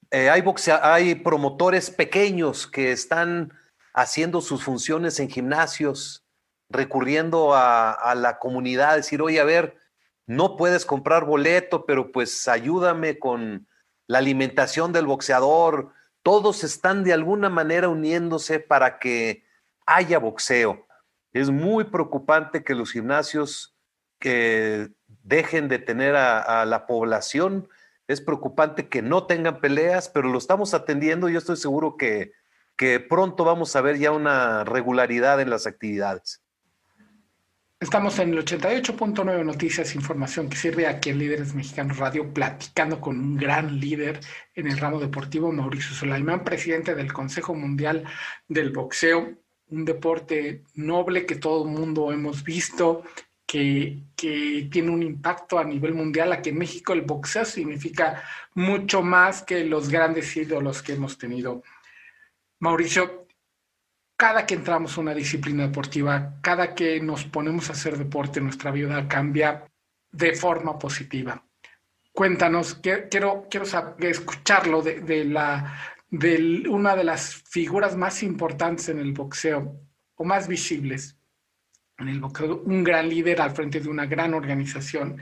Eh, 0.09 0.31
hay, 0.31 0.43
hay 0.81 1.13
promotores 1.13 1.91
pequeños 1.91 2.65
que 2.65 2.91
están 2.91 3.53
haciendo 3.93 4.41
sus 4.41 4.63
funciones 4.63 5.19
en 5.19 5.29
gimnasios, 5.29 6.25
recurriendo 6.71 7.53
a, 7.53 8.15
la 8.15 8.39
comunidad, 8.39 8.95
decir, 8.95 9.21
oye, 9.21 9.39
a 9.39 9.43
ver, 9.43 9.80
no 10.31 10.55
puedes 10.55 10.85
comprar 10.85 11.25
boleto, 11.25 11.85
pero 11.85 12.13
pues 12.13 12.47
ayúdame 12.47 13.19
con 13.19 13.67
la 14.07 14.19
alimentación 14.19 14.93
del 14.93 15.05
boxeador. 15.05 15.91
Todos 16.23 16.63
están 16.63 17.03
de 17.03 17.11
alguna 17.11 17.49
manera 17.49 17.89
uniéndose 17.89 18.61
para 18.61 18.97
que 18.97 19.43
haya 19.85 20.19
boxeo. 20.19 20.87
Es 21.33 21.49
muy 21.49 21.83
preocupante 21.83 22.63
que 22.63 22.75
los 22.75 22.93
gimnasios 22.93 23.75
dejen 24.21 25.67
de 25.67 25.79
tener 25.79 26.15
a, 26.15 26.65
la 26.65 26.87
población. 26.87 27.67
Es 28.07 28.21
preocupante 28.21 28.87
que 28.87 29.01
no 29.01 29.27
tengan 29.27 29.59
peleas, 29.59 30.07
pero 30.07 30.29
lo 30.29 30.37
estamos 30.37 30.73
atendiendo 30.73 31.27
y 31.27 31.33
yo 31.33 31.39
estoy 31.39 31.57
seguro 31.57 31.97
que, 31.97 32.31
que 32.77 33.01
pronto 33.01 33.43
vamos 33.43 33.75
a 33.75 33.81
ver 33.81 33.97
ya 33.97 34.11
una 34.11 34.63
regularidad 34.63 35.41
en 35.41 35.49
las 35.49 35.67
actividades. 35.67 36.41
Estamos 37.81 38.19
en 38.19 38.31
el 38.31 38.45
88.9 38.45 39.43
Noticias, 39.43 39.95
información 39.95 40.47
que 40.47 40.55
sirve 40.55 40.85
aquí 40.85 41.09
en 41.09 41.17
Líderes 41.17 41.55
Mexicanos 41.55 41.97
Radio, 41.97 42.31
platicando 42.31 43.01
con 43.01 43.19
un 43.19 43.35
gran 43.35 43.79
líder 43.79 44.19
en 44.53 44.67
el 44.67 44.77
ramo 44.77 44.99
deportivo, 44.99 45.51
Mauricio 45.51 45.95
Sulaimán, 45.95 46.43
presidente 46.43 46.93
del 46.93 47.11
Consejo 47.11 47.55
Mundial 47.55 48.03
del 48.47 48.69
Boxeo, 48.69 49.33
un 49.69 49.83
deporte 49.83 50.61
noble 50.75 51.25
que 51.25 51.37
todo 51.37 51.65
el 51.65 51.71
mundo 51.71 52.11
hemos 52.11 52.43
visto, 52.43 53.01
que, 53.47 54.03
que, 54.15 54.69
tiene 54.71 54.91
un 54.91 55.01
impacto 55.01 55.57
a 55.57 55.63
nivel 55.63 55.95
mundial. 55.95 56.33
Aquí 56.33 56.51
en 56.51 56.59
México 56.59 56.93
el 56.93 57.01
boxeo 57.01 57.45
significa 57.45 58.21
mucho 58.53 59.01
más 59.01 59.41
que 59.41 59.65
los 59.65 59.89
grandes 59.89 60.37
ídolos 60.37 60.83
que 60.83 60.93
hemos 60.93 61.17
tenido. 61.17 61.63
Mauricio, 62.59 63.20
cada 64.21 64.45
que 64.45 64.53
entramos 64.53 64.95
a 64.95 65.01
una 65.01 65.15
disciplina 65.15 65.63
deportiva, 65.63 66.35
cada 66.43 66.75
que 66.75 67.01
nos 67.01 67.23
ponemos 67.23 67.69
a 67.69 67.73
hacer 67.73 67.97
deporte, 67.97 68.39
nuestra 68.39 68.69
vida 68.69 69.07
cambia 69.07 69.65
de 70.11 70.35
forma 70.35 70.77
positiva. 70.77 71.43
Cuéntanos, 72.13 72.75
quiero, 72.75 73.47
quiero 73.49 73.65
escucharlo 73.97 74.83
de, 74.83 75.01
de, 75.01 76.63
una 76.69 76.95
de 76.95 77.03
las 77.03 77.33
figuras 77.49 77.97
más 77.97 78.21
importantes 78.21 78.89
en 78.89 78.99
el 78.99 79.11
boxeo 79.11 79.81
o 80.13 80.23
más 80.23 80.47
visibles 80.47 81.17
en 81.97 82.07
el 82.07 82.19
boxeo, 82.19 82.61
un 82.63 82.83
gran 82.83 83.09
líder 83.09 83.41
al 83.41 83.55
frente 83.55 83.79
de 83.79 83.89
una 83.89 84.05
gran 84.05 84.35
organización. 84.35 85.17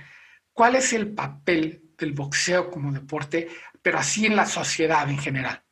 ¿Cuál 0.52 0.76
es 0.76 0.92
el 0.92 1.14
papel 1.14 1.94
del 1.98 2.12
boxeo 2.12 2.70
como 2.70 2.92
deporte, 2.92 3.48
pero 3.82 3.98
así 3.98 4.26
en 4.26 4.36
la 4.36 4.46
sociedad 4.46 5.10
en 5.10 5.20
general? 5.20 5.64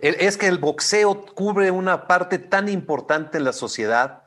Es 0.00 0.36
que 0.36 0.46
el 0.48 0.58
boxeo 0.58 1.26
cubre 1.26 1.70
una 1.70 2.06
parte 2.06 2.38
tan 2.38 2.68
importante 2.68 3.38
en 3.38 3.44
la 3.44 3.52
sociedad 3.52 4.24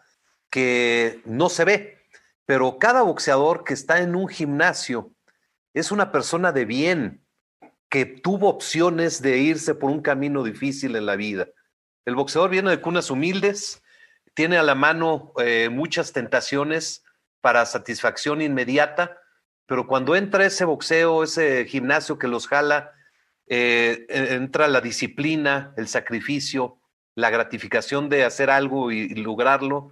que 0.49 1.21
no 1.25 1.49
se 1.49 1.65
ve, 1.65 1.97
pero 2.45 2.77
cada 2.77 3.01
boxeador 3.01 3.63
que 3.63 3.73
está 3.73 3.99
en 3.99 4.15
un 4.15 4.27
gimnasio 4.27 5.13
es 5.73 5.91
una 5.91 6.11
persona 6.11 6.51
de 6.51 6.65
bien 6.65 7.25
que 7.89 8.05
tuvo 8.05 8.49
opciones 8.49 9.21
de 9.21 9.37
irse 9.37 9.75
por 9.75 9.89
un 9.89 10.01
camino 10.01 10.43
difícil 10.43 10.95
en 10.95 11.05
la 11.05 11.15
vida. 11.15 11.47
El 12.05 12.15
boxeador 12.15 12.49
viene 12.49 12.69
de 12.69 12.81
cunas 12.81 13.09
humildes, 13.09 13.81
tiene 14.33 14.57
a 14.57 14.63
la 14.63 14.75
mano 14.75 15.31
eh, 15.37 15.69
muchas 15.69 16.11
tentaciones 16.11 17.03
para 17.41 17.65
satisfacción 17.65 18.41
inmediata, 18.41 19.17
pero 19.65 19.87
cuando 19.87 20.15
entra 20.15 20.45
ese 20.45 20.65
boxeo, 20.65 21.23
ese 21.23 21.65
gimnasio 21.65 22.17
que 22.17 22.27
los 22.27 22.47
jala, 22.47 22.91
eh, 23.55 24.07
entra 24.09 24.67
la 24.67 24.81
disciplina, 24.81 25.75
el 25.77 25.87
sacrificio, 25.87 26.79
la 27.13 27.29
gratificación 27.29 28.09
de 28.09 28.23
hacer 28.23 28.49
algo 28.49 28.91
y, 28.91 29.09
lograrlo, 29.09 29.91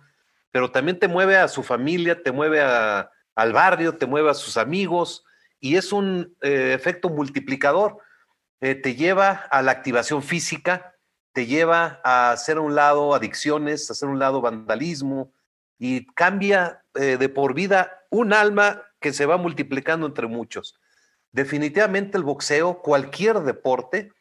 pero 0.49 0.71
también 0.71 0.97
te 0.97 1.07
mueve 1.07 1.37
a 1.37 1.47
su 1.47 1.61
familia, 1.61 2.23
te 2.23 2.31
mueve 2.31 2.59
al 2.59 3.53
barrio, 3.53 3.97
te 3.97 4.07
mueve 4.07 4.31
a 4.31 4.33
sus 4.33 4.57
amigos 4.57 5.23
y 5.59 5.75
es 5.75 5.93
un 5.93 6.35
eh, 6.41 6.73
efecto 6.73 7.09
multiplicador. 7.09 7.99
Eh, 8.61 8.73
te 8.73 8.95
lleva 8.95 9.29
a 9.51 9.61
la 9.61 9.71
activación 9.71 10.23
física, 10.23 10.95
te 11.31 11.45
lleva 11.45 12.01
a 12.03 12.31
hacer 12.31 12.57
a 12.57 12.61
un 12.61 12.73
lado 12.73 13.13
adicciones, 13.13 13.89
a 13.89 13.93
hacer 13.93 14.09
a 14.09 14.11
un 14.11 14.19
lado 14.19 14.41
vandalismo 14.41 15.31
y 15.77 16.07
cambia 16.07 16.83
de 16.93 17.29
por 17.29 17.53
vida 17.53 18.05
un 18.09 18.33
alma 18.33 18.83
que 18.99 19.13
se 19.13 19.25
va 19.25 19.37
multiplicando 19.37 20.05
entre 20.05 20.27
muchos 20.27 20.80
definitivamente 21.31 22.17
el 22.17 22.23
boxeo, 22.23 22.81
cualquier 22.81 23.39
deporte, 23.41 24.11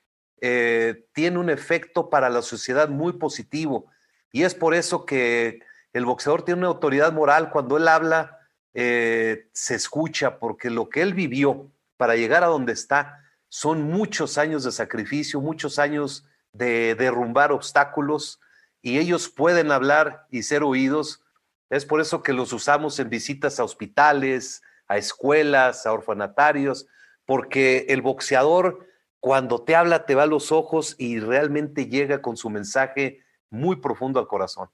eh, 0.40 1.06
tiene 1.12 1.38
un 1.38 1.50
efecto 1.50 2.08
para 2.08 2.30
la 2.30 2.42
sociedad 2.42 2.88
muy 2.88 3.14
positivo. 3.14 3.90
Y 4.32 4.44
es 4.44 4.54
por 4.54 4.74
eso 4.74 5.04
que 5.04 5.60
el 5.92 6.04
boxeador 6.04 6.42
tiene 6.42 6.60
una 6.60 6.68
autoridad 6.68 7.12
moral. 7.12 7.50
Cuando 7.50 7.76
él 7.76 7.88
habla, 7.88 8.38
eh, 8.74 9.48
se 9.52 9.74
escucha, 9.74 10.38
porque 10.38 10.70
lo 10.70 10.88
que 10.88 11.02
él 11.02 11.14
vivió 11.14 11.70
para 11.96 12.16
llegar 12.16 12.44
a 12.44 12.48
donde 12.48 12.72
está 12.72 13.20
son 13.48 13.82
muchos 13.82 14.38
años 14.38 14.64
de 14.64 14.72
sacrificio, 14.72 15.40
muchos 15.40 15.78
años 15.78 16.24
de 16.52 16.94
derrumbar 16.94 17.52
obstáculos, 17.52 18.40
y 18.82 18.98
ellos 18.98 19.28
pueden 19.28 19.72
hablar 19.72 20.26
y 20.30 20.44
ser 20.44 20.62
oídos. 20.62 21.22
Es 21.68 21.84
por 21.84 22.00
eso 22.00 22.22
que 22.22 22.32
los 22.32 22.52
usamos 22.52 22.98
en 22.98 23.10
visitas 23.10 23.60
a 23.60 23.64
hospitales, 23.64 24.62
a 24.88 24.96
escuelas, 24.96 25.86
a 25.86 25.92
orfanatarios, 25.92 26.86
porque 27.30 27.86
el 27.90 28.02
boxeador 28.02 28.88
cuando 29.20 29.62
te 29.62 29.76
habla 29.76 30.04
te 30.04 30.16
va 30.16 30.24
a 30.24 30.26
los 30.26 30.50
ojos 30.50 30.96
y 30.98 31.20
realmente 31.20 31.86
llega 31.86 32.22
con 32.22 32.36
su 32.36 32.50
mensaje 32.50 33.20
muy 33.50 33.76
profundo 33.76 34.18
al 34.18 34.26
corazón. 34.26 34.68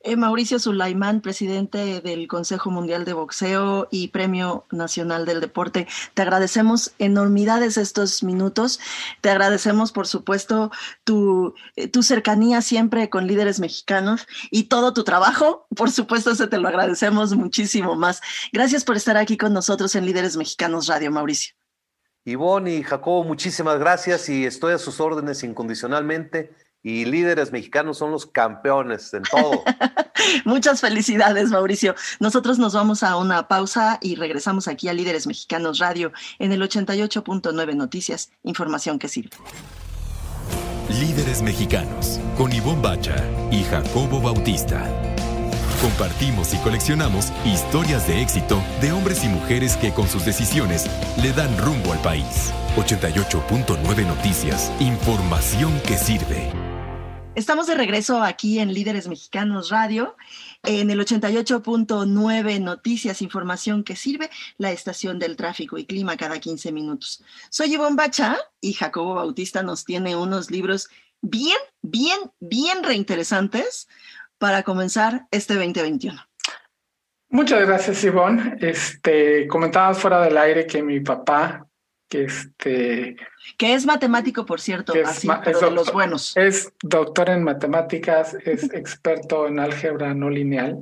Eh, 0.00 0.16
Mauricio 0.16 0.58
Sulaimán, 0.58 1.20
presidente 1.20 2.00
del 2.00 2.28
Consejo 2.28 2.70
Mundial 2.70 3.04
de 3.04 3.12
Boxeo 3.12 3.88
y 3.90 4.08
Premio 4.08 4.66
Nacional 4.70 5.26
del 5.26 5.40
Deporte, 5.40 5.86
te 6.14 6.22
agradecemos 6.22 6.92
enormidades 6.98 7.76
estos 7.76 8.22
minutos. 8.22 8.80
Te 9.20 9.30
agradecemos, 9.30 9.92
por 9.92 10.06
supuesto, 10.06 10.70
tu, 11.04 11.54
eh, 11.76 11.88
tu 11.88 12.02
cercanía 12.02 12.62
siempre 12.62 13.10
con 13.10 13.26
líderes 13.26 13.60
mexicanos 13.60 14.26
y 14.50 14.64
todo 14.64 14.92
tu 14.92 15.04
trabajo. 15.04 15.66
Por 15.74 15.90
supuesto, 15.90 16.34
se 16.34 16.46
te 16.46 16.58
lo 16.58 16.68
agradecemos 16.68 17.34
muchísimo 17.34 17.96
más. 17.96 18.20
Gracias 18.52 18.84
por 18.84 18.96
estar 18.96 19.16
aquí 19.16 19.36
con 19.36 19.52
nosotros 19.52 19.94
en 19.94 20.06
Líderes 20.06 20.36
Mexicanos 20.36 20.86
Radio, 20.86 21.10
Mauricio. 21.10 21.54
Ivonne 22.24 22.74
y 22.74 22.82
Jacobo, 22.82 23.24
muchísimas 23.24 23.78
gracias 23.78 24.28
y 24.28 24.44
estoy 24.44 24.74
a 24.74 24.78
sus 24.78 25.00
órdenes 25.00 25.42
incondicionalmente 25.44 26.50
y 26.82 27.04
líderes 27.04 27.52
mexicanos 27.52 27.98
son 27.98 28.10
los 28.10 28.26
campeones 28.26 29.12
en 29.14 29.22
todo. 29.22 29.62
Muchas 30.44 30.80
felicidades, 30.80 31.50
Mauricio. 31.50 31.94
Nosotros 32.20 32.58
nos 32.58 32.74
vamos 32.74 33.02
a 33.02 33.16
una 33.16 33.48
pausa 33.48 33.98
y 34.00 34.16
regresamos 34.16 34.68
aquí 34.68 34.88
a 34.88 34.92
Líderes 34.92 35.26
Mexicanos 35.26 35.78
Radio 35.78 36.12
en 36.38 36.52
el 36.52 36.62
88.9 36.62 37.74
Noticias, 37.74 38.30
información 38.42 38.98
que 38.98 39.08
sirve. 39.08 39.36
Líderes 40.88 41.42
Mexicanos 41.42 42.18
con 42.36 42.52
Ivonne 42.52 42.82
Bacha 42.82 43.16
y 43.50 43.62
Jacobo 43.64 44.20
Bautista. 44.20 44.82
Compartimos 45.82 46.54
y 46.54 46.58
coleccionamos 46.58 47.32
historias 47.44 48.08
de 48.08 48.20
éxito 48.20 48.60
de 48.80 48.90
hombres 48.90 49.22
y 49.22 49.28
mujeres 49.28 49.76
que 49.76 49.92
con 49.92 50.08
sus 50.08 50.24
decisiones 50.24 50.86
le 51.22 51.32
dan 51.32 51.56
rumbo 51.58 51.92
al 51.92 52.00
país. 52.00 52.52
88.9 52.76 54.06
Noticias, 54.06 54.72
información 54.80 55.80
que 55.86 55.96
sirve. 55.96 56.67
Estamos 57.38 57.68
de 57.68 57.76
regreso 57.76 58.20
aquí 58.20 58.58
en 58.58 58.74
Líderes 58.74 59.06
Mexicanos 59.06 59.70
Radio, 59.70 60.16
en 60.64 60.90
el 60.90 60.98
88.9 60.98 62.60
Noticias, 62.60 63.22
información 63.22 63.84
que 63.84 63.94
sirve, 63.94 64.28
la 64.56 64.72
estación 64.72 65.20
del 65.20 65.36
tráfico 65.36 65.78
y 65.78 65.86
clima 65.86 66.16
cada 66.16 66.40
15 66.40 66.72
minutos. 66.72 67.22
Soy 67.48 67.74
Ivonne 67.74 67.94
Bacha 67.94 68.38
y 68.60 68.72
Jacobo 68.72 69.14
Bautista 69.14 69.62
nos 69.62 69.84
tiene 69.84 70.16
unos 70.16 70.50
libros 70.50 70.88
bien, 71.20 71.58
bien, 71.80 72.18
bien 72.40 72.82
reinteresantes 72.82 73.86
para 74.38 74.64
comenzar 74.64 75.28
este 75.30 75.54
2021. 75.54 76.20
Muchas 77.28 77.64
gracias, 77.64 78.02
Ivonne. 78.02 78.56
Este, 78.60 79.46
comentabas 79.46 80.00
fuera 80.00 80.20
del 80.22 80.36
aire 80.38 80.66
que 80.66 80.82
mi 80.82 80.98
papá 80.98 81.67
que 82.08 82.24
este 82.24 83.16
que 83.56 83.74
es 83.74 83.86
matemático 83.86 84.46
por 84.46 84.60
cierto 84.60 84.92
así, 85.04 85.28
pero 85.44 85.60
de 85.60 85.70
los 85.70 85.92
buenos. 85.92 86.36
es 86.36 86.72
doctor 86.82 87.30
en 87.30 87.44
matemáticas 87.44 88.34
es 88.44 88.64
experto 88.72 89.46
en 89.46 89.60
álgebra 89.60 90.14
no 90.14 90.30
lineal 90.30 90.78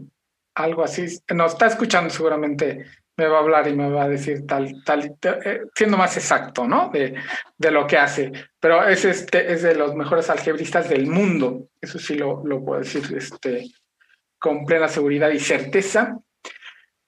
algo 0.57 0.83
así. 0.83 1.07
Nos 1.35 1.53
está 1.53 1.66
escuchando 1.66 2.11
seguramente 2.11 2.87
me 3.18 3.27
va 3.27 3.39
a 3.39 3.41
hablar 3.41 3.68
y 3.68 3.74
me 3.74 3.89
va 3.89 4.05
a 4.05 4.09
decir 4.09 4.47
tal 4.47 4.83
tal 4.85 5.16
eh, 5.22 5.62
siendo 5.74 5.97
más 5.97 6.16
exacto 6.16 6.66
no 6.66 6.91
de, 6.93 7.14
de 7.57 7.70
lo 7.70 7.87
que 7.87 7.99
hace. 7.99 8.33
Pero 8.59 8.87
es 8.87 9.05
este 9.05 9.53
es 9.53 9.62
de 9.62 9.74
los 9.74 9.95
mejores 9.95 10.29
algebristas 10.31 10.89
del 10.89 11.07
mundo. 11.07 11.68
Eso 11.81 11.99
sí 11.99 12.14
lo, 12.14 12.45
lo 12.45 12.64
puedo 12.64 12.81
decir 12.81 13.03
este 13.16 13.70
con 14.39 14.64
plena 14.64 14.89
seguridad 14.89 15.31
y 15.31 15.39
certeza 15.39 16.18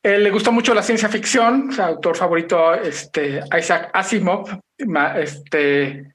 le 0.02 0.30
gustó 0.30 0.52
mucho 0.52 0.74
la 0.74 0.82
ciencia 0.82 1.08
ficción, 1.08 1.72
su 1.72 1.82
autor 1.82 2.16
favorito, 2.16 2.74
este, 2.74 3.40
Isaac 3.56 3.90
Asimov, 3.92 4.60
este, 5.16 6.14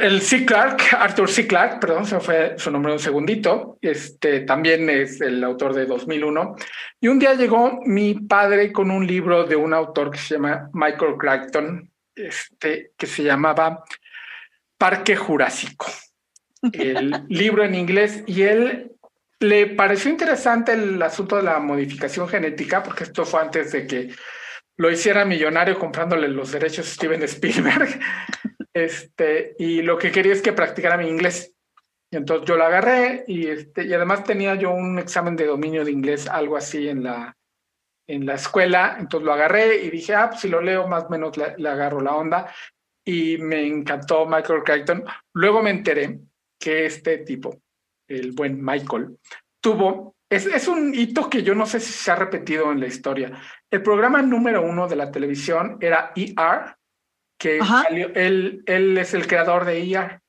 el 0.00 0.22
C. 0.22 0.46
Clarke, 0.46 0.94
Arthur 0.96 1.28
C. 1.28 1.46
Clarke, 1.46 1.80
perdón, 1.80 2.06
se 2.06 2.20
fue 2.20 2.54
su 2.56 2.70
nombre 2.70 2.92
un 2.92 2.98
segundito, 2.98 3.78
este, 3.80 4.40
también 4.40 4.88
es 4.88 5.20
el 5.20 5.42
autor 5.42 5.74
de 5.74 5.86
2001. 5.86 6.56
Y 7.00 7.08
un 7.08 7.18
día 7.18 7.34
llegó 7.34 7.80
mi 7.84 8.14
padre 8.14 8.72
con 8.72 8.90
un 8.90 9.06
libro 9.06 9.44
de 9.44 9.56
un 9.56 9.74
autor 9.74 10.10
que 10.10 10.18
se 10.18 10.34
llama 10.34 10.70
Michael 10.72 11.16
Crichton, 11.18 11.90
este, 12.14 12.92
que 12.96 13.06
se 13.06 13.24
llamaba 13.24 13.84
Parque 14.78 15.16
Jurásico. 15.16 15.86
El 16.72 17.24
libro 17.28 17.64
en 17.64 17.74
inglés 17.74 18.22
y 18.26 18.42
él 18.42 18.92
le 19.42 19.66
pareció 19.66 20.10
interesante 20.10 20.72
el 20.72 21.02
asunto 21.02 21.36
de 21.36 21.42
la 21.42 21.58
modificación 21.58 22.28
genética, 22.28 22.82
porque 22.82 23.04
esto 23.04 23.24
fue 23.24 23.40
antes 23.40 23.72
de 23.72 23.86
que 23.86 24.14
lo 24.76 24.90
hiciera 24.90 25.24
millonario 25.24 25.78
comprándole 25.78 26.28
los 26.28 26.52
derechos 26.52 26.86
a 26.86 26.94
Steven 26.94 27.22
Spielberg. 27.24 27.88
Este, 28.74 29.54
y 29.58 29.82
lo 29.82 29.98
que 29.98 30.10
quería 30.10 30.32
es 30.32 30.40
que 30.40 30.54
practicara 30.54 30.96
mi 30.96 31.06
inglés. 31.06 31.54
Y 32.10 32.16
entonces 32.16 32.48
yo 32.48 32.56
lo 32.56 32.64
agarré 32.64 33.22
y, 33.26 33.46
este, 33.46 33.84
y 33.84 33.92
además 33.92 34.24
tenía 34.24 34.54
yo 34.54 34.70
un 34.70 34.98
examen 34.98 35.36
de 35.36 35.44
dominio 35.44 35.84
de 35.84 35.90
inglés, 35.90 36.26
algo 36.26 36.56
así 36.56 36.88
en 36.88 37.02
la, 37.02 37.36
en 38.08 38.24
la 38.24 38.36
escuela. 38.36 38.96
Entonces 38.98 39.26
lo 39.26 39.34
agarré 39.34 39.76
y 39.76 39.90
dije, 39.90 40.14
ah, 40.14 40.30
pues 40.30 40.40
si 40.40 40.48
lo 40.48 40.62
leo 40.62 40.88
más 40.88 41.04
o 41.04 41.10
menos 41.10 41.36
le, 41.36 41.54
le 41.58 41.68
agarro 41.68 42.00
la 42.00 42.14
onda. 42.14 42.50
Y 43.04 43.36
me 43.36 43.66
encantó 43.66 44.24
Michael 44.24 44.62
Crichton. 44.64 45.04
Luego 45.34 45.62
me 45.62 45.68
enteré 45.68 46.18
que 46.58 46.86
este 46.86 47.18
tipo, 47.18 47.60
el 48.08 48.32
buen 48.32 48.62
Michael, 48.62 49.18
tuvo, 49.60 50.16
es, 50.28 50.46
es, 50.46 50.68
un 50.68 50.94
hito 50.94 51.28
que 51.28 51.42
yo 51.42 51.54
no 51.54 51.66
sé 51.66 51.80
si 51.80 51.92
se 51.92 52.10
ha 52.10 52.16
repetido 52.16 52.72
en 52.72 52.80
la 52.80 52.86
historia. 52.86 53.32
El 53.70 53.82
programa 53.82 54.22
número 54.22 54.62
uno 54.62 54.88
de 54.88 54.96
la 54.96 55.10
televisión 55.10 55.78
era 55.80 56.12
ER, 56.16 56.76
que 57.38 57.58
salió, 57.60 58.10
él, 58.14 58.62
él 58.66 58.98
es 58.98 59.14
el 59.14 59.26
creador 59.26 59.64
de 59.64 59.82
ER. 59.82 60.20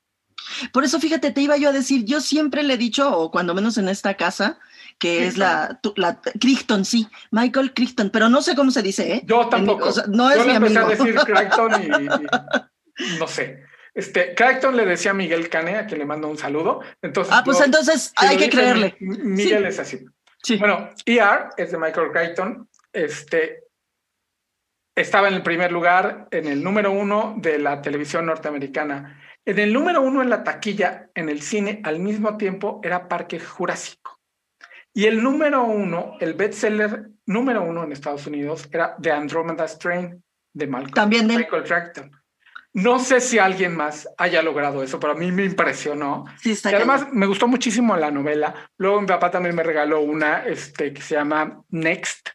Por 0.71 0.83
eso, 0.83 0.99
fíjate, 0.99 1.31
te 1.31 1.41
iba 1.41 1.57
yo 1.57 1.69
a 1.69 1.73
decir, 1.73 2.05
yo 2.05 2.19
siempre 2.19 2.63
le 2.63 2.73
he 2.73 2.77
dicho, 2.77 3.17
o 3.17 3.31
cuando 3.31 3.53
menos 3.53 3.77
en 3.77 3.87
esta 3.87 4.15
casa, 4.15 4.59
que 4.99 5.17
Crichton. 5.17 5.27
es 5.27 5.37
la, 5.37 5.79
la 5.95 6.21
Crichton, 6.39 6.85
sí, 6.85 7.07
Michael 7.31 7.73
Crichton, 7.73 8.09
pero 8.09 8.29
no 8.29 8.41
sé 8.41 8.55
cómo 8.55 8.71
se 8.71 8.81
dice, 8.81 9.13
¿eh? 9.13 9.23
Yo 9.25 9.47
tampoco. 9.47 9.85
En, 9.85 9.89
o 9.89 9.91
sea, 9.93 10.05
no 10.07 10.29
es 10.29 10.45
mi 10.45 10.53
empecé 10.53 10.79
amigo. 10.79 10.93
a 10.93 10.95
decir 10.95 11.15
Crichton 11.15 11.71
y, 11.81 11.85
y, 11.85 13.17
no 13.19 13.27
sé. 13.27 13.63
Este, 13.93 14.33
Crichton 14.33 14.75
le 14.75 14.85
decía 14.85 15.11
a 15.11 15.13
Miguel 15.13 15.49
Cane, 15.49 15.75
a 15.75 15.85
quien 15.85 15.99
le 15.99 16.05
mando 16.05 16.27
un 16.27 16.37
saludo. 16.37 16.81
Entonces, 17.01 17.33
ah, 17.35 17.43
pues 17.45 17.61
entonces 17.61 18.13
si 18.17 18.25
hay 18.25 18.37
que 18.37 18.49
creerle. 18.49 18.95
Miguel 18.99 19.63
sí. 19.63 19.67
es 19.67 19.79
así. 19.79 20.05
Sí. 20.41 20.57
Bueno, 20.57 20.89
ER 21.05 21.49
es 21.57 21.71
de 21.71 21.77
Michael 21.77 22.11
Crichton. 22.11 22.67
Este, 22.91 23.63
estaba 24.95 25.27
en 25.27 25.35
el 25.35 25.43
primer 25.43 25.71
lugar, 25.71 26.27
en 26.31 26.47
el 26.47 26.63
número 26.63 26.91
uno 26.91 27.35
de 27.37 27.59
la 27.59 27.81
televisión 27.81 28.25
norteamericana. 28.25 29.19
En 29.45 29.59
el 29.59 29.73
número 29.73 30.01
uno 30.01 30.21
en 30.21 30.29
la 30.29 30.43
taquilla, 30.43 31.09
en 31.13 31.29
el 31.29 31.41
cine, 31.41 31.81
al 31.83 31.99
mismo 31.99 32.37
tiempo 32.37 32.79
era 32.83 33.07
Parque 33.07 33.39
Jurásico. 33.39 34.19
Y 34.93 35.05
el 35.05 35.23
número 35.23 35.63
uno, 35.63 36.17
el 36.19 36.33
bestseller 36.35 37.09
número 37.25 37.63
uno 37.63 37.83
en 37.83 37.91
Estados 37.91 38.27
Unidos, 38.27 38.69
era 38.71 38.95
The 39.01 39.11
Andromeda 39.11 39.67
Strain 39.67 40.23
de 40.53 40.67
Malcolm, 40.67 40.93
También 40.93 41.27
de 41.27 41.37
Michael 41.37 41.63
Crichton. 41.63 42.11
No 42.73 42.97
sé 42.97 43.21
si 43.21 43.37
alguien 43.37 43.75
más 43.75 44.09
haya 44.17 44.41
logrado 44.41 44.81
eso, 44.81 44.99
pero 44.99 45.13
a 45.13 45.15
mí 45.15 45.31
me 45.31 45.45
impresionó. 45.45 46.25
Sí, 46.41 46.53
está 46.53 46.71
y 46.71 46.75
además 46.75 47.07
me 47.11 47.27
gustó 47.27 47.47
muchísimo 47.47 47.95
la 47.95 48.09
novela. 48.09 48.69
Luego 48.77 49.01
mi 49.01 49.07
papá 49.07 49.29
también 49.29 49.55
me 49.55 49.61
regaló 49.61 50.01
una 50.01 50.45
este, 50.45 50.91
que 50.91 51.01
se 51.01 51.15
llama 51.15 51.63
Next, 51.69 52.29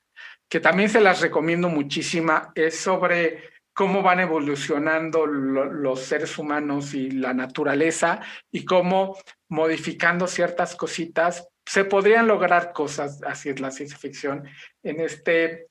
que 0.49 0.61
también 0.61 0.91
se 0.91 1.01
las 1.01 1.21
recomiendo 1.21 1.69
muchísima. 1.69 2.53
Es 2.55 2.79
sobre 2.79 3.51
cómo 3.73 4.01
van 4.03 4.21
evolucionando 4.21 5.27
lo, 5.27 5.65
los 5.65 6.01
seres 6.01 6.39
humanos 6.39 6.95
y 6.95 7.11
la 7.11 7.35
naturaleza 7.35 8.21
y 8.53 8.65
cómo 8.65 9.17
modificando 9.49 10.29
ciertas 10.29 10.77
cositas 10.77 11.49
se 11.69 11.85
podrían 11.85 12.27
lograr 12.27 12.73
cosas, 12.73 13.21
así 13.25 13.51
es 13.51 13.61
la 13.61 13.71
ciencia 13.71 13.99
ficción, 13.99 14.49
en 14.83 15.01
este 15.01 15.68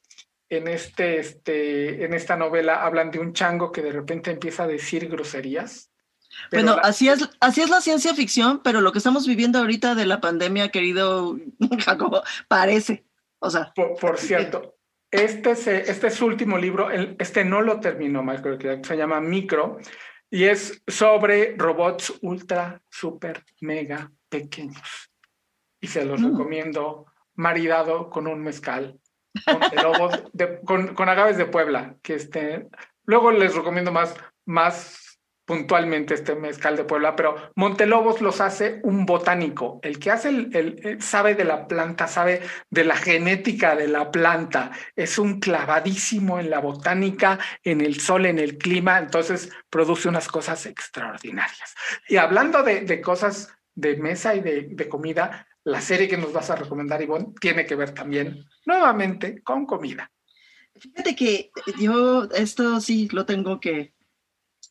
en, 0.50 0.68
este, 0.68 1.20
este, 1.20 2.06
en 2.06 2.14
esta 2.14 2.36
novela 2.38 2.86
hablan 2.86 3.12
de 3.12 3.20
un 3.20 3.34
chango 3.34 3.72
que 3.72 3.82
de 3.82 3.92
repente 3.92 4.32
empieza 4.32 4.64
a 4.64 4.68
decir 4.68 5.08
groserías. 5.10 5.92
Bueno, 6.52 6.76
la... 6.76 6.82
así, 6.82 7.10
es, 7.10 7.30
así 7.40 7.62
es 7.62 7.70
la 7.70 7.82
ciencia 7.82 8.14
ficción, 8.14 8.62
pero 8.64 8.82
lo 8.82 8.92
que 8.92 9.00
estamos 9.00 9.28
viviendo 9.28 9.60
ahorita 9.60 9.96
de 9.96 10.06
la 10.06 10.22
pandemia, 10.22 10.70
querido 10.70 11.38
Jacobo, 11.80 12.22
parece. 12.48 13.06
O 13.40 13.50
sea. 13.50 13.72
Por, 13.76 13.96
por 13.96 14.18
cierto, 14.18 14.78
este 15.12 15.52
es, 15.52 15.68
este 15.68 16.08
es 16.08 16.16
su 16.16 16.26
último 16.26 16.58
libro, 16.58 16.90
este 16.92 17.46
no 17.46 17.62
lo 17.62 17.80
terminó 17.80 18.24
Michael 18.24 18.58
Clark, 18.58 18.86
se 18.86 18.98
llama 18.98 19.22
Micro, 19.22 19.78
y 20.30 20.46
es 20.46 20.82
sobre 20.88 21.56
robots 21.58 22.14
ultra, 22.22 22.82
super, 22.90 23.44
mega 23.62 24.12
pequeños. 24.30 25.12
Y 25.80 25.88
se 25.88 26.04
los 26.06 26.20
mm. 26.20 26.32
recomiendo 26.32 27.06
maridado 27.36 28.10
con 28.10 28.28
un 28.28 28.42
mezcal 28.42 29.00
Montelobos 29.46 30.24
de, 30.34 30.60
con, 30.66 30.96
con, 30.96 31.10
agaves 31.10 31.38
de 31.38 31.46
Puebla, 31.46 31.96
que 32.02 32.16
este, 32.16 32.68
luego 33.06 33.32
les 33.32 33.56
recomiendo 33.56 33.92
más, 33.92 34.16
más 34.46 35.08
puntualmente 35.48 36.14
este 36.14 36.36
mezcal 36.36 36.76
de 36.76 36.84
Puebla, 36.84 37.16
pero 37.16 37.52
Montelobos 37.56 38.20
los 38.22 38.42
hace 38.42 38.82
un 38.84 39.06
botánico, 39.06 39.80
el 39.82 39.98
que 39.98 40.12
hace 40.12 40.28
el, 40.28 40.98
sabe 41.02 41.36
de 41.36 41.46
la 41.46 41.68
planta, 41.68 42.08
sabe 42.08 42.42
de 42.70 42.84
la 42.84 42.98
genética 42.98 43.74
de 43.74 43.88
la 43.88 44.12
planta, 44.12 44.72
es 44.94 45.18
un 45.18 45.40
clavadísimo 45.40 46.38
en 46.38 46.50
la 46.50 46.60
botánica, 46.60 47.40
en 47.64 47.80
el 47.80 48.02
sol, 48.02 48.26
en 48.26 48.40
el 48.40 48.58
clima, 48.58 49.00
entonces 49.00 49.50
produce 49.70 50.10
unas 50.10 50.28
cosas 50.28 50.66
extraordinarias. 50.66 51.76
Y 52.10 52.18
hablando 52.18 52.62
de, 52.62 53.00
cosas 53.00 53.56
de 53.74 53.96
mesa 53.96 54.36
y 54.36 54.42
de 54.42 54.90
comida, 54.90 55.48
la 55.68 55.82
serie 55.82 56.08
que 56.08 56.18
nos 56.18 56.32
vas 56.32 56.50
a 56.50 56.56
recomendar, 56.56 57.02
Ivonne, 57.02 57.34
tiene 57.42 57.66
que 57.66 57.76
ver 57.76 57.94
también 57.94 58.46
nuevamente 58.66 59.42
con 59.44 59.66
comida. 59.66 60.10
Fíjate 60.80 61.14
que 61.14 61.52
yo 61.78 62.24
esto 62.30 62.80
sí 62.80 63.10
lo 63.12 63.26
tengo 63.26 63.60
que, 63.60 63.94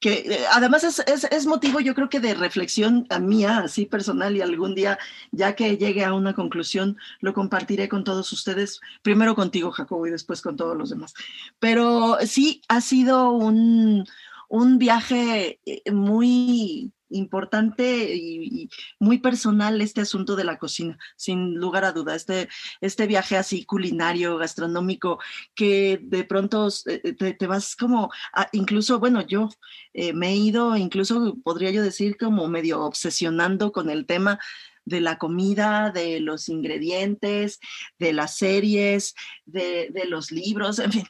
que 0.00 0.46
además 0.52 0.84
es, 0.84 1.00
es, 1.30 1.46
motivo 1.46 1.80
yo 1.80 1.94
creo 1.94 2.08
que 2.08 2.20
de 2.20 2.32
reflexión 2.32 3.06
a 3.10 3.18
mía, 3.18 3.58
así 3.58 3.84
personal, 3.84 4.36
y 4.36 4.40
algún 4.40 4.74
día, 4.74 4.98
ya 5.32 5.54
que 5.54 5.76
llegue 5.76 6.02
a 6.02 6.14
una 6.14 6.34
conclusión, 6.34 6.96
lo 7.20 7.34
compartiré 7.34 7.90
con 7.90 8.02
todos 8.02 8.32
ustedes, 8.32 8.80
primero 9.02 9.34
contigo, 9.34 9.72
Jacobo, 9.72 10.06
y 10.06 10.10
después 10.10 10.40
con 10.40 10.56
todos 10.56 10.78
los 10.78 10.88
demás. 10.88 11.12
Pero 11.58 12.16
sí 12.24 12.62
ha 12.68 12.80
sido 12.80 13.32
un, 13.32 14.06
un 14.48 14.78
viaje 14.78 15.60
eh, 15.66 15.90
muy 15.92 16.90
importante 17.10 18.14
y, 18.14 18.68
muy 18.98 19.18
personal 19.18 19.80
este 19.80 20.00
asunto 20.00 20.36
de 20.36 20.44
la 20.44 20.58
cocina, 20.58 20.98
sin 21.16 21.54
lugar 21.54 21.84
a 21.84 21.92
duda. 21.92 22.14
Este, 22.14 22.48
este 22.80 23.06
viaje 23.06 23.36
así 23.36 23.64
culinario, 23.64 24.36
gastronómico, 24.38 25.18
que 25.54 26.00
de 26.02 26.24
pronto 26.24 26.68
eh, 26.86 27.14
te, 27.14 27.34
te 27.34 27.46
vas 27.46 27.76
como, 27.76 28.10
incluso, 28.52 28.98
bueno, 28.98 29.22
yo 29.22 29.48
eh, 29.94 30.12
me 30.12 30.30
he 30.30 30.36
ido, 30.36 30.76
incluso 30.76 31.36
podría 31.42 31.70
yo 31.70 31.82
decir 31.82 32.16
como 32.16 32.48
medio 32.48 32.82
obsesionando 32.82 33.72
con 33.72 33.90
el 33.90 34.06
tema 34.06 34.38
de 34.86 35.00
la 35.00 35.18
comida, 35.18 35.90
de 35.90 36.20
los 36.20 36.48
ingredientes, 36.48 37.58
de 37.98 38.14
las 38.14 38.38
series, 38.38 39.14
de, 39.44 39.90
de 39.92 40.06
los 40.06 40.30
libros, 40.32 40.78
en 40.78 40.92
fin. 40.92 41.04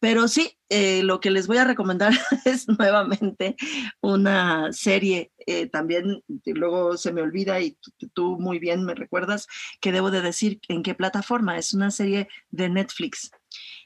Pero 0.00 0.28
sí, 0.28 0.56
eh, 0.68 1.02
lo 1.02 1.20
que 1.20 1.30
les 1.30 1.46
voy 1.46 1.58
a 1.58 1.64
recomendar 1.64 2.12
es 2.44 2.68
nuevamente 2.68 3.56
una 4.00 4.72
serie, 4.72 5.32
eh, 5.46 5.66
también 5.66 6.22
luego 6.44 6.96
se 6.96 7.12
me 7.12 7.22
olvida 7.22 7.60
y 7.60 7.78
tú, 8.12 8.38
muy 8.38 8.58
bien 8.58 8.84
me 8.84 8.94
recuerdas 8.94 9.46
que 9.80 9.92
debo 9.92 10.10
de 10.10 10.22
decir 10.22 10.60
en 10.68 10.82
qué 10.82 10.94
plataforma, 10.94 11.58
es 11.58 11.74
una 11.74 11.90
serie 11.90 12.28
de 12.50 12.68
Netflix. 12.68 13.30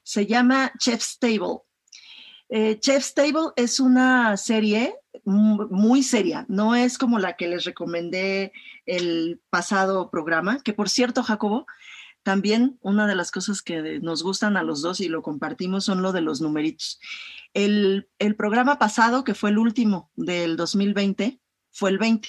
Se 0.02 0.26
llama 0.26 0.72
Chef's 0.78 1.18
Table. 1.18 1.60
Eh, 2.54 2.78
Chef's 2.80 3.14
Table 3.14 3.52
es 3.56 3.80
una 3.80 4.36
serie 4.36 4.94
muy 5.24 6.02
seria, 6.02 6.44
no 6.50 6.74
es 6.74 6.98
como 6.98 7.18
la 7.18 7.34
que 7.34 7.48
les 7.48 7.64
recomendé 7.64 8.52
el 8.84 9.40
pasado 9.48 10.10
programa, 10.10 10.60
que 10.62 10.74
por 10.74 10.90
cierto, 10.90 11.22
Jacobo, 11.22 11.66
también 12.22 12.78
una 12.82 13.06
de 13.06 13.14
las 13.14 13.30
cosas 13.30 13.62
que 13.62 14.00
nos 14.00 14.22
gustan 14.22 14.58
a 14.58 14.62
los 14.62 14.82
dos 14.82 15.00
y 15.00 15.08
lo 15.08 15.22
compartimos 15.22 15.86
son 15.86 16.02
lo 16.02 16.12
de 16.12 16.20
los 16.20 16.42
numeritos. 16.42 17.00
El, 17.54 18.10
el, 18.18 18.36
programa 18.36 18.78
pasado, 18.78 19.24
que 19.24 19.34
fue 19.34 19.48
el 19.48 19.56
último 19.56 20.10
del 20.14 20.58
2020, 20.58 21.40
fue 21.70 21.88
el 21.88 21.96
20. 21.96 22.28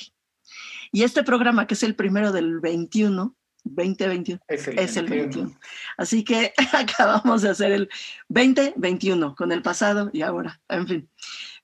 Y 0.93 1.03
este 1.03 1.23
programa, 1.23 1.67
que 1.67 1.73
es 1.73 1.83
el 1.83 1.95
primero 1.95 2.31
del 2.31 2.61
21, 2.61 3.35
2021, 3.63 4.39
es 4.47 4.67
el, 4.67 4.79
es 4.79 4.97
el 4.97 5.07
21. 5.07 5.59
Así 5.97 6.23
que 6.23 6.53
acabamos 6.73 7.41
de 7.41 7.49
hacer 7.49 7.71
el 7.71 7.89
2021 8.29 9.35
con 9.35 9.51
el 9.51 9.61
pasado 9.61 10.09
y 10.13 10.21
ahora, 10.21 10.61
en 10.69 10.87
fin. 10.87 11.09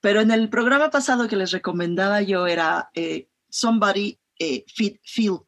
Pero 0.01 0.21
en 0.21 0.31
el 0.31 0.49
programa 0.49 0.89
pasado 0.89 1.27
que 1.27 1.35
les 1.35 1.51
recomendaba 1.51 2.21
yo 2.21 2.47
era 2.47 2.89
eh, 2.93 3.27
Somebody 3.49 4.17
eh, 4.39 4.63
Fit 4.73 4.99
Feel. 5.03 5.39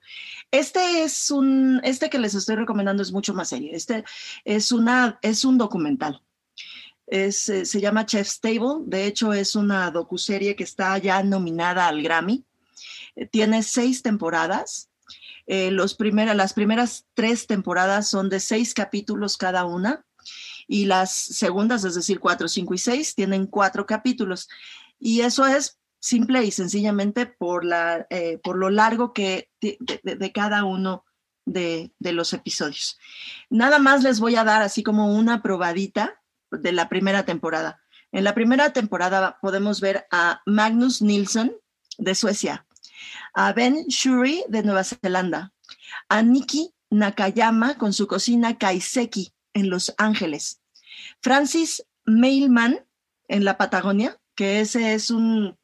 Este 0.52 1.04
es 1.04 1.32
un, 1.32 1.80
este 1.84 2.10
que 2.10 2.20
les 2.20 2.36
estoy 2.36 2.58
recomendando 2.58 3.02
es 3.02 3.14
mucho 3.14 3.34
más 3.34 3.50
serio. 3.50 3.72
Este 3.74 4.04
es 4.44 4.74
una, 4.74 5.18
es 5.22 5.46
un 5.46 5.58
documental. 5.58 6.22
Es, 7.08 7.48
eh, 7.48 7.66
se 7.66 7.80
llama 7.80 8.06
Chef's 8.06 8.42
Table. 8.42 8.84
De 8.86 9.06
hecho, 9.06 9.34
es 9.34 9.56
una 9.56 9.90
docuserie 9.92 10.58
que 10.58 10.66
está 10.66 10.98
ya 10.98 11.24
nominada 11.24 11.88
al 11.88 12.04
Grammy. 12.04 12.44
Tiene 13.32 13.64
seis 13.64 14.02
temporadas. 14.02 14.91
Eh, 15.54 15.70
los 15.70 15.98
las 16.00 16.54
primeras 16.54 17.08
tres 17.14 17.46
temporadas 17.46 18.08
son 18.08 18.30
de 18.30 18.40
seis 18.40 18.74
capítulos 18.74 19.36
cada 19.36 19.66
una. 19.66 20.06
Y 20.66 20.86
las 20.86 21.14
segundas, 21.14 21.84
es 21.84 21.94
decir, 21.94 22.22
cuatro, 22.22 22.48
cinco 22.48 22.74
y 22.74 22.78
seis, 22.78 23.16
tienen 23.16 23.48
cuatro 23.48 23.86
capítulos. 23.86 24.48
Y 24.98 25.20
eso 25.20 25.46
es 25.46 25.78
simple 26.00 26.46
y 26.46 26.52
sencillamente 26.52 27.26
por, 27.26 27.66
la, 27.66 28.08
eh, 28.10 28.40
por 28.42 28.58
lo 28.58 28.70
largo 28.70 29.12
que 29.12 29.50
de, 29.60 29.78
de, 29.82 30.16
de, 30.16 30.32
cada 30.32 30.64
uno 30.64 31.04
de, 31.44 31.92
de 32.00 32.14
los 32.14 32.32
episodios. 32.32 32.98
Nada 33.50 33.78
más 33.78 34.04
les 34.04 34.22
voy 34.22 34.38
a 34.38 34.46
dar 34.46 34.62
así 34.62 34.84
como 34.84 35.14
una 35.14 35.42
probadita 35.42 36.22
de 36.50 36.72
la 36.72 36.88
primera 36.88 37.26
temporada. 37.26 37.82
En 38.14 38.24
la 38.24 38.34
primera 38.34 38.72
temporada 38.72 39.38
podemos 39.42 39.82
ver 39.82 40.08
a 40.12 40.44
Magnus 40.46 41.02
Nilsson 41.02 41.52
de 41.98 42.16
Suecia, 42.16 42.66
a 43.34 43.54
Ben 43.54 43.86
Shuri 43.88 44.44
de 44.48 44.64
Nueva 44.64 44.84
Zelanda, 44.84 45.54
a 46.10 46.22
Nikki 46.22 46.72
Nakayama 46.90 47.78
con 47.78 47.94
su 47.94 48.08
cocina 48.08 48.58
Kaiseki 48.58 49.34
en 49.54 49.70
Los 49.70 49.94
Ángeles, 49.98 50.62
Francis 51.22 51.84
Mailman 52.06 52.86
en 53.28 53.46
la 53.46 53.58
Patagonia, 53.58 54.20
que 54.36 54.60
ese 54.60 54.94
es 54.94 55.12
un 55.12 55.58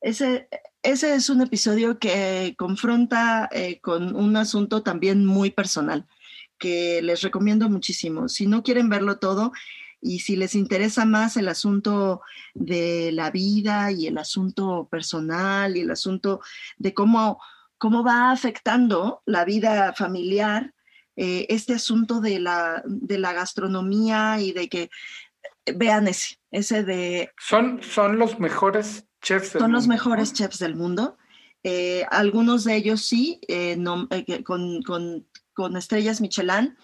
ese, 0.00 0.48
ese 0.82 1.14
es 1.14 1.30
un 1.30 1.40
episodio 1.40 1.98
que 1.98 2.54
confronta 2.56 3.48
eh, 3.50 3.80
con 3.80 4.14
un 4.14 4.36
asunto 4.36 4.82
también 4.82 5.24
muy 5.24 5.50
personal, 5.50 6.06
que 6.58 7.02
les 7.02 7.22
recomiendo 7.22 7.68
muchísimo. 7.68 8.28
Si 8.28 8.46
no 8.46 8.62
quieren 8.62 8.88
verlo 8.88 9.18
todo, 9.18 9.52
y 10.00 10.20
si 10.20 10.36
les 10.36 10.54
interesa 10.54 11.04
más 11.04 11.36
el 11.36 11.48
asunto 11.48 12.22
de 12.54 13.10
la 13.12 13.30
vida 13.30 13.90
y 13.90 14.06
el 14.06 14.18
asunto 14.18 14.88
personal 14.90 15.76
y 15.76 15.80
el 15.80 15.90
asunto 15.90 16.40
de 16.78 16.94
cómo, 16.94 17.40
cómo 17.78 18.04
va 18.04 18.30
afectando 18.30 19.22
la 19.26 19.44
vida 19.44 19.92
familiar, 19.94 20.74
eh, 21.16 21.46
este 21.48 21.74
asunto 21.74 22.20
de 22.20 22.38
la, 22.38 22.82
de 22.84 23.18
la 23.18 23.32
gastronomía 23.32 24.40
y 24.40 24.52
de 24.52 24.68
que 24.68 24.90
vean 25.74 26.08
ese, 26.08 26.38
ese 26.50 26.84
de... 26.84 27.32
Son, 27.38 27.82
son 27.82 28.18
los 28.18 28.38
mejores 28.38 29.06
chefs 29.22 29.54
del 29.54 29.62
Son 29.62 29.72
los 29.72 29.88
mejores 29.88 30.32
chefs 30.32 30.58
del 30.58 30.76
mundo. 30.76 31.16
Eh, 31.62 32.04
algunos 32.10 32.64
de 32.64 32.76
ellos 32.76 33.00
sí, 33.00 33.40
eh, 33.48 33.76
con, 34.44 34.82
con, 34.82 35.26
con 35.52 35.76
estrellas 35.76 36.20
Michelin, 36.20 36.76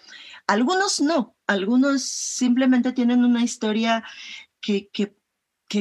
algunos 0.47 1.01
no, 1.01 1.35
algunos 1.47 2.03
simplemente 2.03 2.91
tienen 2.91 3.23
una 3.23 3.43
historia 3.43 4.03
que, 4.61 4.89
que, 4.89 5.15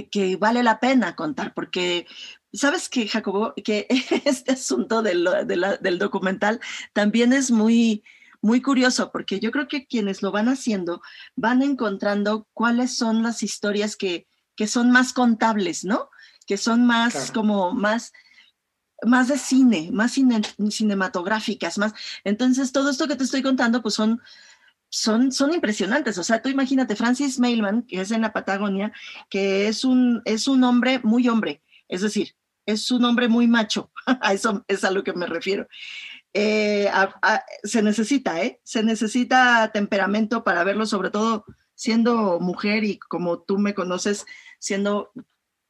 que, 0.09 0.37
vale 0.37 0.63
la 0.63 0.81
pena 0.81 1.15
contar, 1.17 1.55
porque 1.55 2.07
sabes 2.53 2.89
que, 2.89 3.07
Jacobo, 3.09 3.55
que 3.65 3.87
este 4.25 4.53
asunto 4.53 5.03
del, 5.03 5.29
del 5.47 5.99
documental 5.99 6.61
también 6.93 7.33
es 7.33 7.51
muy, 7.51 8.03
muy 8.41 8.61
curioso, 8.61 9.13
porque 9.13 9.41
yo 9.41 9.51
creo 9.53 9.69
que 9.69 9.87
quienes 9.87 10.23
lo 10.23 10.33
van 10.33 10.49
haciendo 10.49 11.01
van 11.37 11.63
encontrando 11.63 12.49
cuáles 12.53 12.97
son 12.97 13.23
las 13.23 13.43
historias 13.43 13.97
que, 13.97 14.27
que 14.57 14.67
son 14.67 14.91
más 14.91 15.13
contables, 15.13 15.85
¿no? 15.85 16.11
Que 16.47 16.57
son 16.57 16.85
más 16.85 17.31
como 17.31 17.73
más 17.73 18.13
más 19.05 19.29
de 19.29 19.39
cine, 19.39 19.91
más 19.93 20.13
cinematográficas, 20.13 21.77
más. 21.77 21.93
Entonces, 22.25 22.71
todo 22.71 22.91
esto 22.91 23.09
que 23.09 23.17
te 23.17 23.25
estoy 23.25 23.43
contando, 23.43 23.83
pues 23.83 23.95
son 23.95 24.21
son, 24.93 25.33
son 25.33 25.55
impresionantes. 25.55 26.19
O 26.19 26.23
sea, 26.23 26.43
tú 26.43 26.51
imagínate, 26.51 26.95
Francis 26.95 27.41
Mailman, 27.41 27.83
que 27.83 28.03
es 28.03 28.11
en 28.11 28.21
la 28.21 28.33
Patagonia, 28.33 28.93
que 29.31 29.67
es 29.67 29.85
un, 29.85 30.21
es 30.27 30.47
un 30.47 30.63
hombre 30.65 31.01
muy 31.03 31.29
hombre, 31.29 31.63
es 31.89 32.03
decir, 32.03 32.35
es 32.67 32.91
un 32.91 33.05
hombre 33.05 33.27
muy 33.27 33.49
macho. 33.49 33.91
a 34.07 34.35
eso 34.35 34.65
es 34.69 34.85
a 34.85 34.91
lo 34.91 35.03
que 35.03 35.15
me 35.15 35.27
refiero. 35.27 35.67
Eh, 36.35 36.91
se 37.65 37.83
necesita, 37.83 38.43
¿eh? 38.43 38.61
Se 38.65 38.83
necesita 38.83 39.71
temperamento 39.73 40.45
para 40.45 40.63
verlo, 40.63 40.87
sobre 40.87 41.11
todo 41.11 41.45
siendo 41.75 42.39
mujer 42.39 42.85
y 42.85 42.99
como 42.99 43.41
tú 43.41 43.59
me 43.59 43.75
conoces, 43.75 44.27
siendo 44.59 45.11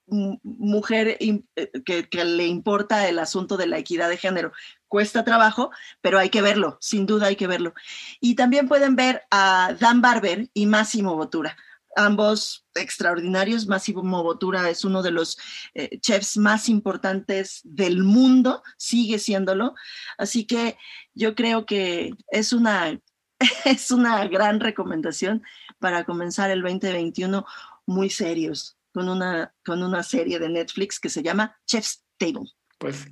mujer 0.07 1.16
eh, 1.20 1.42
que, 1.84 2.24
le 2.24 2.46
importa 2.46 3.09
el 3.09 3.18
asunto 3.18 3.57
de 3.57 3.66
la 3.66 3.78
equidad 3.78 4.09
de 4.09 4.16
género 4.16 4.53
cuesta 4.88 5.24
trabajo, 5.24 5.70
pero 6.03 6.18
hay 6.18 6.28
que 6.28 6.42
verlo, 6.42 6.76
sin 6.80 7.07
duda 7.07 7.28
hay 7.28 7.36
que 7.36 7.46
verlo. 7.46 7.72
Y 8.20 8.34
también 8.34 8.68
pueden 8.68 8.94
ver 8.94 9.22
a 9.30 9.74
Dan 9.80 10.03
Barber 10.03 10.50
y 10.53 10.66
Máximo 10.66 11.16
Botura, 11.16 11.57
ambos 11.96 12.66
extraordinarios. 12.74 13.66
Máximo 13.66 14.22
Botura 14.22 14.68
es 14.68 14.84
uno 14.84 15.03
de 15.03 15.11
los 15.11 15.38
eh, 15.74 15.98
chefs 16.00 16.36
más 16.36 16.68
importantes 16.68 17.61
del 17.64 18.03
mundo, 18.03 18.62
sigue 18.76 19.18
siéndolo. 19.18 19.74
Así 20.18 20.44
que 20.44 20.76
yo 21.14 21.34
creo 21.34 21.64
que 21.64 22.12
es 22.28 22.53
una, 22.53 23.00
es 23.64 23.90
una 23.90 24.26
gran 24.28 24.61
recomendación 24.61 25.42
para 25.78 26.05
comenzar 26.05 26.50
el 26.50 26.61
2021 26.61 27.46
muy 27.86 28.11
serios 28.11 28.76
con 28.93 29.09
una, 29.09 29.55
con 29.64 29.82
una 29.82 30.03
serie 30.03 30.38
de 30.38 30.49
Netflix 30.49 31.01
que 31.01 31.09
se 31.09 31.22
llama 31.22 31.57
Chef's 31.66 32.05
Table. 32.18 32.51
Pues 32.78 33.07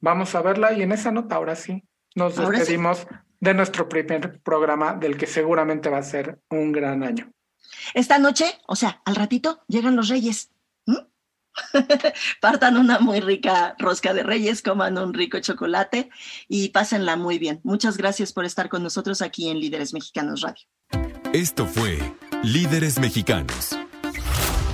Vamos 0.00 0.34
a 0.34 0.42
verla 0.42 0.72
y 0.72 0.82
en 0.82 0.92
esa 0.92 1.10
nota 1.10 1.36
ahora 1.36 1.56
sí 1.56 1.82
nos 2.14 2.36
despedimos 2.36 3.06
de 3.40 3.54
nuestro 3.54 3.88
primer 3.88 4.40
programa 4.40 4.94
del 4.94 5.16
que 5.16 5.26
seguramente 5.26 5.88
va 5.88 5.98
a 5.98 6.02
ser 6.02 6.38
un 6.48 6.72
gran 6.72 7.02
año. 7.02 7.32
Esta 7.94 8.18
noche, 8.18 8.46
o 8.66 8.76
sea, 8.76 9.02
al 9.04 9.16
ratito 9.16 9.64
llegan 9.68 9.96
los 9.96 10.08
reyes. 10.08 10.50
Partan 12.40 12.76
una 12.76 12.98
muy 12.98 13.20
rica 13.20 13.74
rosca 13.78 14.12
de 14.12 14.22
reyes, 14.22 14.60
coman 14.62 14.98
un 14.98 15.14
rico 15.14 15.40
chocolate 15.40 16.10
y 16.48 16.68
pásenla 16.68 17.16
muy 17.16 17.38
bien. 17.38 17.60
Muchas 17.64 17.96
gracias 17.96 18.32
por 18.32 18.44
estar 18.44 18.68
con 18.68 18.82
nosotros 18.82 19.22
aquí 19.22 19.48
en 19.48 19.58
Líderes 19.58 19.94
Mexicanos 19.94 20.42
Radio. 20.42 20.66
Esto 21.32 21.66
fue 21.66 21.98
Líderes 22.42 22.98
Mexicanos 22.98 23.76